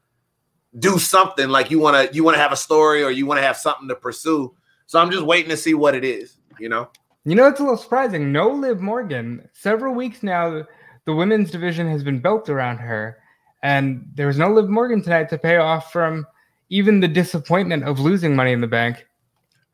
do 0.78 0.98
something 0.98 1.48
like 1.48 1.70
you 1.70 1.78
wanna 1.78 2.08
you 2.12 2.24
wanna 2.24 2.38
have 2.38 2.52
a 2.52 2.56
story 2.56 3.02
or 3.02 3.10
you 3.10 3.26
wanna 3.26 3.42
have 3.42 3.56
something 3.56 3.88
to 3.88 3.96
pursue. 3.96 4.54
So 4.86 5.00
I'm 5.00 5.10
just 5.10 5.24
waiting 5.24 5.50
to 5.50 5.56
see 5.56 5.74
what 5.74 5.94
it 5.94 6.04
is, 6.04 6.38
you 6.58 6.68
know. 6.68 6.90
You 7.24 7.34
know, 7.34 7.48
it's 7.48 7.58
a 7.58 7.62
little 7.64 7.76
surprising. 7.76 8.30
No 8.30 8.50
Liv 8.50 8.80
Morgan. 8.80 9.48
Several 9.52 9.92
weeks 9.94 10.22
now, 10.22 10.64
the 11.06 11.14
women's 11.14 11.50
division 11.50 11.88
has 11.90 12.04
been 12.04 12.20
built 12.20 12.48
around 12.48 12.78
her, 12.78 13.18
and 13.62 14.08
there 14.14 14.26
was 14.26 14.38
no 14.38 14.52
Liv 14.52 14.68
Morgan 14.68 15.02
tonight 15.02 15.28
to 15.30 15.38
pay 15.38 15.56
off 15.56 15.92
from 15.92 16.26
even 16.68 17.00
the 17.00 17.08
disappointment 17.08 17.84
of 17.84 18.00
losing 18.00 18.36
Money 18.36 18.52
in 18.52 18.60
the 18.60 18.66
Bank. 18.66 19.06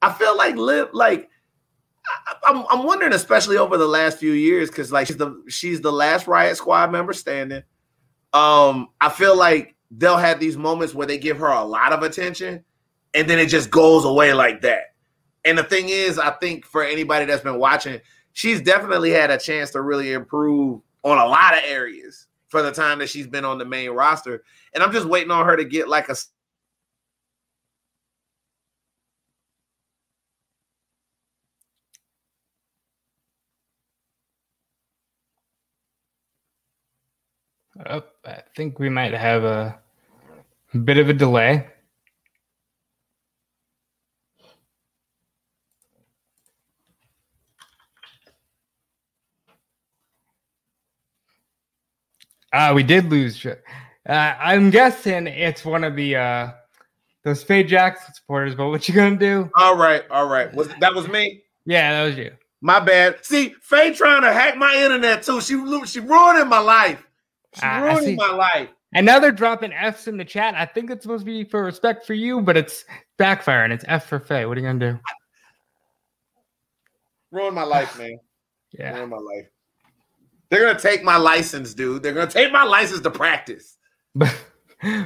I 0.02 0.12
feel 0.12 0.36
like 0.36 0.56
Liv, 0.56 0.88
like 0.92 1.28
I, 2.26 2.34
I'm 2.44 2.64
I'm 2.70 2.84
wondering, 2.84 3.12
especially 3.12 3.56
over 3.56 3.76
the 3.76 3.86
last 3.86 4.18
few 4.18 4.32
years, 4.32 4.68
because 4.68 4.92
like 4.92 5.06
she's 5.06 5.16
the 5.16 5.42
she's 5.48 5.80
the 5.80 5.92
last 5.92 6.26
Riot 6.26 6.56
Squad 6.56 6.90
member 6.90 7.12
standing. 7.12 7.62
Um, 8.32 8.88
I 9.00 9.10
feel 9.10 9.36
like 9.36 9.76
they'll 9.90 10.16
have 10.16 10.40
these 10.40 10.56
moments 10.56 10.94
where 10.94 11.06
they 11.06 11.18
give 11.18 11.38
her 11.38 11.48
a 11.48 11.64
lot 11.64 11.92
of 11.92 12.02
attention, 12.02 12.64
and 13.14 13.28
then 13.28 13.38
it 13.38 13.46
just 13.46 13.70
goes 13.70 14.04
away 14.04 14.32
like 14.32 14.62
that. 14.62 14.94
And 15.44 15.58
the 15.58 15.64
thing 15.64 15.88
is, 15.88 16.18
I 16.18 16.30
think 16.30 16.64
for 16.64 16.84
anybody 16.84 17.26
that's 17.26 17.42
been 17.42 17.58
watching, 17.58 18.00
she's 18.32 18.62
definitely 18.62 19.10
had 19.10 19.30
a 19.30 19.38
chance 19.38 19.70
to 19.72 19.82
really 19.82 20.12
improve 20.12 20.80
on 21.02 21.18
a 21.18 21.26
lot 21.26 21.54
of 21.54 21.60
areas 21.66 22.21
for 22.52 22.60
the 22.60 22.70
time 22.70 22.98
that 22.98 23.08
she's 23.08 23.26
been 23.26 23.46
on 23.46 23.56
the 23.56 23.64
main 23.64 23.88
roster. 23.88 24.44
And 24.74 24.84
I'm 24.84 24.92
just 24.92 25.06
waiting 25.06 25.30
on 25.30 25.46
her 25.46 25.56
to 25.56 25.64
get 25.64 25.88
like 25.88 26.10
a 26.10 26.16
Oh, 37.86 38.02
I 38.26 38.42
think 38.54 38.78
we 38.78 38.90
might 38.90 39.14
have 39.14 39.44
a 39.44 39.80
bit 40.84 40.98
of 40.98 41.08
a 41.08 41.14
delay. 41.14 41.71
Uh, 52.52 52.72
we 52.74 52.82
did 52.82 53.10
lose. 53.10 53.44
Uh, 53.46 53.54
I'm 54.08 54.70
guessing 54.70 55.26
it's 55.26 55.64
one 55.64 55.84
of 55.84 55.96
the 55.96 56.16
uh, 56.16 56.50
those 57.24 57.42
Faye 57.42 57.64
Jackson 57.64 58.14
supporters. 58.14 58.54
But 58.54 58.68
what 58.68 58.88
you 58.88 58.94
gonna 58.94 59.16
do? 59.16 59.50
all 59.56 59.76
right, 59.76 60.02
all 60.10 60.28
right. 60.28 60.52
Was 60.54 60.68
that 60.80 60.94
was 60.94 61.08
me? 61.08 61.42
Yeah, 61.64 61.92
that 61.92 62.08
was 62.08 62.18
you. 62.18 62.32
My 62.60 62.80
bad. 62.80 63.24
See, 63.24 63.54
Faye 63.62 63.94
trying 63.94 64.22
to 64.22 64.32
hack 64.32 64.56
my 64.56 64.74
internet 64.76 65.22
too. 65.22 65.40
She 65.40 65.54
she 65.86 66.00
ruining 66.00 66.48
my 66.48 66.58
life. 66.58 67.02
She 67.54 67.62
I 67.62 67.80
ruining 67.80 68.16
my 68.16 68.32
life. 68.32 68.68
And 68.94 69.06
now 69.06 69.18
they're 69.18 69.32
dropping 69.32 69.72
F's 69.72 70.06
in 70.06 70.18
the 70.18 70.24
chat. 70.24 70.54
I 70.54 70.66
think 70.66 70.90
it's 70.90 71.02
supposed 71.02 71.22
to 71.22 71.24
be 71.24 71.44
for 71.44 71.64
respect 71.64 72.06
for 72.06 72.12
you, 72.12 72.42
but 72.42 72.58
it's 72.58 72.84
backfiring. 73.18 73.70
It's 73.72 73.84
F 73.88 74.06
for 74.06 74.20
Faye. 74.20 74.44
What 74.44 74.58
are 74.58 74.60
you 74.60 74.66
gonna 74.66 74.92
do? 74.92 74.98
Ruin 77.30 77.54
my 77.54 77.64
life, 77.64 77.98
man. 77.98 78.18
Yeah. 78.78 78.96
Ruin 78.96 79.10
my 79.10 79.18
life. 79.18 79.51
They're 80.52 80.66
gonna 80.66 80.78
take 80.78 81.02
my 81.02 81.16
license, 81.16 81.72
dude. 81.72 82.02
They're 82.02 82.12
gonna 82.12 82.30
take 82.30 82.52
my 82.52 82.62
license 82.62 83.00
to 83.00 83.10
practice. 83.10 83.78
But 84.14 84.36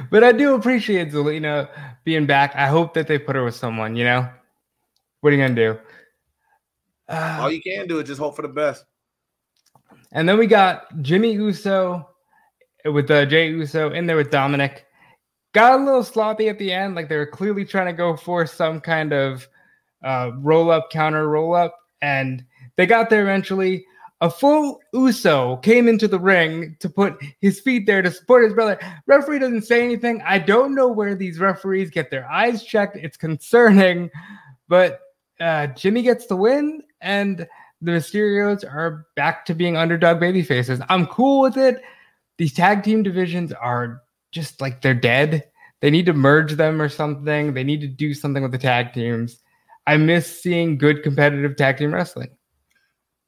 but 0.09 0.21
I 0.21 0.33
do 0.33 0.55
appreciate 0.55 1.13
Zelina 1.13 1.69
being 2.03 2.25
back. 2.25 2.53
I 2.53 2.67
hope 2.67 2.93
that 2.95 3.07
they 3.07 3.17
put 3.17 3.37
her 3.37 3.45
with 3.45 3.55
someone, 3.55 3.95
you 3.95 4.03
know? 4.03 4.27
What 5.21 5.31
are 5.31 5.37
you 5.37 5.41
gonna 5.41 5.55
do? 5.55 5.79
Uh, 7.07 7.37
All 7.39 7.49
you 7.49 7.61
can 7.61 7.87
do 7.87 7.97
is 7.99 8.07
just 8.09 8.19
hope 8.19 8.35
for 8.35 8.41
the 8.41 8.49
best. 8.49 8.83
and 10.11 10.27
then 10.27 10.37
we 10.37 10.47
got 10.47 11.01
Jimmy 11.01 11.31
Uso 11.31 12.09
with 12.83 13.09
uh, 13.09 13.25
Jey 13.25 13.47
Uso 13.47 13.91
in 13.93 14.05
there 14.05 14.17
with 14.17 14.29
Dominic. 14.29 14.85
Got 15.53 15.79
a 15.79 15.83
little 15.83 16.03
sloppy 16.03 16.49
at 16.49 16.59
the 16.59 16.73
end, 16.73 16.95
like 16.95 17.07
they 17.07 17.15
were 17.15 17.25
clearly 17.25 17.63
trying 17.63 17.87
to 17.87 17.93
go 17.93 18.17
for 18.17 18.45
some 18.45 18.81
kind 18.81 19.13
of 19.13 19.47
uh, 20.03 20.31
roll 20.39 20.69
up, 20.69 20.89
counter, 20.91 21.29
roll 21.29 21.55
up, 21.55 21.73
and 22.01 22.43
they 22.75 22.85
got 22.85 23.09
there 23.09 23.21
eventually. 23.21 23.85
A 24.21 24.29
full 24.29 24.79
Uso 24.93 25.57
came 25.57 25.87
into 25.87 26.07
the 26.07 26.19
ring 26.19 26.75
to 26.79 26.89
put 26.89 27.17
his 27.39 27.59
feet 27.59 27.85
there 27.85 28.01
to 28.01 28.09
support 28.09 28.45
his 28.45 28.53
brother. 28.53 28.79
Referee 29.05 29.39
doesn't 29.39 29.61
say 29.61 29.83
anything. 29.83 30.23
I 30.25 30.39
don't 30.39 30.73
know 30.73 30.87
where 30.87 31.13
these 31.13 31.39
referees 31.39 31.91
get 31.91 32.09
their 32.09 32.27
eyes 32.27 32.63
checked. 32.63 32.97
It's 32.97 33.15
concerning, 33.15 34.09
but 34.67 35.01
uh, 35.39 35.67
Jimmy 35.67 36.01
gets 36.01 36.25
the 36.25 36.35
win, 36.35 36.81
and 36.99 37.47
the 37.81 37.91
Mysterios 37.91 38.63
are 38.63 39.05
back 39.15 39.45
to 39.45 39.53
being 39.53 39.77
underdog 39.77 40.19
baby 40.19 40.41
faces. 40.41 40.81
I'm 40.89 41.05
cool 41.05 41.41
with 41.41 41.57
it. 41.57 41.81
These 42.37 42.53
tag 42.53 42.83
team 42.83 43.03
divisions 43.03 43.53
are 43.53 44.01
just 44.31 44.61
like 44.61 44.81
they're 44.81 44.95
dead. 44.95 45.43
They 45.79 45.91
need 45.91 46.07
to 46.07 46.13
merge 46.13 46.53
them 46.53 46.81
or 46.81 46.89
something. 46.89 47.53
They 47.53 47.63
need 47.63 47.81
to 47.81 47.87
do 47.87 48.15
something 48.15 48.41
with 48.41 48.51
the 48.51 48.57
tag 48.57 48.93
teams. 48.93 49.41
I 49.85 49.97
miss 49.97 50.41
seeing 50.41 50.77
good 50.77 51.03
competitive 51.03 51.55
tag 51.55 51.77
team 51.77 51.93
wrestling. 51.93 52.29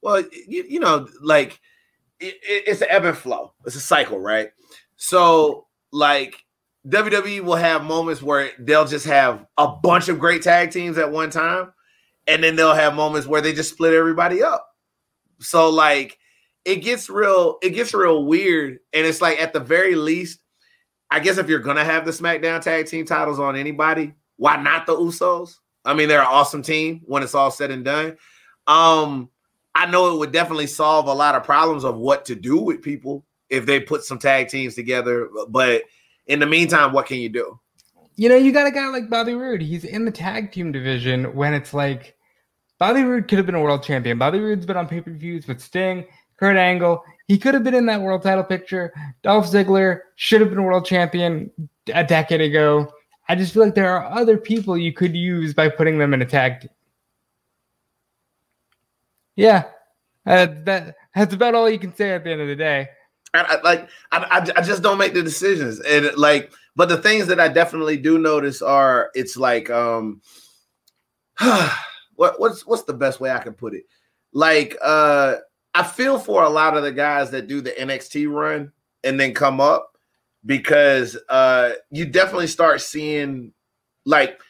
Well, 0.02 0.24
you, 0.48 0.64
you 0.68 0.80
know, 0.80 1.08
like 1.22 1.60
it, 2.20 2.36
it's 2.44 2.82
an 2.82 2.88
ebb 2.90 3.06
and 3.06 3.18
flow. 3.18 3.54
It's 3.66 3.76
a 3.76 3.82
cycle, 3.82 4.20
right? 4.20 4.50
So, 4.96 5.68
like 5.92 6.46
WWE 6.88 7.42
will 7.42 7.56
have 7.56 7.84
moments 7.84 8.22
where 8.22 8.52
they'll 8.60 8.86
just 8.86 9.06
have 9.06 9.46
a 9.58 9.68
bunch 9.68 10.10
of 10.10 10.20
great 10.20 10.42
tag 10.42 10.72
teams 10.72 10.98
at 10.98 11.12
one 11.12 11.30
time, 11.30 11.74
and 12.28 12.44
then 12.44 12.56
they'll 12.56 12.74
have 12.74 12.96
moments 12.96 13.28
where 13.28 13.42
they 13.42 13.54
just 13.54 13.72
split 13.72 13.94
everybody 13.94 14.44
up. 14.44 14.68
So, 15.40 15.70
like, 15.70 16.18
it 16.66 16.78
gets 16.78 17.10
real, 17.10 17.58
it 17.62 17.72
gets 17.72 17.94
real 17.94 18.26
weird, 18.26 18.80
and 18.94 19.06
it's 19.06 19.22
like 19.22 19.40
at 19.42 19.54
the 19.54 19.60
very 19.60 19.96
least, 19.96 20.40
I 21.12 21.20
guess 21.20 21.38
if 21.38 21.50
you're 21.50 21.60
gonna 21.60 21.86
have 21.86 22.06
the 22.06 22.12
SmackDown 22.12 22.62
tag 22.62 22.88
team 22.88 23.06
titles 23.06 23.40
on 23.40 23.56
anybody, 23.56 24.14
why 24.38 24.56
not 24.58 24.86
the 24.86 24.96
Usos? 24.96 25.56
I 25.86 25.94
mean, 25.94 26.08
they're 26.08 26.22
an 26.22 26.28
awesome 26.28 26.62
team 26.62 27.02
when 27.06 27.24
it's 27.24 27.36
all 27.36 27.52
said 27.52 27.72
and 27.72 27.84
done. 27.84 28.18
Um, 28.68 29.30
I 29.80 29.86
know 29.86 30.14
it 30.14 30.20
would 30.20 30.34
definitely 30.34 30.68
solve 30.68 31.08
a 31.08 31.14
lot 31.14 31.36
of 31.36 31.46
problems 31.46 31.86
of 31.86 31.96
what 31.96 32.26
to 32.26 32.36
do 32.36 32.58
with 32.58 32.82
people 32.82 33.24
if 33.50 33.66
they 33.66 33.80
put 33.80 34.04
some 34.04 34.20
tag 34.20 34.50
teams 34.50 34.76
together. 34.76 35.30
But 35.48 35.84
in 36.28 36.40
the 36.40 36.46
meantime, 36.46 36.92
what 36.92 37.06
can 37.06 37.20
you 37.20 37.30
do? 37.30 37.58
You 38.18 38.28
know, 38.28 38.36
you 38.36 38.52
got 38.52 38.68
a 38.68 38.72
guy 38.72 38.88
like 38.90 39.10
Bobby 39.10 39.36
Roode. 39.36 39.62
He's 39.62 39.86
in 39.86 40.04
the 40.04 40.12
tag 40.12 40.52
team 40.52 40.74
division 40.74 41.34
when 41.34 41.54
it's 41.54 41.74
like 41.74 42.18
Bobby 42.78 43.04
Roode 43.04 43.30
could 43.30 43.38
have 43.38 43.46
been 43.46 43.56
a 43.56 43.62
world 43.62 43.82
champion. 43.82 44.18
Bobby 44.18 44.42
Roode's 44.42 44.66
been 44.66 44.76
on 44.76 44.86
pay 44.86 45.00
per 45.00 45.14
views 45.14 45.48
with 45.48 45.62
Sting, 45.62 46.06
Kurt 46.36 46.58
Angle. 46.58 47.02
He 47.30 47.38
could 47.38 47.54
have 47.54 47.64
been 47.64 47.74
in 47.74 47.86
that 47.86 48.02
world 48.02 48.22
title 48.22 48.44
picture. 48.44 48.94
Dolph 49.24 49.48
Ziggler 49.48 50.02
should 50.18 50.42
have 50.42 50.50
been 50.50 50.62
world 50.62 50.86
champion 50.86 51.50
a 51.94 52.04
decade 52.04 52.42
ago. 52.42 52.92
I 53.30 53.36
just 53.36 53.54
feel 53.54 53.64
like 53.64 53.76
there 53.76 53.96
are 53.96 54.12
other 54.12 54.38
people 54.38 54.78
you 54.78 54.92
could 54.92 55.16
use 55.16 55.54
by 55.54 55.70
putting 55.70 56.00
them 56.00 56.14
in 56.14 56.22
a 56.22 56.26
tag 56.26 56.60
team. 56.60 56.70
Yeah, 59.40 59.64
uh, 60.26 60.48
that 60.66 60.98
that's 61.16 61.34
about 61.34 61.56
all 61.56 61.70
you 61.70 61.80
can 61.80 61.96
say 61.96 62.12
at 62.12 62.26
the 62.26 62.32
end 62.32 62.42
of 62.42 62.50
the 62.50 62.58
day. 62.58 62.90
I, 63.34 63.58
like 63.64 63.88
I, 64.12 64.52
I 64.58 64.62
just 64.62 64.84
don't 64.84 64.98
make 64.98 65.14
the 65.14 65.24
decisions. 65.24 65.80
And 65.80 66.12
like 66.18 66.52
but 66.76 66.90
the 66.90 66.98
things 66.98 67.28
that 67.28 67.40
i 67.40 67.48
definitely 67.48 67.96
do 67.96 68.18
notice 68.18 68.62
are 68.62 69.12
it's 69.14 69.38
like 69.38 69.70
um 69.70 70.22
what 71.40 72.38
what's 72.38 72.68
what's 72.68 72.84
the 72.84 72.94
best 72.94 73.22
way 73.22 73.32
i 73.32 73.40
can 73.40 73.54
put 73.54 73.74
it? 73.74 73.84
Like 74.34 74.76
uh 74.82 75.36
i 75.74 75.84
feel 75.84 76.20
for 76.20 76.44
a 76.44 76.50
lot 76.50 76.76
of 76.76 76.84
the 76.84 76.92
guys 76.92 77.32
that 77.32 77.48
do 77.48 77.62
the 77.62 77.72
nxt 77.72 78.30
run 78.30 78.74
and 79.06 79.18
then 79.18 79.34
come 79.34 79.62
up 79.62 79.98
because 80.46 81.18
uh 81.30 81.72
you 81.92 82.06
definitely 82.06 82.48
start 82.48 82.82
seeing 82.82 83.54
like 84.06 84.42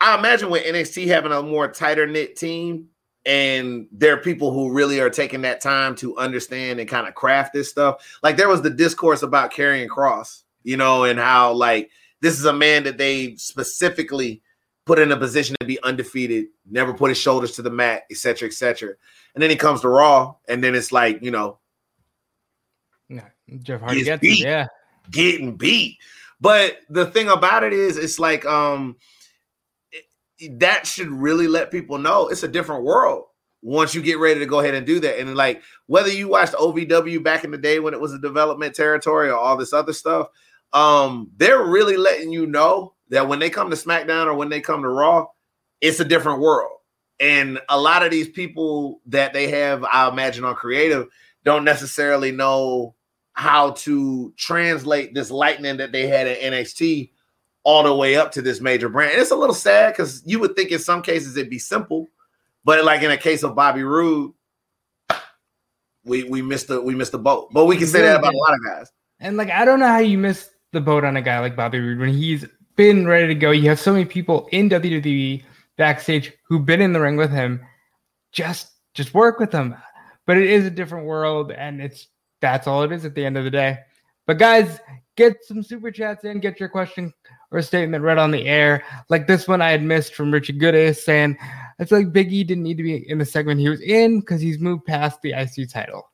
i 0.00 0.16
imagine 0.16 0.48
with 0.48 0.64
nxt 0.64 1.06
having 1.08 1.32
a 1.32 1.42
more 1.42 1.68
tighter 1.68 2.06
knit 2.06 2.36
team 2.36 2.88
and 3.26 3.86
there 3.92 4.14
are 4.14 4.18
people 4.18 4.52
who 4.52 4.72
really 4.72 5.00
are 5.00 5.10
taking 5.10 5.42
that 5.42 5.60
time 5.60 5.94
to 5.96 6.16
understand 6.16 6.80
and 6.80 6.88
kind 6.88 7.06
of 7.06 7.14
craft 7.14 7.52
this 7.52 7.70
stuff. 7.70 8.18
Like 8.22 8.36
there 8.36 8.48
was 8.48 8.62
the 8.62 8.70
discourse 8.70 9.22
about 9.22 9.52
Karrion 9.52 9.88
Kross, 9.88 10.42
you 10.62 10.76
know, 10.76 11.04
and 11.04 11.18
how 11.18 11.52
like 11.52 11.90
this 12.22 12.38
is 12.38 12.44
a 12.44 12.52
man 12.52 12.84
that 12.84 12.98
they 12.98 13.36
specifically 13.36 14.42
put 14.86 14.98
in 14.98 15.12
a 15.12 15.16
position 15.16 15.54
to 15.60 15.66
be 15.66 15.80
undefeated, 15.82 16.46
never 16.68 16.94
put 16.94 17.10
his 17.10 17.18
shoulders 17.18 17.52
to 17.52 17.62
the 17.62 17.70
mat, 17.70 18.04
etc., 18.10 18.48
etc. 18.48 18.94
And 19.34 19.42
then 19.42 19.50
he 19.50 19.56
comes 19.56 19.82
to 19.82 19.88
Raw, 19.88 20.34
and 20.48 20.64
then 20.64 20.74
it's 20.74 20.90
like, 20.90 21.22
you 21.22 21.30
know, 21.30 21.58
yeah, 23.08 23.28
Jeff 23.62 23.80
Hardy 23.80 24.02
gets 24.02 24.20
beat, 24.20 24.40
yeah, 24.40 24.66
getting 25.10 25.56
beat. 25.56 25.98
But 26.40 26.78
the 26.88 27.06
thing 27.06 27.28
about 27.28 27.64
it 27.64 27.72
is, 27.72 27.98
it's 27.98 28.18
like, 28.18 28.46
um, 28.46 28.96
that 30.52 30.86
should 30.86 31.10
really 31.10 31.48
let 31.48 31.70
people 31.70 31.98
know 31.98 32.28
it's 32.28 32.42
a 32.42 32.48
different 32.48 32.84
world 32.84 33.24
once 33.62 33.94
you 33.94 34.02
get 34.02 34.18
ready 34.18 34.40
to 34.40 34.46
go 34.46 34.60
ahead 34.60 34.74
and 34.74 34.86
do 34.86 35.00
that. 35.00 35.18
And 35.18 35.34
like 35.34 35.62
whether 35.86 36.08
you 36.08 36.28
watched 36.28 36.54
OVW 36.54 37.22
back 37.22 37.44
in 37.44 37.50
the 37.50 37.58
day 37.58 37.78
when 37.78 37.94
it 37.94 38.00
was 38.00 38.12
a 38.12 38.18
development 38.18 38.74
territory 38.74 39.28
or 39.28 39.36
all 39.36 39.56
this 39.56 39.72
other 39.72 39.92
stuff, 39.92 40.28
um, 40.72 41.30
they're 41.36 41.64
really 41.64 41.96
letting 41.96 42.32
you 42.32 42.46
know 42.46 42.94
that 43.10 43.28
when 43.28 43.38
they 43.38 43.50
come 43.50 43.70
to 43.70 43.76
SmackDown 43.76 44.26
or 44.26 44.34
when 44.34 44.48
they 44.48 44.60
come 44.60 44.82
to 44.82 44.88
Raw, 44.88 45.26
it's 45.80 46.00
a 46.00 46.04
different 46.04 46.40
world. 46.40 46.72
And 47.18 47.60
a 47.68 47.78
lot 47.78 48.02
of 48.02 48.10
these 48.10 48.28
people 48.28 49.00
that 49.06 49.32
they 49.32 49.48
have, 49.50 49.84
I 49.84 50.08
imagine, 50.08 50.44
on 50.44 50.54
creative 50.54 51.08
don't 51.44 51.64
necessarily 51.64 52.32
know 52.32 52.94
how 53.32 53.72
to 53.72 54.32
translate 54.36 55.14
this 55.14 55.30
lightning 55.30 55.78
that 55.78 55.92
they 55.92 56.06
had 56.06 56.26
at 56.26 56.40
NXT 56.40 57.10
all 57.70 57.84
the 57.84 57.94
way 57.94 58.16
up 58.16 58.32
to 58.32 58.42
this 58.42 58.60
major 58.60 58.88
brand. 58.88 59.12
And 59.12 59.22
it's 59.22 59.30
a 59.30 59.36
little 59.36 59.54
sad 59.54 59.92
because 59.92 60.22
you 60.26 60.40
would 60.40 60.56
think 60.56 60.72
in 60.72 60.80
some 60.80 61.02
cases 61.02 61.36
it'd 61.36 61.48
be 61.48 61.60
simple, 61.60 62.08
but 62.64 62.84
like 62.84 63.02
in 63.02 63.12
a 63.12 63.16
case 63.16 63.44
of 63.44 63.54
Bobby 63.54 63.84
Roode, 63.84 64.32
we 66.04 66.24
we 66.24 66.42
missed 66.42 66.66
the 66.66 66.80
we 66.80 66.96
missed 66.96 67.12
the 67.12 67.18
boat. 67.18 67.50
But 67.52 67.66
we 67.66 67.76
can 67.76 67.86
say 67.86 68.02
that 68.02 68.18
about 68.18 68.34
a 68.34 68.36
lot 68.36 68.54
of 68.54 68.64
guys. 68.66 68.90
And 69.20 69.36
like 69.36 69.50
I 69.50 69.64
don't 69.64 69.78
know 69.78 69.86
how 69.86 70.00
you 70.00 70.18
miss 70.18 70.50
the 70.72 70.80
boat 70.80 71.04
on 71.04 71.16
a 71.16 71.22
guy 71.22 71.38
like 71.38 71.54
Bobby 71.54 71.78
Roode 71.78 72.00
when 72.00 72.08
he's 72.08 72.44
been 72.74 73.06
ready 73.06 73.28
to 73.28 73.36
go. 73.36 73.52
You 73.52 73.68
have 73.68 73.78
so 73.78 73.92
many 73.92 74.04
people 74.04 74.48
in 74.50 74.68
WWE 74.68 75.44
backstage 75.76 76.32
who've 76.48 76.66
been 76.66 76.80
in 76.80 76.92
the 76.92 77.00
ring 77.00 77.16
with 77.16 77.30
him. 77.30 77.60
Just 78.32 78.72
just 78.94 79.14
work 79.14 79.38
with 79.38 79.52
them. 79.52 79.76
But 80.26 80.38
it 80.38 80.50
is 80.50 80.64
a 80.64 80.70
different 80.70 81.06
world, 81.06 81.52
and 81.52 81.80
it's 81.80 82.08
that's 82.40 82.66
all 82.66 82.82
it 82.82 82.90
is 82.90 83.04
at 83.04 83.14
the 83.14 83.24
end 83.24 83.36
of 83.36 83.44
the 83.44 83.50
day. 83.50 83.78
But 84.26 84.38
guys, 84.38 84.80
get 85.16 85.36
some 85.44 85.62
super 85.62 85.92
chats 85.92 86.24
in, 86.24 86.40
get 86.40 86.58
your 86.58 86.68
question 86.68 87.12
or 87.50 87.58
a 87.58 87.62
statement 87.62 88.04
read 88.04 88.18
on 88.18 88.30
the 88.30 88.46
air. 88.46 88.84
Like 89.08 89.26
this 89.26 89.48
one 89.48 89.60
I 89.60 89.70
had 89.70 89.82
missed 89.82 90.14
from 90.14 90.32
Richard 90.32 90.58
Goodis 90.58 90.96
saying, 90.96 91.36
I 91.78 91.84
feel 91.84 91.98
like 91.98 92.12
Big 92.12 92.32
E 92.32 92.44
didn't 92.44 92.64
need 92.64 92.76
to 92.76 92.82
be 92.82 93.08
in 93.08 93.18
the 93.18 93.24
segment 93.24 93.60
he 93.60 93.68
was 93.68 93.80
in 93.80 94.20
because 94.20 94.40
he's 94.40 94.58
moved 94.58 94.84
past 94.84 95.20
the 95.22 95.32
IC 95.32 95.70
title. 95.70 96.10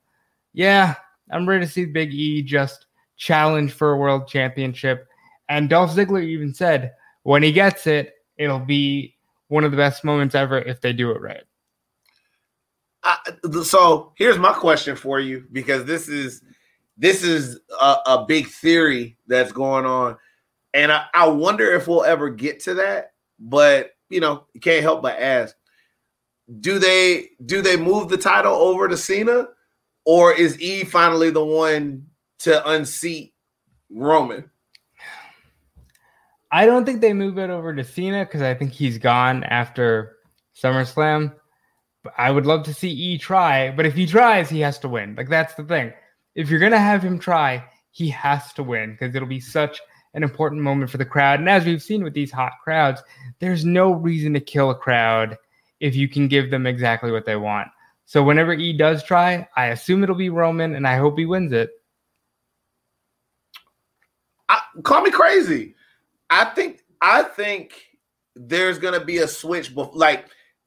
Yeah, 0.52 0.94
I'm 1.30 1.48
ready 1.48 1.66
to 1.66 1.70
see 1.70 1.84
Big 1.84 2.12
E 2.12 2.42
just 2.42 2.86
challenge 3.16 3.72
for 3.72 3.92
a 3.92 3.96
world 3.96 4.28
championship. 4.28 5.06
And 5.48 5.68
Dolph 5.68 5.94
Ziggler 5.94 6.24
even 6.24 6.54
said, 6.54 6.92
when 7.22 7.42
he 7.42 7.52
gets 7.52 7.86
it, 7.86 8.14
it'll 8.36 8.58
be 8.58 9.16
one 9.48 9.64
of 9.64 9.70
the 9.70 9.76
best 9.76 10.04
moments 10.04 10.34
ever 10.34 10.58
if 10.58 10.80
they 10.80 10.92
do 10.92 11.10
it 11.10 11.20
right. 11.20 11.42
So 13.62 14.12
here's 14.16 14.38
my 14.38 14.52
question 14.52 14.96
for 14.96 15.20
you 15.20 15.44
because 15.52 15.84
this 15.84 16.08
is 16.08 16.42
this 16.98 17.22
is 17.22 17.60
a, 17.80 17.96
a 18.06 18.24
big 18.26 18.48
theory 18.48 19.16
that's 19.28 19.52
going 19.52 19.84
on 19.84 20.16
and 20.74 20.92
I, 20.92 21.06
I 21.14 21.28
wonder 21.28 21.72
if 21.72 21.88
we'll 21.88 22.04
ever 22.04 22.30
get 22.30 22.60
to 22.60 22.74
that. 22.74 23.12
But 23.38 23.90
you 24.08 24.20
know, 24.20 24.46
you 24.52 24.60
can't 24.60 24.82
help 24.82 25.02
but 25.02 25.18
ask: 25.18 25.54
Do 26.60 26.78
they 26.78 27.30
do 27.44 27.62
they 27.62 27.76
move 27.76 28.08
the 28.08 28.18
title 28.18 28.54
over 28.54 28.88
to 28.88 28.96
Cena, 28.96 29.48
or 30.04 30.32
is 30.32 30.60
E 30.60 30.84
finally 30.84 31.30
the 31.30 31.44
one 31.44 32.06
to 32.40 32.68
unseat 32.68 33.34
Roman? 33.90 34.50
I 36.50 36.64
don't 36.64 36.84
think 36.84 37.00
they 37.00 37.12
move 37.12 37.38
it 37.38 37.50
over 37.50 37.74
to 37.74 37.84
Cena 37.84 38.24
because 38.24 38.42
I 38.42 38.54
think 38.54 38.72
he's 38.72 38.98
gone 38.98 39.44
after 39.44 40.16
SummerSlam. 40.62 41.34
But 42.02 42.14
I 42.16 42.30
would 42.30 42.46
love 42.46 42.62
to 42.64 42.74
see 42.74 42.90
E 42.90 43.18
try, 43.18 43.72
but 43.72 43.84
if 43.84 43.94
he 43.94 44.06
tries, 44.06 44.48
he 44.48 44.60
has 44.60 44.78
to 44.80 44.88
win. 44.88 45.16
Like 45.16 45.28
that's 45.28 45.54
the 45.54 45.64
thing. 45.64 45.92
If 46.34 46.48
you're 46.48 46.60
gonna 46.60 46.78
have 46.78 47.02
him 47.02 47.18
try, 47.18 47.64
he 47.90 48.08
has 48.10 48.52
to 48.52 48.62
win 48.62 48.92
because 48.92 49.14
it'll 49.14 49.26
be 49.26 49.40
such 49.40 49.80
an 50.16 50.22
important 50.22 50.62
moment 50.62 50.90
for 50.90 50.96
the 50.96 51.04
crowd. 51.04 51.38
And 51.38 51.48
as 51.48 51.66
we've 51.66 51.82
seen 51.82 52.02
with 52.02 52.14
these 52.14 52.32
hot 52.32 52.52
crowds, 52.64 53.02
there's 53.38 53.66
no 53.66 53.92
reason 53.92 54.32
to 54.32 54.40
kill 54.40 54.70
a 54.70 54.74
crowd 54.74 55.36
if 55.78 55.94
you 55.94 56.08
can 56.08 56.26
give 56.26 56.50
them 56.50 56.66
exactly 56.66 57.12
what 57.12 57.26
they 57.26 57.36
want. 57.36 57.68
So 58.06 58.22
whenever 58.22 58.54
E 58.54 58.72
does 58.72 59.04
try, 59.04 59.46
I 59.56 59.66
assume 59.66 60.02
it'll 60.02 60.16
be 60.16 60.30
Roman, 60.30 60.74
and 60.74 60.86
I 60.86 60.96
hope 60.96 61.18
he 61.18 61.26
wins 61.26 61.52
it. 61.52 61.70
I, 64.48 64.60
call 64.82 65.02
me 65.02 65.10
crazy. 65.10 65.74
I 66.30 66.46
think 66.46 66.82
I 67.02 67.22
think 67.22 67.74
there's 68.34 68.78
gonna 68.78 69.04
be 69.04 69.18
a 69.18 69.28
switch. 69.28 69.74
Like 69.74 70.26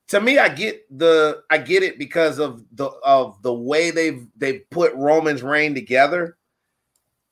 to 0.10 0.22
me, 0.22 0.38
I 0.38 0.50
get 0.50 0.86
the 0.96 1.44
I 1.50 1.58
get 1.58 1.82
it 1.82 1.98
because 1.98 2.40
of 2.40 2.64
the 2.74 2.88
of 3.04 3.42
the 3.42 3.54
way 3.54 3.90
they've 3.90 4.28
they've 4.36 4.70
put 4.70 4.94
Roman's 4.94 5.42
reign 5.42 5.74
together. 5.74 6.38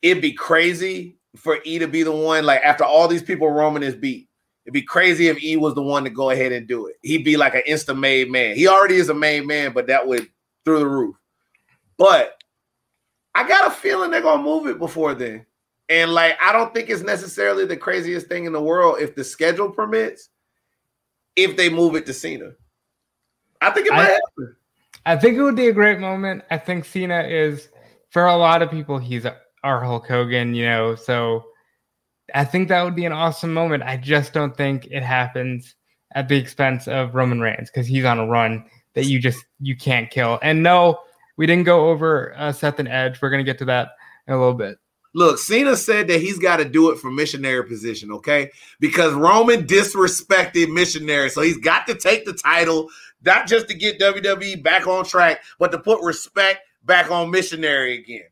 It'd 0.02 0.22
be 0.22 0.34
crazy 0.34 1.17
for 1.38 1.60
E 1.64 1.80
to 1.80 1.88
be 1.88 2.04
the 2.04 2.12
one, 2.12 2.46
like 2.46 2.62
after 2.62 2.84
all 2.84 3.08
these 3.08 3.24
people 3.24 3.50
Roman 3.50 3.84
is 3.84 3.96
beat, 3.96 4.28
It'd 4.68 4.74
be 4.74 4.82
crazy 4.82 5.30
if 5.30 5.42
E 5.42 5.56
was 5.56 5.76
the 5.76 5.82
one 5.82 6.04
to 6.04 6.10
go 6.10 6.30
ahead 6.30 6.52
and 6.52 6.68
do 6.68 6.88
it. 6.88 6.98
He'd 7.02 7.24
be 7.24 7.38
like 7.38 7.56
an 7.56 7.62
instant 7.66 8.00
made 8.00 8.30
man. 8.30 8.58
He 8.58 8.68
already 8.68 8.96
is 8.96 9.08
a 9.08 9.14
made 9.14 9.48
man, 9.48 9.72
but 9.72 9.88
that 9.88 10.06
would 10.06 10.28
through 10.66 10.80
the 10.80 10.88
roof. 10.90 11.16
But 11.96 12.38
I 13.34 13.48
got 13.48 13.68
a 13.68 13.72
feeling 13.72 14.12
they're 14.12 14.22
gonna 14.22 14.44
move 14.44 14.68
it 14.68 14.78
before 14.78 15.16
then. 15.16 15.46
And 15.88 16.14
like, 16.14 16.38
I 16.42 16.52
don't 16.52 16.74
think 16.74 16.90
it's 16.90 17.02
necessarily 17.02 17.66
the 17.66 17.78
craziest 17.78 18.28
thing 18.28 18.44
in 18.44 18.52
the 18.52 18.62
world 18.62 18.98
if 19.00 19.16
the 19.16 19.24
schedule 19.24 19.70
permits, 19.72 20.28
if 21.38 21.56
they 21.56 21.70
move 21.70 21.96
it 21.96 22.06
to 22.08 22.14
Cena. 22.14 22.52
I 23.62 23.70
think 23.70 23.88
it 23.88 23.94
might 23.94 24.10
I- 24.10 24.20
happen. 24.20 24.56
I 25.06 25.16
think 25.16 25.38
it 25.38 25.44
would 25.44 25.56
be 25.56 25.70
a 25.70 25.74
great 25.74 26.00
moment. 26.00 26.44
I 26.52 26.58
think 26.58 26.84
Cena 26.84 27.22
is, 27.22 27.70
for 28.10 28.26
a 28.26 28.36
lot 28.36 28.62
of 28.62 28.70
people, 28.70 28.98
he's 28.98 29.26
our 29.68 29.84
Hulk 29.84 30.08
Hogan, 30.08 30.56
you 30.56 30.66
know. 30.66 30.96
So 30.96 31.46
I 32.34 32.46
think 32.46 32.70
that 32.70 32.84
would 32.84 32.96
be 32.96 33.06
an 33.06 33.12
awesome 33.12 33.54
moment. 33.54 33.84
I 33.84 33.98
just 33.98 34.34
don't 34.34 34.56
think 34.56 34.88
it 34.88 35.04
happens 35.04 35.76
at 36.14 36.30
the 36.30 36.38
expense 36.38 36.88
of 36.88 37.14
Roman 37.14 37.42
Reigns 37.42 37.70
because 37.70 37.86
he's 37.86 38.06
on 38.06 38.20
a 38.20 38.26
run 38.26 38.66
that 38.94 39.06
you 39.06 39.20
just 39.20 39.46
you 39.60 39.76
can't 39.76 40.10
kill. 40.10 40.40
And 40.42 40.64
no, 40.64 41.00
we 41.36 41.46
didn't 41.46 41.66
go 41.66 41.90
over 41.90 42.34
uh, 42.38 42.52
Seth 42.52 42.80
and 42.80 42.88
Edge. 42.88 43.22
We're 43.22 43.30
gonna 43.30 43.44
get 43.44 43.60
to 43.60 43.66
that 43.66 43.90
in 44.28 44.34
a 44.34 44.38
little 44.38 44.54
bit. 44.54 44.78
Look, 45.14 45.40
Cena 45.40 45.76
said 45.76 46.08
that 46.08 46.22
he's 46.22 46.38
got 46.38 46.58
to 46.58 46.66
do 46.66 46.92
it 46.92 47.00
for 47.00 47.10
missionary 47.10 47.64
position, 47.64 48.12
okay? 48.12 48.52
Because 48.80 49.14
Roman 49.14 49.66
disrespected 49.66 50.72
missionary. 50.72 51.32
So 51.32 51.42
he's 51.42 51.58
got 51.58 51.88
to 51.88 51.96
take 51.96 52.26
the 52.26 52.34
title, 52.34 52.90
not 53.26 53.48
just 53.48 53.68
to 53.70 53.74
get 53.74 54.00
WWE 54.00 54.62
back 54.62 54.86
on 54.86 55.06
track, 55.06 55.42
but 55.58 55.72
to 55.72 55.80
put 55.80 56.04
respect 56.04 56.60
back 56.84 57.10
on 57.10 57.32
missionary 57.32 57.98
again. 57.98 58.28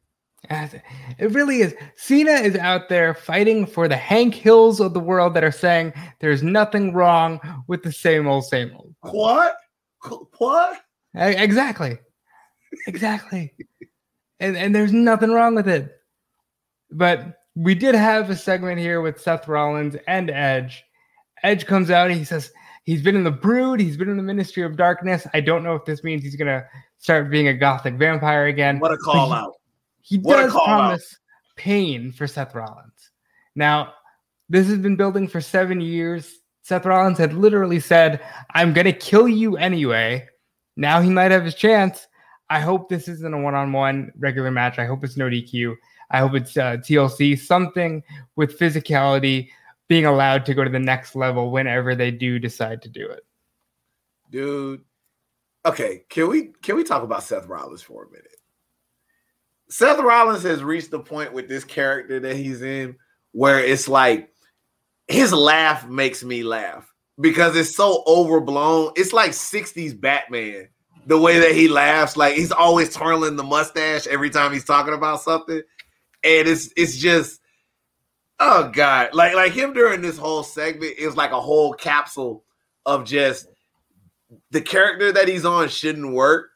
It 0.50 1.32
really 1.32 1.62
is. 1.62 1.76
Cena 1.96 2.32
is 2.32 2.56
out 2.56 2.90
there 2.90 3.14
fighting 3.14 3.66
for 3.66 3.88
the 3.88 3.98
Hank 3.98 4.36
Hills 4.36 4.80
of 4.80 4.94
the 4.94 5.00
world 5.00 5.34
that 5.34 5.44
are 5.44 5.52
saying 5.52 5.94
there's 6.20 6.44
nothing 6.44 6.94
wrong 6.94 7.40
with 7.68 7.84
the 7.84 7.92
same 7.92 8.28
old, 8.28 8.46
same 8.46 8.74
old. 8.76 8.96
What? 9.02 9.56
What? 10.38 10.82
Exactly. 11.16 11.98
Exactly. 12.88 13.54
and 14.40 14.58
and 14.58 14.76
there's 14.76 14.94
nothing 14.94 15.32
wrong 15.32 15.56
with 15.56 15.68
it. 15.68 15.92
But 16.92 17.40
we 17.56 17.74
did 17.74 17.96
have 17.96 18.30
a 18.30 18.36
segment 18.36 18.80
here 18.80 19.02
with 19.02 19.22
Seth 19.22 19.48
Rollins 19.48 19.96
and 20.08 20.30
Edge. 20.30 20.84
Edge 21.44 21.66
comes 21.66 21.90
out 21.90 22.10
and 22.10 22.20
he 22.20 22.26
says 22.26 22.52
he's 22.84 23.02
been 23.02 23.16
in 23.16 23.24
the 23.24 23.32
brood, 23.32 23.80
he's 23.80 23.98
been 23.98 24.10
in 24.10 24.18
the 24.18 24.24
ministry 24.24 24.64
of 24.64 24.76
darkness. 24.76 25.26
I 25.34 25.42
don't 25.42 25.64
know 25.64 25.76
if 25.76 25.86
this 25.86 26.04
means 26.04 26.24
he's 26.24 26.36
gonna 26.36 26.66
start 26.98 27.30
being 27.30 27.48
a 27.48 27.54
gothic 27.54 27.96
vampire 27.96 28.48
again. 28.48 28.80
What 28.80 28.92
a 28.92 28.98
call 28.98 29.32
out. 29.32 29.54
He 30.06 30.18
What 30.20 30.38
does 30.38 30.52
call 30.52 30.62
out. 30.62 30.66
promise 30.66 31.18
pain 31.56 32.12
for 32.12 32.28
Seth 32.28 32.54
Rollins. 32.54 33.12
Now, 33.56 33.94
this 34.50 34.68
has 34.68 34.78
been 34.78 34.96
building 34.96 35.28
for 35.28 35.42
seven 35.42 35.82
years. 35.82 36.40
Seth 36.62 36.86
Rollins 36.86 37.18
had 37.18 37.34
literally 37.34 37.80
said, 37.80 38.22
I'm 38.54 38.72
going 38.74 38.86
to 38.86 38.94
kill 38.94 39.28
you 39.28 39.58
anyway. 39.58 40.28
Now 40.78 41.02
he 41.02 41.10
might 41.10 41.32
have 41.32 41.44
his 41.44 41.56
chance. 41.56 42.08
I 42.50 42.60
hope 42.60 42.88
this 42.88 43.08
isn't 43.08 43.34
a 43.34 43.38
one 43.40 43.56
on 43.56 43.72
one 43.72 44.12
regular 44.20 44.52
match. 44.52 44.78
I 44.78 44.86
hope 44.86 45.04
it's 45.04 45.18
no 45.18 45.26
DQ. 45.26 45.76
I 46.12 46.20
hope 46.20 46.36
it's 46.36 46.56
uh, 46.56 46.78
TLC, 46.78 47.40
something 47.40 48.04
with 48.36 48.60
physicality 48.60 49.50
being 49.88 50.06
allowed 50.06 50.46
to 50.46 50.54
go 50.54 50.64
to 50.64 50.70
the 50.70 50.78
next 50.80 51.16
level 51.16 51.50
whenever 51.50 51.96
they 51.96 52.12
do 52.12 52.38
decide 52.38 52.82
to 52.84 52.90
do 52.90 53.10
it. 53.10 53.26
Dude. 54.30 54.84
Okay, 55.66 56.04
can 56.10 56.28
we 56.30 56.50
can 56.62 56.76
we 56.76 56.84
talk 56.84 57.02
about 57.02 57.24
Seth 57.24 57.48
Rollins 57.48 57.82
for 57.82 58.04
a 58.04 58.10
minute? 58.12 58.38
Seth 59.70 60.00
Rollins 60.00 60.44
has 60.44 60.64
reached 60.64 60.92
the 60.92 61.00
point 61.00 61.34
with 61.34 61.48
this 61.48 61.64
character 61.64 62.20
that 62.20 62.36
he's 62.36 62.62
in 62.62 62.96
where 63.32 63.60
it's 63.60 63.88
like 63.88 64.30
his 65.08 65.34
laugh 65.34 65.88
makes 65.88 66.24
me 66.24 66.44
laugh 66.44 66.92
because 67.20 67.56
it's 67.56 67.76
so 67.76 68.04
overblown. 68.08 68.92
It's 68.96 69.14
like 69.14 69.32
60s 69.32 70.00
Batman. 70.00 70.70
The 71.08 71.20
way 71.20 71.40
that 71.40 71.54
he 71.54 71.68
laughs, 71.68 72.18
like 72.18 72.36
he's 72.36 72.52
always 72.52 72.94
twirling 72.94 73.36
the 73.36 73.44
mustache 73.44 74.08
every 74.08 74.32
time 74.32 74.52
he's 74.52 74.66
talking 74.66 74.94
about 74.94 75.22
something. 75.22 75.62
And 76.24 76.48
it's 76.48 76.72
it's 76.76 76.98
just 76.98 77.42
oh 78.40 78.72
god. 78.74 79.14
Like 79.14 79.36
like 79.36 79.52
him 79.52 79.74
during 79.74 80.02
this 80.02 80.18
whole 80.18 80.42
segment 80.42 80.98
is 80.98 81.16
like 81.16 81.32
a 81.32 81.42
whole 81.42 81.74
capsule 81.74 82.44
of 82.88 83.06
just 83.06 83.48
the 84.50 84.62
character 84.62 85.12
that 85.12 85.28
he's 85.28 85.46
on 85.46 85.70
shouldn't 85.70 86.12
work, 86.12 86.50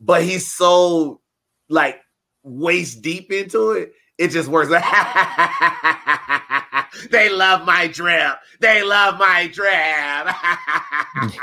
but 0.00 0.24
he's 0.24 0.52
so 0.52 1.20
like 1.68 2.00
waist 2.44 3.02
deep 3.02 3.32
into 3.32 3.72
it. 3.72 3.92
It 4.16 4.28
just 4.28 4.48
works. 4.48 4.68
they 7.10 7.28
love 7.28 7.66
my 7.66 7.88
drip. 7.88 8.36
They 8.60 8.84
love 8.84 9.18
my 9.18 9.48
drip. 9.48 9.72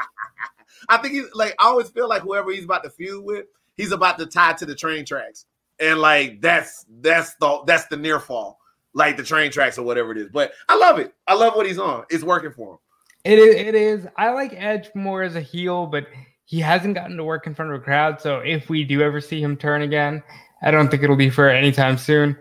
I 0.90 0.98
think 1.02 1.14
he's 1.14 1.34
like 1.34 1.54
I 1.60 1.66
always 1.66 1.90
feel 1.90 2.08
like 2.08 2.22
whoever 2.22 2.50
he's 2.52 2.64
about 2.64 2.84
to 2.84 2.90
feud 2.90 3.26
with, 3.26 3.46
he's 3.76 3.92
about 3.92 4.18
to 4.20 4.26
tie 4.26 4.54
to 4.54 4.66
the 4.66 4.76
train 4.76 5.04
tracks. 5.06 5.46
And 5.80 6.00
like 6.00 6.40
that's 6.42 6.86
that's 7.02 7.36
the 7.36 7.64
that's 7.66 7.88
the 7.88 7.98
near 7.98 8.20
fall, 8.20 8.60
like 8.94 9.18
the 9.18 9.24
train 9.24 9.52
tracks 9.52 9.78
or 9.78 9.84
whatever 9.84 10.14
it 10.14 10.18
is. 10.18 10.30
But 10.32 10.54
I 10.70 10.78
love 10.78 10.98
it. 11.00 11.14
I 11.28 11.34
love 11.34 11.56
what 11.56 11.66
he's 11.66 11.80
on. 11.80 12.06
It's 12.10 12.24
working 12.24 12.52
for 12.52 12.74
him. 12.74 12.78
It 13.24 13.40
is. 13.40 13.56
It 13.56 13.76
is. 13.76 14.08
I 14.18 14.32
like 14.32 14.54
Edge 14.54 14.90
more 14.96 15.24
as 15.24 15.36
a 15.36 15.42
heel, 15.42 15.88
but 15.88 16.08
he 16.46 16.60
hasn't 16.60 16.96
gotten 16.96 17.18
to 17.18 17.24
work 17.24 17.48
in 17.48 17.56
front 17.56 17.72
of 17.72 17.80
a 17.80 17.84
crowd. 17.84 18.20
So 18.20 18.40
if 18.40 18.70
we 18.70 18.84
do 18.84 19.02
ever 19.02 19.22
see 19.22 19.42
him 19.42 19.56
turn 19.56 19.84
again, 19.84 20.22
I 20.62 20.72
don't 20.72 20.90
think 20.90 21.04
it'll 21.04 21.16
be 21.16 21.30
for 21.30 21.50
anytime 21.50 21.98
soon. 21.98 22.38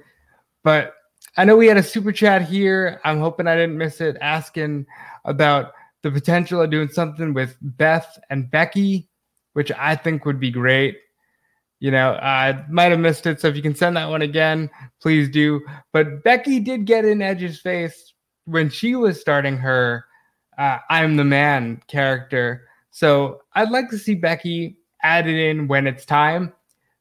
But 0.63 0.95
I 1.37 1.45
know 1.45 1.57
we 1.57 1.67
had 1.67 1.77
a 1.77 1.83
super 1.83 2.13
chat 2.13 2.43
here. 2.43 3.01
I'm 3.05 3.21
hoping 3.21 3.47
I 3.47 3.57
didn't 3.57 3.79
miss 3.79 4.01
it, 4.01 4.17
asking 4.21 4.87
about 5.25 5.73
the 6.03 6.11
potential 6.11 6.63
of 6.63 6.71
doing 6.71 6.89
something 6.89 7.35
with 7.35 7.57
Beth 7.61 8.19
and 8.31 8.51
Becky, 8.51 9.09
which 9.53 9.71
I 9.73 9.97
think 9.97 10.25
would 10.25 10.41
be 10.41 10.51
great. 10.51 10.99
You 11.79 11.91
know, 11.91 12.13
I 12.15 12.65
might 12.69 12.91
have 12.91 13.01
missed 13.01 13.27
it. 13.27 13.41
So 13.41 13.49
if 13.49 13.57
you 13.57 13.63
can 13.63 13.75
send 13.75 13.97
that 13.97 14.11
one 14.11 14.23
again, 14.23 14.69
please 15.01 15.31
do. 15.31 15.61
But 15.93 16.23
Becky 16.25 16.61
did 16.61 16.85
get 16.85 17.05
in 17.05 17.23
Edge's 17.23 17.61
face 17.61 18.13
when 18.45 18.69
she 18.69 18.97
was 18.97 19.21
starting 19.21 19.57
her 19.57 20.05
uh, 20.61 20.79
I'm 20.91 21.17
the 21.17 21.25
man 21.25 21.83
character. 21.89 22.69
So 22.91 23.41
I'd 23.55 23.71
like 23.71 23.89
to 23.91 23.99
see 23.99 24.15
Becky 24.15 24.77
added 25.03 25.35
in 25.35 25.69
when 25.69 25.87
it's 25.87 26.05
time. 26.05 26.53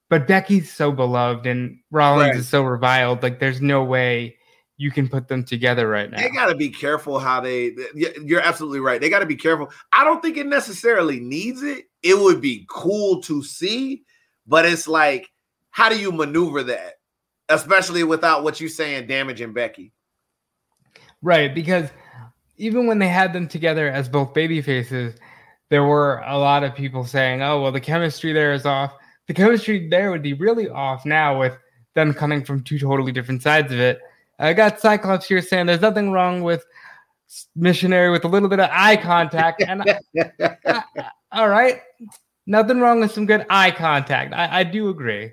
But 0.09 0.27
Becky's 0.27 0.71
so 0.73 0.91
beloved 0.91 1.45
and 1.45 1.79
Rollins 1.91 2.29
Right. 2.29 2.37
is 2.37 2.49
so 2.49 2.63
reviled. 2.63 3.21
Like 3.21 3.39
there's 3.39 3.61
no 3.61 3.83
way 3.83 4.37
you 4.77 4.91
can 4.91 5.07
put 5.07 5.27
them 5.27 5.43
together 5.43 5.87
right 5.87 6.09
now. 6.09 6.17
They 6.17 6.29
got 6.29 6.47
to 6.47 6.55
be 6.55 6.69
careful 6.69 7.19
how 7.19 7.41
they. 7.41 7.75
You're 7.93 8.41
absolutely 8.41 8.79
right. 8.79 8.99
They 8.99 9.09
got 9.09 9.19
to 9.19 9.25
be 9.25 9.35
careful. 9.35 9.69
I 9.93 10.03
don't 10.03 10.21
think 10.21 10.37
it 10.37 10.47
necessarily 10.47 11.19
needs 11.19 11.61
it. 11.61 11.85
It 12.01 12.17
would 12.17 12.41
be 12.41 12.65
cool 12.69 13.21
to 13.23 13.43
see, 13.43 14.03
but 14.47 14.65
it's 14.65 14.87
like, 14.87 15.29
how 15.69 15.89
do 15.89 15.99
you 15.99 16.11
maneuver 16.11 16.63
that, 16.63 16.93
especially 17.49 18.03
without 18.03 18.43
what 18.43 18.59
you're 18.59 18.69
saying 18.69 19.07
damaging 19.07 19.53
Becky? 19.53 19.91
Right, 21.21 21.53
because 21.53 21.89
even 22.57 22.87
when 22.87 22.99
they 22.99 23.09
had 23.09 23.33
them 23.33 23.47
together 23.47 23.89
as 23.89 24.07
both 24.07 24.33
baby 24.33 24.61
faces, 24.61 25.15
there 25.69 25.83
were 25.83 26.23
a 26.25 26.37
lot 26.37 26.63
of 26.63 26.73
people 26.73 27.03
saying, 27.03 27.43
"Oh, 27.43 27.61
well, 27.61 27.71
the 27.73 27.81
chemistry 27.81 28.31
there 28.31 28.53
is 28.53 28.65
off." 28.65 28.93
The 29.29 29.35
chemistry 29.35 29.87
there 29.87 30.09
would 30.09 30.23
be 30.23 30.33
really 30.33 30.69
off 30.69 31.05
now 31.05 31.39
with 31.39 31.55
them 31.93 32.15
coming 32.15 32.43
from 32.43 32.63
two 32.63 32.79
totally 32.79 33.11
different 33.11 33.43
sides 33.43 33.71
of 33.71 33.79
it. 33.79 33.99
I 34.39 34.53
got 34.53 34.79
Cyclops 34.79 35.27
here 35.27 35.39
saying 35.43 35.67
there's 35.67 35.81
nothing 35.81 36.11
wrong 36.11 36.41
with 36.41 36.65
missionary 37.55 38.09
with 38.09 38.25
a 38.25 38.27
little 38.27 38.49
bit 38.49 38.59
of 38.59 38.71
eye 38.73 38.95
contact, 38.97 39.61
and 39.61 39.83
I- 39.87 40.55
I- 40.65 40.83
all 41.31 41.47
right, 41.47 41.81
nothing 42.47 42.79
wrong 42.79 43.01
with 43.01 43.11
some 43.11 43.27
good 43.27 43.45
eye 43.51 43.69
contact. 43.69 44.33
I, 44.33 44.61
I 44.61 44.63
do 44.63 44.89
agree. 44.89 45.31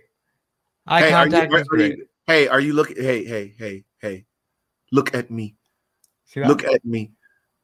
Eye 0.86 1.00
Hey, 1.00 1.12
are 1.14 1.24
you- 1.24 1.32
contact 1.32 1.52
are 1.72 1.78
you- 1.78 2.06
hey, 2.26 2.48
are 2.48 2.60
you 2.60 2.74
looking? 2.74 2.96
Hey, 3.02 3.24
hey, 3.24 3.54
hey, 3.58 3.84
hey, 4.02 4.26
look 4.92 5.14
at 5.14 5.30
me. 5.30 5.54
See 6.26 6.40
that? 6.40 6.48
Look 6.50 6.64
at 6.64 6.84
me. 6.84 7.12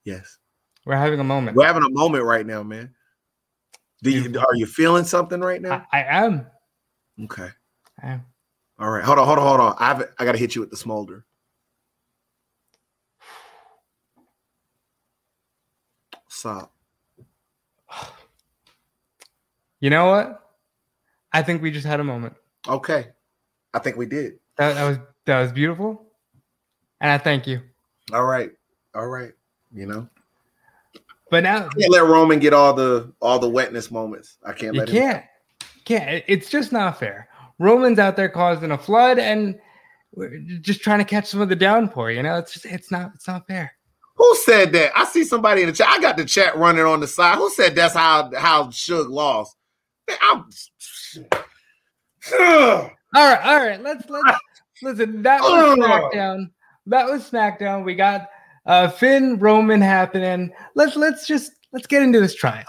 Yes, 0.05 0.39
We're 0.87 0.97
having 0.97 1.21
a 1.21 1.25
moment. 1.25 1.59
we're 1.59 1.67
having 1.67 1.85
a 1.85 1.91
moment 1.91 2.25
right 2.25 2.47
now, 2.47 2.63
man. 2.63 2.95
Do 4.03 4.11
you 4.11 4.39
are 4.39 4.55
you 4.55 4.67
feeling 4.67 5.05
something 5.05 5.41
right 5.41 5.63
now? 5.63 5.87
I, 5.93 6.03
I 6.03 6.25
am. 6.25 6.47
Okay. 7.25 7.49
I 8.03 8.09
am. 8.09 8.25
All 8.79 8.91
right. 8.91 9.05
Hold 9.05 9.19
on. 9.19 9.27
Hold 9.27 9.39
on. 9.39 9.47
Hold 9.47 9.61
on. 9.61 9.77
I've 9.79 10.13
I 10.19 10.25
got 10.25 10.33
to 10.33 10.39
hit 10.39 10.55
you 10.55 10.61
with 10.61 10.71
the 10.71 10.77
smolder. 10.77 11.25
Stop. 16.29 16.73
You 19.81 19.91
know 19.91 20.07
what? 20.07 20.41
I 21.33 21.43
think 21.43 21.63
we 21.63 21.71
just 21.71 21.87
had 21.87 22.01
a 22.01 22.05
moment. 22.05 22.35
Okay. 22.69 23.09
I 23.75 23.79
think 23.79 23.97
we 23.97 24.07
did. 24.07 24.35
That, 24.59 24.75
that 24.75 24.89
was 24.89 24.99
that 25.27 25.41
was 25.41 25.53
beautiful, 25.53 26.07
and 27.01 27.11
I 27.11 27.19
thank 27.19 27.47
you. 27.47 27.61
All 28.13 28.25
right. 28.25 28.51
All 28.95 29.07
right. 29.07 29.33
You 29.73 29.87
know, 29.87 30.09
But 31.33 31.45
now 31.45 31.67
I 31.67 31.81
can't 31.81 31.91
let 31.91 32.05
Roman 32.05 32.41
get 32.41 32.53
all 32.53 32.75
the 32.75 33.11
all 33.23 33.39
the 33.39 33.49
wetness 33.49 33.91
moments. 33.91 34.37
I 34.45 34.53
can't 34.53 34.75
you 34.75 34.85
can't, 34.85 35.25
can't. 35.87 36.23
It's 36.29 36.51
just 36.51 36.73
not 36.73 36.99
fair. 36.99 37.27
Roman's 37.59 37.99
out 37.99 38.17
there 38.17 38.29
causing 38.29 38.71
a 38.71 38.77
flood, 38.77 39.19
and 39.19 39.59
we're 40.13 40.41
just 40.61 40.83
trying 40.83 40.99
to 40.99 41.07
catch 41.07 41.25
some 41.25 41.41
of 41.41 41.49
the 41.49 41.57
downpour. 41.57 42.11
You 42.11 42.23
know, 42.23 42.37
it's 42.37 42.53
just 42.53 42.67
it's 42.67 42.93
not 42.93 43.13
it's 43.15 43.27
not 43.27 43.47
fair. 43.47 43.73
Who 44.17 44.37
said 44.45 44.73
that? 44.73 44.93
I 44.95 45.07
see 45.07 45.25
somebody 45.25 45.63
in 45.63 45.69
the 45.69 45.73
chat. 45.73 45.89
I 45.89 46.01
got 46.03 46.19
the 46.19 46.27
chat 46.27 46.55
running 46.59 46.85
on 46.85 47.01
the 47.01 47.09
side. 47.09 47.39
Who 47.39 47.49
said 47.49 47.75
that's 47.75 47.95
how 47.95 48.31
how 48.37 48.65
Suge 48.65 49.09
lost? 49.09 49.57
I'm 50.21 50.45
all 52.41 52.91
right, 53.15 53.41
all 53.43 53.57
right. 53.57 53.83
Let's 53.83 54.05
let's 54.11 54.39
listen. 54.83 55.23
That 55.23 55.41
was 55.41 55.79
SmackDown. 55.79 56.51
That 56.89 57.07
was 57.07 57.31
SmackDown. 57.31 57.87
We 57.87 57.95
got 57.95 58.29
uh 58.67 58.89
Finn 58.89 59.39
Roman 59.39 59.81
happening. 59.81 60.53
Let's 60.75 60.97
let's 60.97 61.27
just 61.27 61.53
let's 61.73 61.87
get 61.87 62.03
into 62.03 62.21
this 62.21 62.35
trial. 62.35 62.65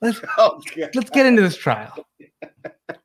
Let's 0.00 0.20
okay. 0.38 0.88
let's 0.94 1.10
get 1.10 1.26
into 1.26 1.42
this 1.42 1.56
trial. 1.56 2.06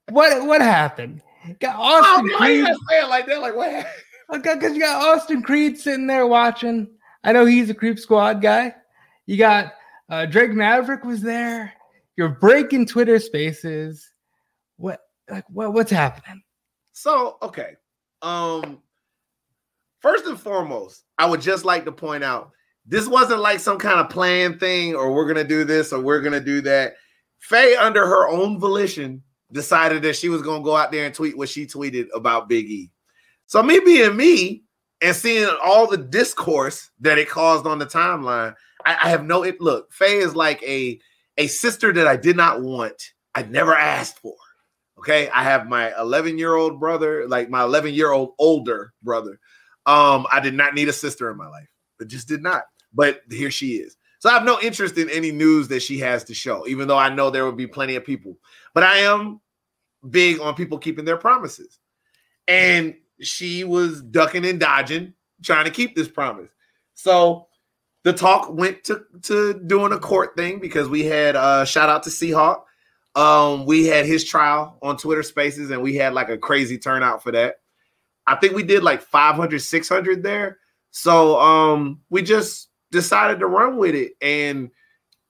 What 0.10 0.46
what 0.46 0.62
happened? 0.62 1.22
Got 1.60 1.76
Austin 1.76 2.32
oh, 2.34 2.38
Creed. 2.38 2.66
Say 2.66 3.00
it 3.02 3.10
like 3.10 3.28
that. 3.28 3.42
Like 3.42 3.56
what? 3.56 3.86
Okay, 4.34 4.56
because 4.56 4.74
you 4.74 4.80
got 4.80 5.18
Austin 5.18 5.44
Creed 5.44 5.78
sitting 5.78 6.08
there 6.08 6.26
watching. 6.26 6.88
I 7.24 7.32
know 7.32 7.46
he's 7.46 7.70
a 7.70 7.74
Creep 7.74 8.00
Squad 8.00 8.42
guy. 8.42 8.74
You 9.26 9.38
got 9.38 9.74
uh, 10.10 10.26
Drake 10.26 10.52
Maverick 10.52 11.04
was 11.04 11.22
there. 11.22 11.74
You're 12.18 12.30
breaking 12.30 12.88
Twitter 12.88 13.20
Spaces. 13.20 14.10
What 14.78 15.00
like 15.30 15.46
what 15.50 15.74
what's 15.74 15.92
happening? 15.92 16.42
So 16.94 17.38
okay, 17.42 17.76
um, 18.22 18.82
first 20.00 20.26
and 20.26 20.40
foremost, 20.40 21.05
I 21.18 21.26
would 21.26 21.42
just 21.42 21.66
like 21.66 21.86
to 21.86 21.92
point 21.92 22.24
out 22.24 22.52
this 22.86 23.08
wasn't 23.08 23.42
like 23.42 23.60
some 23.60 23.78
kind 23.80 24.00
of 24.00 24.10
plan 24.10 24.60
thing, 24.60 24.96
or 24.96 25.14
we're 25.14 25.28
gonna 25.28 25.44
do 25.44 25.64
this, 25.64 25.92
or 25.92 26.00
we're 26.00 26.22
gonna 26.22 26.40
do 26.40 26.62
that. 26.62 26.96
Faye, 27.40 27.76
under 27.76 28.06
her 28.06 28.28
own 28.28 28.60
volition, 28.60 29.24
decided 29.52 30.02
that 30.04 30.16
she 30.16 30.30
was 30.30 30.42
gonna 30.42 30.64
go 30.64 30.76
out 30.76 30.92
there 30.92 31.06
and 31.06 31.14
tweet 31.14 31.38
what 31.38 31.50
she 31.50 31.66
tweeted 31.66 32.08
about 32.14 32.50
Big 32.50 32.66
E. 32.66 32.92
So 33.48 33.64
me 33.64 33.80
being 33.80 34.16
me 34.16 34.64
and 35.02 35.16
seeing 35.16 35.50
all 35.64 35.88
the 35.88 35.98
discourse 35.98 36.90
that 37.00 37.18
it 37.18 37.30
caused 37.30 37.66
on 37.66 37.80
the 37.80 37.86
timeline, 37.86 38.56
I, 38.86 38.98
I 39.04 39.10
have 39.10 39.26
no 39.26 39.44
it. 39.44 39.60
Look, 39.62 39.92
Faye 39.92 40.18
is 40.18 40.36
like 40.36 40.62
a 40.64 41.00
a 41.38 41.48
sister 41.48 41.92
that 41.94 42.08
I 42.08 42.16
did 42.16 42.38
not 42.38 42.62
want. 42.62 43.14
I 43.34 43.44
never 43.44 43.76
asked 43.76 44.20
for. 44.20 44.36
Okay, 45.00 45.30
I 45.30 45.44
have 45.44 45.68
my 45.68 45.98
11 46.00 46.38
year 46.38 46.56
old 46.56 46.80
brother, 46.80 47.28
like 47.28 47.50
my 47.50 47.64
11 47.64 47.94
year 47.94 48.12
old 48.12 48.34
older 48.40 48.94
brother. 49.04 49.40
Um, 49.86 50.26
I 50.32 50.40
did 50.40 50.54
not 50.54 50.74
need 50.74 50.90
a 50.90 50.94
sister 50.94 51.30
in 51.30 51.38
my 51.38 51.48
life, 51.48 51.68
but 52.00 52.08
just 52.08 52.28
did 52.28 52.42
not. 52.42 52.64
But 52.94 53.22
here 53.30 53.52
she 53.52 53.76
is. 53.76 53.98
So 54.20 54.30
I 54.30 54.34
have 54.34 54.46
no 54.46 54.60
interest 54.62 54.98
in 54.98 55.10
any 55.10 55.32
news 55.32 55.68
that 55.68 55.82
she 55.82 56.00
has 56.00 56.24
to 56.26 56.34
show, 56.34 56.66
even 56.68 56.88
though 56.88 56.98
I 56.98 57.14
know 57.14 57.30
there 57.30 57.46
would 57.46 57.58
be 57.58 57.68
plenty 57.68 57.96
of 57.96 58.06
people. 58.06 58.38
But 58.74 58.84
I 58.84 59.00
am 59.00 59.42
big 60.10 60.40
on 60.40 60.56
people 60.56 60.78
keeping 60.78 61.06
their 61.06 61.18
promises. 61.18 61.80
And 62.48 62.96
she 63.22 63.64
was 63.64 64.02
ducking 64.02 64.46
and 64.46 64.60
dodging, 64.60 65.14
trying 65.44 65.66
to 65.66 65.72
keep 65.72 65.96
this 65.96 66.08
promise. 66.08 66.50
So 66.96 67.48
the 68.04 68.14
talk 68.14 68.52
went 68.52 68.84
to, 68.86 69.04
to 69.24 69.54
doing 69.66 69.92
a 69.92 70.00
court 70.00 70.36
thing 70.36 70.60
because 70.60 70.88
we 70.88 71.04
had 71.04 71.36
uh 71.36 71.66
shout 71.66 71.90
out 71.90 72.04
to 72.04 72.10
Seahawk 72.10 72.62
um, 73.16 73.66
we 73.66 73.88
had 73.88 74.06
his 74.06 74.26
trial 74.26 74.78
on 74.82 74.98
Twitter 74.98 75.24
Spaces, 75.24 75.72
and 75.72 75.82
we 75.82 75.96
had 75.96 76.14
like 76.14 76.30
a 76.30 76.38
crazy 76.38 76.78
turnout 76.78 77.24
for 77.24 77.32
that. 77.32 77.56
I 78.28 78.36
think 78.36 78.56
we 78.56 78.64
did 78.64 78.84
like 78.84 79.02
500, 79.02 79.60
600 79.60 80.24
there. 80.24 80.60
So 80.92 81.40
um, 81.40 82.02
we 82.10 82.22
just 82.22 82.70
decided 82.92 83.40
to 83.40 83.48
run 83.48 83.78
with 83.78 83.96
it, 83.96 84.14
and 84.22 84.72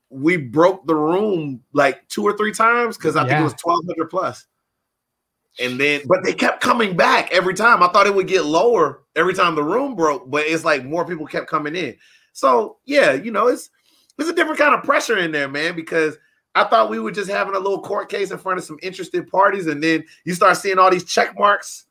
we 0.10 0.38
broke 0.38 0.86
the 0.86 0.96
room 0.96 1.62
like 1.74 2.08
two 2.08 2.24
or 2.24 2.38
three 2.38 2.54
times 2.54 2.98
because 2.98 3.16
I 3.16 3.24
yeah. 3.24 3.30
think 3.30 3.40
it 3.40 3.44
was 3.44 3.56
1200 3.62 4.10
plus. 4.10 4.46
And 5.60 5.80
then, 5.80 6.02
but 6.06 6.24
they 6.24 6.34
kept 6.34 6.62
coming 6.62 6.96
back 6.96 7.32
every 7.32 7.54
time. 7.54 7.82
I 7.82 7.88
thought 7.88 8.08
it 8.08 8.14
would 8.14 8.28
get 8.28 8.46
lower 8.46 9.04
every 9.16 9.34
time 9.34 9.56
the 9.56 9.64
room 9.64 9.96
broke, 9.96 10.30
but 10.30 10.46
it's 10.46 10.66
like 10.66 10.84
more 10.86 11.06
people 11.06 11.26
kept 11.26 11.48
coming 11.48 11.76
in. 11.76 11.96
So 12.34 12.78
yeah, 12.86 13.14
you 13.14 13.32
know, 13.32 13.48
it's 13.48 13.70
there's 14.18 14.30
a 14.30 14.36
different 14.36 14.60
kind 14.60 14.76
of 14.76 14.84
pressure 14.84 15.18
in 15.18 15.32
there, 15.32 15.48
man, 15.48 15.76
because 15.76 16.18
I 16.54 16.66
thought 16.66 16.90
we 16.90 17.00
were 17.00 17.12
just 17.12 17.30
having 17.30 17.56
a 17.56 17.60
little 17.60 17.82
court 17.82 18.10
case 18.10 18.32
in 18.32 18.38
front 18.38 18.60
of 18.60 18.66
some 18.66 18.80
interested 18.84 19.28
parties, 19.30 19.68
and 19.68 19.82
then 19.82 20.06
you 20.26 20.34
start 20.34 20.58
seeing 20.58 20.78
all 20.78 20.92
these 20.92 21.06
check 21.06 21.38
marks 21.40 21.85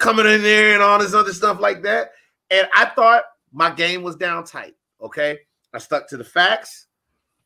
coming 0.00 0.26
in 0.26 0.42
there 0.42 0.74
and 0.74 0.82
all 0.82 0.98
this 0.98 1.14
other 1.14 1.32
stuff 1.32 1.60
like 1.60 1.82
that. 1.84 2.10
And 2.50 2.66
I 2.74 2.86
thought 2.86 3.22
my 3.52 3.70
game 3.70 4.02
was 4.02 4.16
down 4.16 4.44
tight. 4.44 4.74
Okay. 5.00 5.38
I 5.72 5.78
stuck 5.78 6.08
to 6.08 6.16
the 6.16 6.24
facts. 6.24 6.88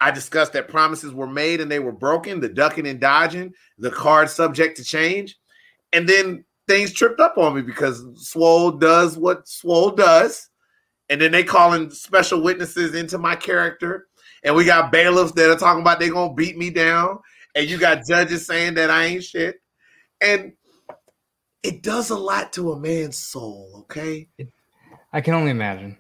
I 0.00 0.10
discussed 0.10 0.54
that 0.54 0.68
promises 0.68 1.12
were 1.12 1.26
made 1.26 1.60
and 1.60 1.70
they 1.70 1.78
were 1.78 1.92
broken, 1.92 2.40
the 2.40 2.48
ducking 2.48 2.86
and 2.86 2.98
dodging, 2.98 3.52
the 3.78 3.90
card 3.90 4.30
subject 4.30 4.78
to 4.78 4.84
change. 4.84 5.36
And 5.92 6.08
then 6.08 6.44
things 6.66 6.92
tripped 6.92 7.20
up 7.20 7.36
on 7.36 7.54
me 7.54 7.60
because 7.60 8.02
Swole 8.16 8.70
does 8.70 9.18
what 9.18 9.46
Swole 9.46 9.90
does. 9.90 10.48
And 11.10 11.20
then 11.20 11.32
they 11.32 11.44
calling 11.44 11.90
special 11.90 12.42
witnesses 12.42 12.94
into 12.94 13.18
my 13.18 13.36
character 13.36 14.06
and 14.44 14.54
we 14.54 14.64
got 14.64 14.92
bailiffs 14.92 15.32
that 15.32 15.50
are 15.50 15.56
talking 15.56 15.80
about 15.80 15.98
they're 15.98 16.12
gonna 16.12 16.34
beat 16.34 16.56
me 16.56 16.70
down, 16.70 17.18
and 17.54 17.68
you 17.68 17.78
got 17.78 18.06
judges 18.06 18.46
saying 18.46 18.74
that 18.74 18.90
I 18.90 19.06
ain't 19.06 19.24
shit, 19.24 19.60
and 20.20 20.52
it 21.64 21.82
does 21.82 22.10
a 22.10 22.16
lot 22.16 22.52
to 22.52 22.72
a 22.72 22.78
man's 22.78 23.18
soul. 23.18 23.70
Okay, 23.80 24.28
I 25.12 25.20
can 25.20 25.34
only 25.34 25.50
imagine. 25.50 25.98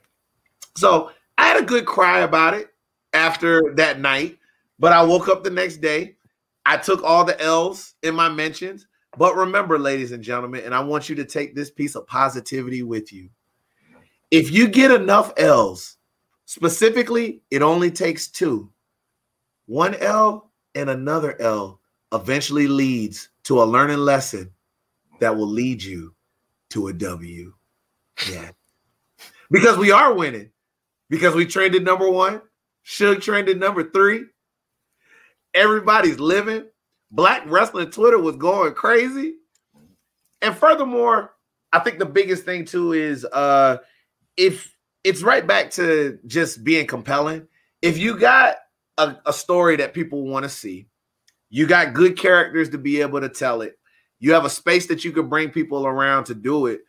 So 0.76 1.10
I 1.38 1.48
had 1.48 1.62
a 1.62 1.66
good 1.66 1.86
cry 1.86 2.20
about 2.20 2.54
it 2.54 2.68
after 3.12 3.74
that 3.76 4.00
night, 4.00 4.38
but 4.78 4.92
I 4.92 5.02
woke 5.02 5.28
up 5.28 5.42
the 5.42 5.50
next 5.50 5.78
day. 5.78 6.16
I 6.66 6.76
took 6.76 7.02
all 7.02 7.24
the 7.24 7.40
L's 7.40 7.94
in 8.02 8.14
my 8.14 8.28
mentions. 8.28 8.86
But 9.16 9.36
remember, 9.36 9.78
ladies 9.78 10.12
and 10.12 10.24
gentlemen, 10.24 10.62
and 10.64 10.74
I 10.74 10.80
want 10.80 11.08
you 11.08 11.14
to 11.16 11.24
take 11.24 11.54
this 11.54 11.70
piece 11.70 11.94
of 11.94 12.06
positivity 12.06 12.82
with 12.82 13.12
you. 13.12 13.30
If 14.30 14.50
you 14.50 14.66
get 14.66 14.90
enough 14.90 15.32
L's, 15.36 15.98
Specifically, 16.46 17.42
it 17.50 17.62
only 17.62 17.90
takes 17.90 18.28
two. 18.28 18.70
One 19.66 19.94
L 19.96 20.52
and 20.74 20.90
another 20.90 21.40
L 21.40 21.80
eventually 22.12 22.66
leads 22.66 23.30
to 23.44 23.62
a 23.62 23.64
learning 23.64 23.98
lesson 23.98 24.52
that 25.20 25.36
will 25.36 25.48
lead 25.48 25.82
you 25.82 26.14
to 26.70 26.88
a 26.88 26.92
W. 26.92 27.54
Yeah. 28.30 28.50
because 29.50 29.76
we 29.76 29.90
are 29.90 30.14
winning. 30.14 30.50
Because 31.10 31.34
we 31.34 31.46
trended 31.46 31.84
number 31.84 32.10
one. 32.10 32.42
Suge 32.86 33.22
trended 33.22 33.58
number 33.58 33.90
three. 33.90 34.24
Everybody's 35.54 36.18
living. 36.18 36.64
Black 37.10 37.42
wrestling 37.46 37.90
Twitter 37.90 38.18
was 38.18 38.36
going 38.36 38.74
crazy. 38.74 39.36
And 40.42 40.56
furthermore, 40.56 41.34
I 41.72 41.78
think 41.78 41.98
the 41.98 42.06
biggest 42.06 42.44
thing 42.44 42.64
too 42.64 42.92
is 42.92 43.24
uh 43.32 43.78
if 44.36 44.74
it's 45.04 45.22
right 45.22 45.46
back 45.46 45.70
to 45.72 46.18
just 46.26 46.64
being 46.64 46.86
compelling. 46.86 47.46
If 47.82 47.98
you 47.98 48.18
got 48.18 48.56
a, 48.96 49.16
a 49.26 49.32
story 49.32 49.76
that 49.76 49.94
people 49.94 50.22
want 50.22 50.44
to 50.44 50.48
see, 50.48 50.86
you 51.50 51.66
got 51.66 51.92
good 51.92 52.18
characters 52.18 52.70
to 52.70 52.78
be 52.78 53.00
able 53.02 53.20
to 53.20 53.28
tell 53.28 53.60
it, 53.60 53.78
you 54.24 54.32
have 54.32 54.46
a 54.46 54.50
space 54.50 54.86
that 54.86 55.04
you 55.04 55.12
can 55.12 55.28
bring 55.28 55.50
people 55.50 55.86
around 55.86 56.24
to 56.24 56.34
do 56.34 56.64
it, 56.64 56.80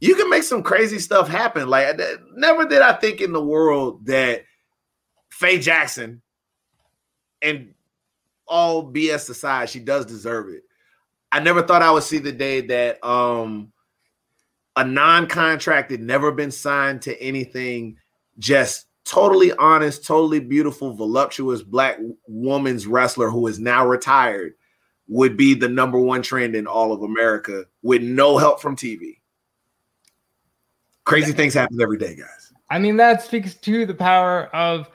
you 0.00 0.14
can 0.14 0.30
make 0.30 0.42
some 0.42 0.62
crazy 0.62 0.98
stuff 0.98 1.28
happen. 1.28 1.68
Like, 1.68 2.00
never 2.34 2.64
did 2.64 2.80
I 2.80 2.94
think 2.94 3.20
in 3.20 3.30
the 3.34 3.44
world 3.44 4.06
that 4.06 4.44
Faye 5.28 5.58
Jackson, 5.58 6.22
and 7.42 7.74
all 8.46 8.90
BS 8.90 9.28
aside, 9.28 9.68
she 9.68 9.80
does 9.80 10.06
deserve 10.06 10.48
it. 10.48 10.62
I 11.30 11.40
never 11.40 11.62
thought 11.62 11.82
I 11.82 11.90
would 11.90 12.04
see 12.04 12.16
the 12.16 12.32
day 12.32 12.62
that 12.62 13.04
um 13.06 13.70
a 14.76 14.84
non-contracted, 14.84 16.00
never 16.00 16.32
been 16.32 16.50
signed 16.50 17.02
to 17.02 17.20
anything, 17.20 17.98
just 18.38 18.86
totally 19.04 19.52
honest, 19.52 20.06
totally 20.06 20.40
beautiful, 20.40 20.94
voluptuous 20.94 21.62
black 21.62 21.98
woman's 22.26 22.86
wrestler 22.86 23.28
who 23.28 23.46
is 23.46 23.58
now 23.58 23.86
retired 23.86 24.54
would 25.08 25.36
be 25.36 25.54
the 25.54 25.68
number 25.68 25.98
one 25.98 26.22
trend 26.22 26.54
in 26.54 26.66
all 26.66 26.92
of 26.92 27.02
America 27.02 27.64
with 27.82 28.02
no 28.02 28.38
help 28.38 28.60
from 28.60 28.76
TV. 28.76 29.18
Crazy 31.04 31.32
things 31.32 31.54
happen 31.54 31.80
every 31.80 31.96
day, 31.96 32.14
guys. 32.14 32.52
I 32.70 32.78
mean, 32.78 32.98
that 32.98 33.22
speaks 33.22 33.54
to 33.54 33.86
the 33.86 33.94
power 33.94 34.54
of 34.54 34.90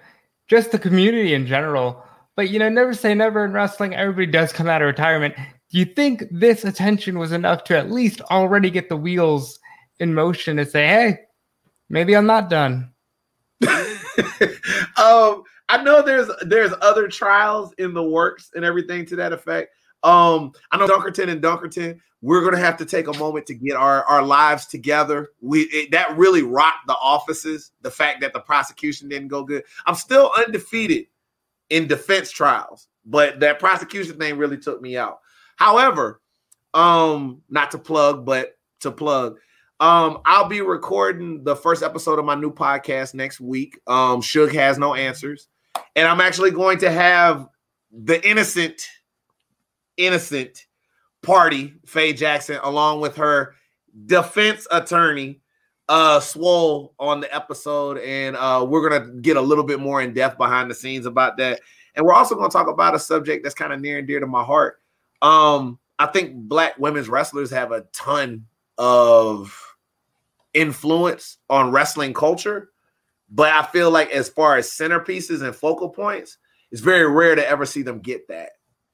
just 0.48 0.72
the 0.72 0.78
community 0.78 1.34
in 1.34 1.48
general. 1.48 2.04
But 2.36 2.50
you 2.50 2.60
know, 2.60 2.70
never 2.70 2.94
say 2.94 3.16
never 3.16 3.44
in 3.46 3.54
wrestling. 3.54 3.96
Everybody 3.96 4.28
does 4.28 4.54
come 4.54 4.68
out 4.68 4.82
of 4.82 4.88
retirement. 4.88 5.36
Do 5.72 5.80
you 5.80 5.86
think 5.86 6.26
this 6.30 6.64
attention 6.64 7.18
was 7.18 7.32
enough 7.32 7.64
to 7.66 7.78
at 7.78 7.90
least 7.90 8.22
already 8.22 8.70
get 8.70 8.90
the 8.90 8.98
wheels 8.98 9.60
in 10.00 10.14
motion 10.14 10.58
to 10.58 10.66
say, 10.66 10.86
hey, 10.86 11.20
maybe 11.90 12.16
I'm 12.16 12.28
not 12.28 12.50
done. 12.50 12.92
um, 13.68 15.44
I 15.70 15.82
know 15.82 16.04
there's 16.04 16.30
there's 16.42 16.74
other 16.82 17.08
trials 17.08 17.74
in 17.78 17.94
the 17.94 18.04
works 18.04 18.52
and 18.54 18.64
everything 18.64 19.06
to 19.08 19.16
that 19.16 19.34
effect. 19.34 19.70
Um, 20.04 20.52
I 20.72 20.78
know 20.78 20.88
Dunkerton 20.88 21.30
and 21.30 21.42
Dunkerton, 21.42 22.00
we're 22.22 22.44
gonna 22.44 22.58
have 22.58 22.78
to 22.78 22.86
take 22.86 23.08
a 23.08 23.18
moment 23.18 23.46
to 23.48 23.54
get 23.54 23.76
our, 23.76 24.04
our 24.06 24.22
lives 24.22 24.66
together. 24.66 25.30
We 25.42 25.62
it, 25.64 25.92
that 25.92 26.18
really 26.18 26.42
rocked 26.44 26.88
the 26.88 26.96
offices, 26.96 27.72
the 27.82 27.92
fact 27.92 28.22
that 28.22 28.34
the 28.34 28.40
prosecution 28.40 29.10
didn't 29.10 29.30
go 29.30 29.44
good. 29.44 29.64
I'm 29.86 29.96
still 29.96 30.32
undefeated 30.38 31.08
in 31.70 31.88
defense 31.88 32.32
trials, 32.32 32.88
but 33.06 33.40
that 33.40 33.60
prosecution 33.60 34.18
thing 34.18 34.38
really 34.38 34.58
took 34.58 34.82
me 34.82 34.98
out. 34.98 35.20
However, 35.56 36.22
um, 36.74 37.42
not 37.50 37.72
to 37.72 37.78
plug, 37.78 38.26
but 38.26 38.58
to 38.82 38.92
plug, 38.92 39.38
Um, 39.80 40.22
I'll 40.26 40.48
be 40.48 40.62
recording 40.62 41.44
the 41.44 41.56
first 41.56 41.84
episode 41.84 42.20
of 42.20 42.26
my 42.26 42.36
new 42.36 42.54
podcast 42.54 43.14
next 43.14 43.42
week. 43.42 43.80
Um, 43.88 44.22
Suge 44.22 44.54
has 44.54 44.78
no 44.78 44.94
answers, 44.94 45.48
and 45.96 46.08
I'm 46.08 46.22
actually 46.22 46.52
going 46.52 46.78
to 46.80 46.92
have 46.92 47.48
the 47.92 48.26
innocent, 48.26 48.88
innocent 49.98 50.66
party, 51.22 51.74
Faye 51.86 52.14
Jackson, 52.14 52.60
along 52.64 53.02
with 53.02 53.16
her 53.16 53.56
defense 54.06 54.68
attorney, 54.72 55.42
uh, 55.90 56.20
Swole, 56.20 56.94
on 57.00 57.20
the 57.20 57.34
episode, 57.34 57.98
and 58.00 58.36
uh, 58.36 58.66
we're 58.68 58.88
gonna 58.88 59.12
get 59.22 59.38
a 59.38 59.42
little 59.42 59.64
bit 59.64 59.80
more 59.80 60.02
in 60.02 60.14
depth 60.14 60.38
behind 60.38 60.70
the 60.70 60.76
scenes 60.76 61.06
about 61.06 61.38
that, 61.38 61.62
and 61.96 62.06
we're 62.06 62.14
also 62.14 62.36
gonna 62.36 62.50
talk 62.50 62.68
about 62.68 62.96
a 62.96 63.00
subject 63.00 63.44
that's 63.44 63.56
kind 63.56 63.74
of 63.74 63.82
near 63.82 63.98
and 63.98 64.08
dear 64.08 64.20
to 64.20 64.28
my 64.28 64.44
heart. 64.44 64.80
Um, 65.22 65.80
I 66.00 66.08
think 66.08 66.36
black 66.36 66.78
women's 66.78 67.10
wrestlers 67.10 67.52
have 67.52 67.72
a 67.72 67.86
ton 67.94 68.46
of 68.78 69.76
influence 70.54 71.38
on 71.50 71.72
wrestling 71.72 72.14
culture, 72.14 72.70
but 73.30 73.52
I 73.52 73.64
feel 73.64 73.92
like 73.92 74.12
as 74.12 74.30
far 74.30 74.58
as 74.58 74.70
centerpieces 74.70 75.42
and 75.42 75.56
focal 75.56 75.90
points, 75.90 76.38
it's 76.72 76.82
very 76.82 77.10
rare 77.10 77.36
to 77.36 77.48
ever 77.48 77.66
see 77.66 77.82
them 77.84 78.00
get 78.00 78.28
that. 78.28 78.52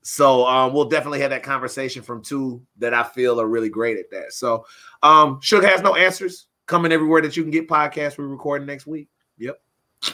So 0.09 0.47
um, 0.47 0.73
we'll 0.73 0.89
definitely 0.89 1.19
have 1.21 1.29
that 1.29 1.43
conversation 1.43 2.01
from 2.01 2.23
two 2.23 2.63
that 2.79 2.95
I 2.95 3.03
feel 3.03 3.39
are 3.39 3.47
really 3.47 3.69
great 3.69 3.99
at 3.99 4.09
that. 4.09 4.33
So 4.33 4.65
um, 5.03 5.39
Suge 5.41 5.63
has 5.69 5.81
no 5.81 5.95
answers 5.95 6.47
coming 6.65 6.91
everywhere 6.91 7.21
that 7.21 7.37
you 7.37 7.43
can 7.43 7.51
get 7.51 7.67
podcasts. 7.67 8.17
We're 8.17 8.25
recording 8.25 8.65
next 8.65 8.87
week. 8.87 9.07
Yep. 9.37 9.61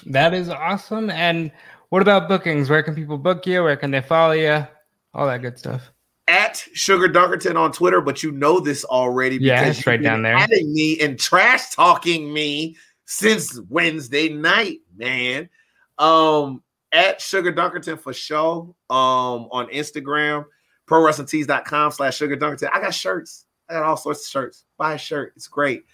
That 0.08 0.34
is 0.34 0.50
awesome. 0.50 1.10
And 1.10 1.50
what 1.90 2.02
about 2.02 2.28
bookings? 2.28 2.70
Where 2.70 2.84
can 2.84 2.94
people 2.94 3.18
book 3.18 3.48
you? 3.48 3.64
Where 3.64 3.78
can 3.78 3.92
they 3.92 4.02
follow 4.02 4.34
you? 4.34 4.68
All 5.14 5.28
that 5.28 5.42
good 5.42 5.58
stuff 5.58 5.90
at 6.28 6.58
Sugar 6.74 7.08
Dunkerton 7.08 7.56
on 7.56 7.72
Twitter, 7.72 8.02
but 8.02 8.24
you 8.24 8.32
know 8.32 8.60
this 8.60 8.84
already 8.84 9.38
because 9.38 9.62
yeah, 9.62 9.70
it's 9.70 9.88
right 9.88 10.02
down 10.02 10.24
there. 10.24 10.36
Adding 10.36 10.74
me 10.74 11.00
and 11.00 11.18
trash 11.18 11.70
talking 11.70 12.34
me 12.34 12.76
since 13.06 13.60
Wednesday 13.70 14.28
night, 14.28 14.80
man. 14.98 15.50
Um, 15.98 16.64
at 16.96 17.22
Sugar 17.22 17.54
Dunkerton 17.54 18.00
for 18.00 18.14
show. 18.14 18.76
Um, 18.90 19.50
on 19.52 19.68
Instagram, 19.68 20.46
prowrestlingtees.com 20.88 21.92
slash 21.92 22.18
Sugar 22.18 22.38
Dunkerton. 22.38 22.70
I 22.74 22.80
got 22.80 22.94
shirts. 22.94 23.46
I 23.70 23.74
got 23.74 23.84
all 23.84 23.98
sorts 23.98 24.26
of 24.26 24.30
shirts. 24.30 24.66
Buy 24.78 24.94
a 24.94 24.98
shirt. 24.98 25.34
It's 25.36 25.48
great. 25.48 25.86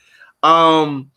Um, 0.43 1.11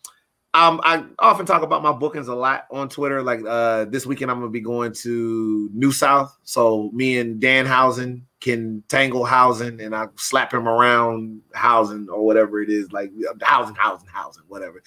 um, 0.55 0.81
I 0.85 1.05
often 1.19 1.47
talk 1.47 1.63
about 1.63 1.83
my 1.83 1.91
bookings 1.91 2.29
a 2.29 2.35
lot 2.35 2.67
on 2.71 2.89
Twitter. 2.89 3.23
Like 3.23 3.41
uh, 3.47 3.87
this 3.87 4.07
weekend, 4.07 4.31
I'm 4.31 4.39
gonna 4.39 4.51
be 4.51 4.61
going 4.61 4.93
to 4.93 5.69
New 5.75 5.91
South. 5.91 6.37
So 6.45 6.91
me 6.93 7.19
and 7.19 7.43
Danhausen 7.43 8.23
can 8.41 8.85
tangle 8.89 9.25
housing, 9.25 9.81
and 9.81 9.97
I 9.97 10.07
slap 10.17 10.55
him 10.55 10.69
around 10.69 11.41
housing 11.55 12.09
or 12.09 12.25
whatever 12.25 12.63
it 12.63 12.71
is, 12.71 12.93
like 12.93 13.11
housing, 13.43 13.75
housing, 13.75 14.09
housing, 14.09 14.45
whatever. 14.47 14.81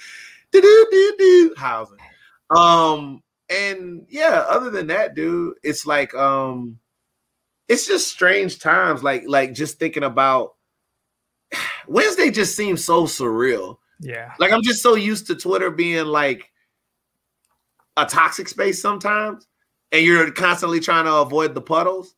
Do 0.53 0.61
do 0.61 0.87
do 0.89 1.15
do 1.19 1.53
housing. 1.57 1.97
Um, 2.49 3.21
and 3.49 4.05
yeah, 4.09 4.45
other 4.47 4.69
than 4.69 4.87
that, 4.87 5.15
dude, 5.15 5.55
it's 5.63 5.85
like 5.85 6.13
um, 6.13 6.79
it's 7.67 7.87
just 7.87 8.07
strange 8.07 8.59
times. 8.59 9.03
Like 9.03 9.23
like 9.27 9.53
just 9.53 9.79
thinking 9.79 10.03
about 10.03 10.55
Wednesday 11.87 12.31
just 12.31 12.55
seems 12.55 12.83
so 12.83 13.05
surreal 13.05 13.77
yeah. 13.99 14.33
Like 14.39 14.51
I'm 14.51 14.61
just 14.61 14.81
so 14.81 14.95
used 14.95 15.27
to 15.27 15.35
Twitter 15.35 15.71
being 15.71 16.05
like 16.05 16.51
a 17.95 18.05
toxic 18.05 18.47
space 18.47 18.81
sometimes, 18.81 19.47
and 19.91 20.05
you're 20.05 20.31
constantly 20.31 20.79
trying 20.79 21.05
to 21.05 21.15
avoid 21.15 21.55
the 21.55 21.61
puddles. 21.61 22.15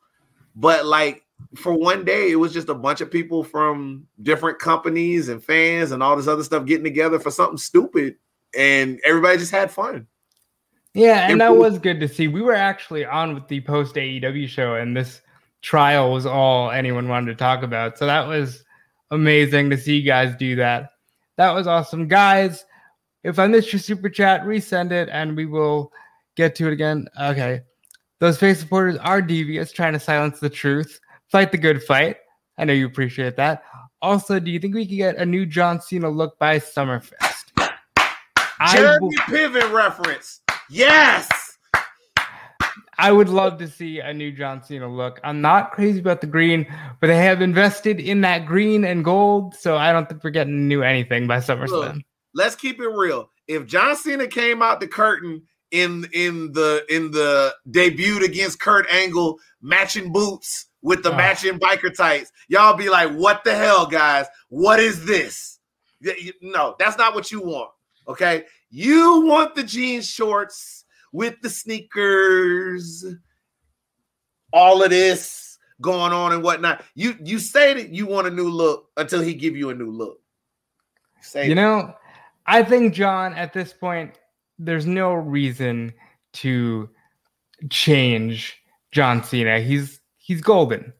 But 0.55 0.86
like 0.86 1.25
for 1.55 1.73
one 1.73 2.03
day, 2.03 2.32
it 2.32 2.36
was 2.36 2.53
just 2.53 2.69
a 2.69 2.75
bunch 2.75 3.01
of 3.01 3.11
people 3.11 3.43
from 3.43 4.07
different 4.21 4.59
companies 4.59 5.30
and 5.30 5.43
fans 5.43 5.91
and 5.91 6.03
all 6.03 6.17
this 6.17 6.27
other 6.27 6.43
stuff 6.43 6.65
getting 6.65 6.84
together 6.84 7.19
for 7.19 7.32
something 7.32 7.57
stupid, 7.57 8.15
and 8.55 8.99
everybody 9.05 9.38
just 9.38 9.51
had 9.51 9.71
fun. 9.71 10.07
Yeah, 10.94 11.30
and 11.30 11.40
that 11.40 11.56
was 11.56 11.78
good 11.78 12.00
to 12.00 12.08
see. 12.08 12.28
We 12.28 12.42
were 12.42 12.56
actually 12.56 13.06
on 13.06 13.34
with 13.34 13.48
the 13.48 13.62
post 13.62 13.96
AEW 13.96 14.48
show, 14.48 14.76
and 14.76 14.96
this 14.98 15.22
trial 15.62 16.12
was 16.12 16.26
all 16.26 16.72
anyone 16.72 17.08
wanted 17.08 17.28
to 17.28 17.36
talk 17.36 17.64
about. 17.64 17.98
So 17.98 18.06
that 18.06 18.28
was 18.28 18.64
amazing 19.12 19.70
to 19.70 19.78
see 19.78 19.98
you 19.98 20.06
guys 20.06 20.36
do 20.36 20.56
that. 20.56 20.92
That 21.38 21.54
was 21.54 21.68
awesome. 21.68 22.08
Guys, 22.08 22.66
if 23.24 23.40
I 23.40 23.48
missed 23.48 23.72
your 23.74 23.80
super 23.80 24.10
chat, 24.10 24.44
resend 24.44 24.92
it 24.92 25.10
and 25.12 25.36
we 25.36 25.46
will 25.46 25.92
get 26.36 26.56
to 26.56 26.68
it 26.68 26.74
again. 26.74 27.08
Okay. 27.20 27.62
Those 28.20 28.38
face 28.38 28.60
supporters 28.60 28.98
are 28.98 29.22
devious, 29.22 29.72
trying 29.72 29.94
to 29.94 30.00
silence 30.00 30.40
the 30.40 30.50
truth. 30.50 31.00
Fight 31.32 31.52
the 31.52 31.58
good 31.58 31.84
fight. 31.84 32.18
I 32.58 32.66
know 32.66 32.74
you 32.74 32.86
appreciate 32.86 33.38
that. 33.38 33.64
Also, 34.02 34.40
do 34.40 34.52
you 34.52 34.60
think 34.60 34.76
we 34.76 34.86
could 34.86 34.98
get 34.98 35.16
a 35.18 35.26
new 35.26 35.46
John 35.46 35.80
Cena 35.80 36.10
look 36.10 36.38
by 36.40 36.60
Summerfest? 36.60 37.52
Jeremy 38.74 39.16
Piven 39.28 39.72
reference. 39.72 40.42
Yes. 40.70 41.28
I 42.99 43.11
would 43.13 43.30
love 43.30 43.57
to 43.59 43.67
see 43.67 43.99
a 43.99 44.13
new 44.13 44.32
John 44.32 44.61
Cena 44.61 44.88
look. 44.88 45.22
I'm 45.24 45.39
not 45.39 45.72
crazy 45.72 45.99
about 45.99 46.20
the 46.20 46.28
green, 46.28 46.67
but 46.99 47.07
they 47.07 47.15
have 47.15 47.41
invested 47.41 47.99
in 47.99 48.22
that 48.22 48.45
green 48.45 48.84
and 48.84 49.05
gold, 49.05 49.55
so 49.55 49.78
I 49.78 49.93
don't 49.93 50.07
think 50.09 50.24
we're 50.24 50.32
getting 50.32 50.67
new 50.67 50.84
anything 50.84 51.26
by 51.26 51.38
SummerSlam. 51.38 51.70
Look, 51.70 51.95
let's 52.34 52.55
keep 52.55 52.80
it 52.82 52.89
real. 52.89 53.30
If 53.47 53.65
John 53.67 53.95
Cena 53.95 54.28
came 54.28 54.61
out 54.61 54.82
the 54.82 54.88
curtain 54.88 55.43
in 55.72 56.07
in 56.13 56.51
the 56.51 56.86
in 56.89 57.11
the 57.11 57.55
debut 57.72 58.24
against 58.26 58.59
Kurt 58.59 58.86
Angle, 58.91 59.39
matching 59.61 60.11
boots 60.11 60.65
with 60.82 61.01
the 61.01 61.13
oh. 61.13 61.17
matching 61.17 61.57
biker 61.57 61.95
tights, 61.95 62.34
y'all 62.49 62.76
be 62.76 62.89
like, 62.89 63.11
"What 63.11 63.45
the 63.45 63.55
hell, 63.55 63.86
guys? 63.86 64.26
What 64.49 64.82
is 64.82 65.05
this?" 65.05 65.59
No, 66.41 66.76
that's 66.78 66.97
not 66.97 67.15
what 67.15 67.32
you 67.32 67.41
want. 67.41 67.72
Okay, 68.09 68.45
you 68.70 69.22
want 69.26 69.55
the 69.55 69.63
jean 69.63 70.01
shorts 70.01 70.86
with 71.11 71.36
the 71.41 71.49
sneakers, 71.49 73.05
all 74.53 74.84
of 74.84 74.89
this 74.89 75.57
going 75.82 76.11
on 76.11 76.34
and 76.34 76.43
whatnot. 76.43 76.84
You 76.95 77.15
you 77.24 77.39
say 77.39 77.74
that 77.74 77.89
you 77.89 78.05
want 78.05 78.28
a 78.28 78.32
new 78.32 78.49
look 78.49 78.89
until 78.97 79.22
he 79.22 79.34
give 79.34 79.55
you 79.55 79.70
a 79.70 79.76
new 79.76 79.91
look. 79.91 80.20
Say 81.22 81.47
you 81.47 81.55
that. 81.55 81.61
know, 81.61 81.95
I 82.45 82.63
think 82.63 82.93
John 82.93 83.34
at 83.34 83.53
this 83.53 83.74
point, 83.74 84.17
there's 84.57 84.86
no 84.86 85.13
reason 85.13 85.93
to 86.34 86.89
change 87.70 88.57
John 88.91 89.24
Cena. 89.24 89.59
He's 89.59 89.99
he's 90.17 90.41
golden. 90.41 90.93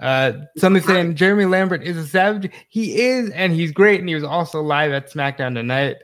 Uh, 0.00 0.32
somebody 0.56 0.84
saying 0.86 1.14
Jeremy 1.16 1.44
Lambert 1.44 1.82
is 1.82 1.98
a 1.98 2.06
savage. 2.06 2.50
He 2.70 3.02
is, 3.02 3.28
and 3.30 3.52
he's 3.52 3.72
great, 3.72 4.00
and 4.00 4.08
he 4.08 4.14
was 4.14 4.24
also 4.24 4.62
live 4.62 4.92
at 4.92 5.12
SmackDown 5.12 5.54
tonight. 5.54 5.96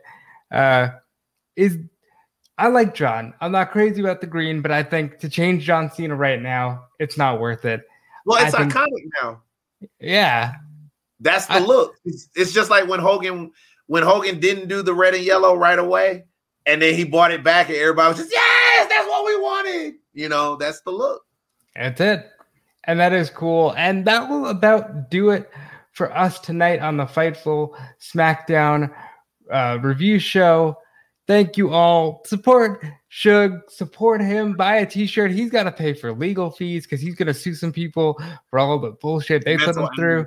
Uh, 0.51 0.89
is 1.57 1.79
I 2.59 2.69
like 2.69 2.95
John. 2.95 3.35
I'm 3.41 3.53
not 3.53 3.71
crazy 3.71 4.01
about 4.01 4.21
the 4.21 4.27
green, 4.27 4.63
but 4.63 4.73
I 4.73 4.83
think 4.83 5.19
to 5.21 5.29
change 5.29 5.65
John 5.65 5.91
Cena 5.91 6.17
right 6.17 6.43
now, 6.43 6.87
it's 6.99 7.17
not 7.17 7.41
worth 7.41 7.65
it. 7.65 7.83
Well, 8.27 8.45
it's 8.45 8.55
iconic 8.55 9.09
now. 9.23 9.43
Yeah, 10.01 10.55
that's 11.21 11.47
the 11.47 11.55
I, 11.55 11.59
look. 11.61 11.95
It's, 12.05 12.29
it's, 12.35 12.53
just 12.53 12.69
like 12.69 12.89
when 12.89 13.01
Hogan 13.01 13.53
when 13.87 14.03
Hogan 14.03 14.41
didn't 14.41 14.69
do 14.69 14.83
the 14.83 14.93
red 14.93 15.15
and 15.15 15.25
yellow 15.25 15.55
right 15.55 15.79
away, 15.79 16.25
and 16.67 16.83
then 16.83 16.95
he 16.95 17.05
bought 17.05 17.31
it 17.31 17.45
back, 17.45 17.69
and 17.69 17.79
everybody 17.79 18.09
was 18.09 18.19
just 18.19 18.33
yes, 18.33 18.89
that's 18.89 19.09
what 19.09 19.25
we 19.25 19.37
wanted. 19.37 19.95
You 20.13 20.29
know, 20.29 20.57
that's 20.57 20.81
the 20.81 20.91
look. 20.91 21.23
That's 21.77 22.01
it, 22.01 22.29
and 22.85 22.99
that 22.99 23.13
is 23.13 23.31
cool. 23.31 23.73
And 23.77 24.05
that 24.07 24.29
will 24.29 24.47
about 24.47 25.11
do 25.11 25.31
it 25.31 25.49
for 25.93 26.15
us 26.17 26.41
tonight 26.41 26.81
on 26.81 26.97
the 26.97 27.07
Fightful 27.07 27.79
SmackDown 28.01 28.93
uh, 29.53 29.79
review 29.81 30.19
show. 30.19 30.77
Thank 31.27 31.57
you 31.57 31.71
all. 31.71 32.23
Support 32.25 32.85
Suge, 33.11 33.61
support 33.69 34.21
him, 34.21 34.55
buy 34.55 34.77
a 34.77 34.87
t-shirt. 34.87 35.31
He's 35.31 35.51
got 35.51 35.65
to 35.65 35.73
pay 35.73 35.93
for 35.93 36.13
legal 36.13 36.51
fees 36.51 36.85
because 36.85 37.01
he's 37.01 37.15
gonna 37.15 37.35
sue 37.35 37.55
some 37.55 37.73
people 37.73 38.21
for 38.51 38.59
all 38.59 38.79
the 38.79 38.93
bullshit 38.93 39.45
they 39.45 39.57
put 39.57 39.77
him 39.77 39.89
through. 39.97 40.27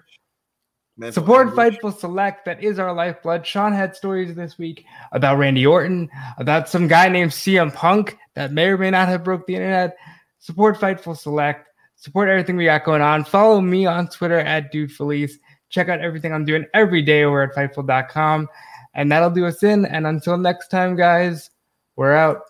Mental 0.97 1.23
support 1.23 1.47
anguish. 1.47 1.79
Fightful 1.79 1.97
Select. 1.97 2.45
That 2.45 2.63
is 2.63 2.77
our 2.77 2.93
lifeblood. 2.93 3.45
Sean 3.47 3.73
had 3.73 3.95
stories 3.95 4.35
this 4.35 4.57
week 4.57 4.85
about 5.11 5.37
Randy 5.37 5.65
Orton, 5.65 6.09
about 6.37 6.69
some 6.69 6.87
guy 6.87 7.09
named 7.09 7.31
CM 7.31 7.73
Punk 7.73 8.17
that 8.35 8.51
may 8.51 8.67
or 8.67 8.77
may 8.77 8.91
not 8.91 9.07
have 9.07 9.23
broke 9.23 9.47
the 9.47 9.55
internet. 9.55 9.97
Support 10.39 10.79
Fightful 10.79 11.17
Select. 11.17 11.67
Support 11.95 12.29
everything 12.29 12.57
we 12.57 12.65
got 12.65 12.83
going 12.83 13.01
on. 13.01 13.23
Follow 13.23 13.61
me 13.61 13.85
on 13.85 14.07
Twitter 14.09 14.39
at 14.39 14.71
Dude 14.71 14.91
Felice. 14.91 15.37
Check 15.69 15.87
out 15.87 16.01
everything 16.01 16.33
I'm 16.33 16.45
doing 16.45 16.65
every 16.73 17.01
day 17.01 17.23
over 17.23 17.43
at 17.43 17.55
Fightful.com. 17.55 18.47
And 18.93 19.11
that'll 19.11 19.29
do 19.29 19.45
us 19.45 19.63
in. 19.63 19.85
And 19.85 20.05
until 20.05 20.37
next 20.37 20.67
time, 20.67 20.95
guys, 20.95 21.49
we're 21.95 22.13
out. 22.13 22.41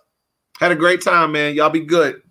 Had 0.59 0.71
a 0.71 0.75
great 0.75 1.01
time, 1.01 1.31
man. 1.31 1.55
Y'all 1.55 1.69
be 1.69 1.79
good. 1.79 2.21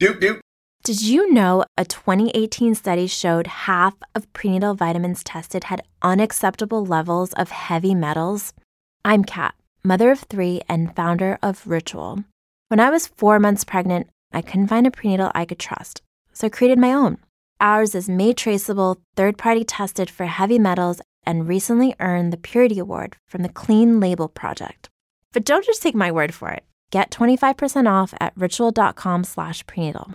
Doop, 0.00 0.20
doop. 0.20 0.40
Did 0.84 1.00
you 1.00 1.32
know 1.32 1.64
a 1.78 1.84
2018 1.86 2.74
study 2.74 3.06
showed 3.06 3.46
half 3.46 3.94
of 4.14 4.30
prenatal 4.34 4.74
vitamins 4.74 5.24
tested 5.24 5.64
had 5.64 5.82
unacceptable 6.02 6.84
levels 6.84 7.32
of 7.32 7.50
heavy 7.50 7.94
metals? 7.94 8.52
I'm 9.02 9.24
Kat, 9.24 9.54
mother 9.82 10.10
of 10.10 10.20
three 10.20 10.60
and 10.68 10.94
founder 10.94 11.38
of 11.42 11.66
Ritual. 11.66 12.24
When 12.68 12.80
I 12.80 12.90
was 12.90 13.06
four 13.06 13.38
months 13.38 13.64
pregnant, 13.64 14.08
I 14.30 14.42
couldn't 14.42 14.68
find 14.68 14.86
a 14.86 14.90
prenatal 14.90 15.32
I 15.34 15.46
could 15.46 15.58
trust, 15.58 16.02
so 16.34 16.48
I 16.48 16.50
created 16.50 16.78
my 16.78 16.92
own. 16.92 17.16
Ours 17.60 17.94
is 17.94 18.08
made 18.08 18.36
traceable, 18.36 18.98
third 19.16 19.38
party 19.38 19.64
tested 19.64 20.10
for 20.10 20.26
heavy 20.26 20.58
metals 20.58 21.00
and 21.26 21.48
recently 21.48 21.94
earned 22.00 22.32
the 22.32 22.36
Purity 22.36 22.78
Award 22.78 23.16
from 23.26 23.42
the 23.42 23.48
Clean 23.48 24.00
Label 24.00 24.28
Project. 24.28 24.88
But 25.32 25.44
don't 25.44 25.64
just 25.64 25.82
take 25.82 25.94
my 25.94 26.10
word 26.10 26.32
for 26.34 26.50
it. 26.50 26.64
Get 26.90 27.10
25% 27.10 27.90
off 27.90 28.14
at 28.20 28.32
ritual.com 28.36 29.24
slash 29.24 29.66
prenatal. 29.66 30.14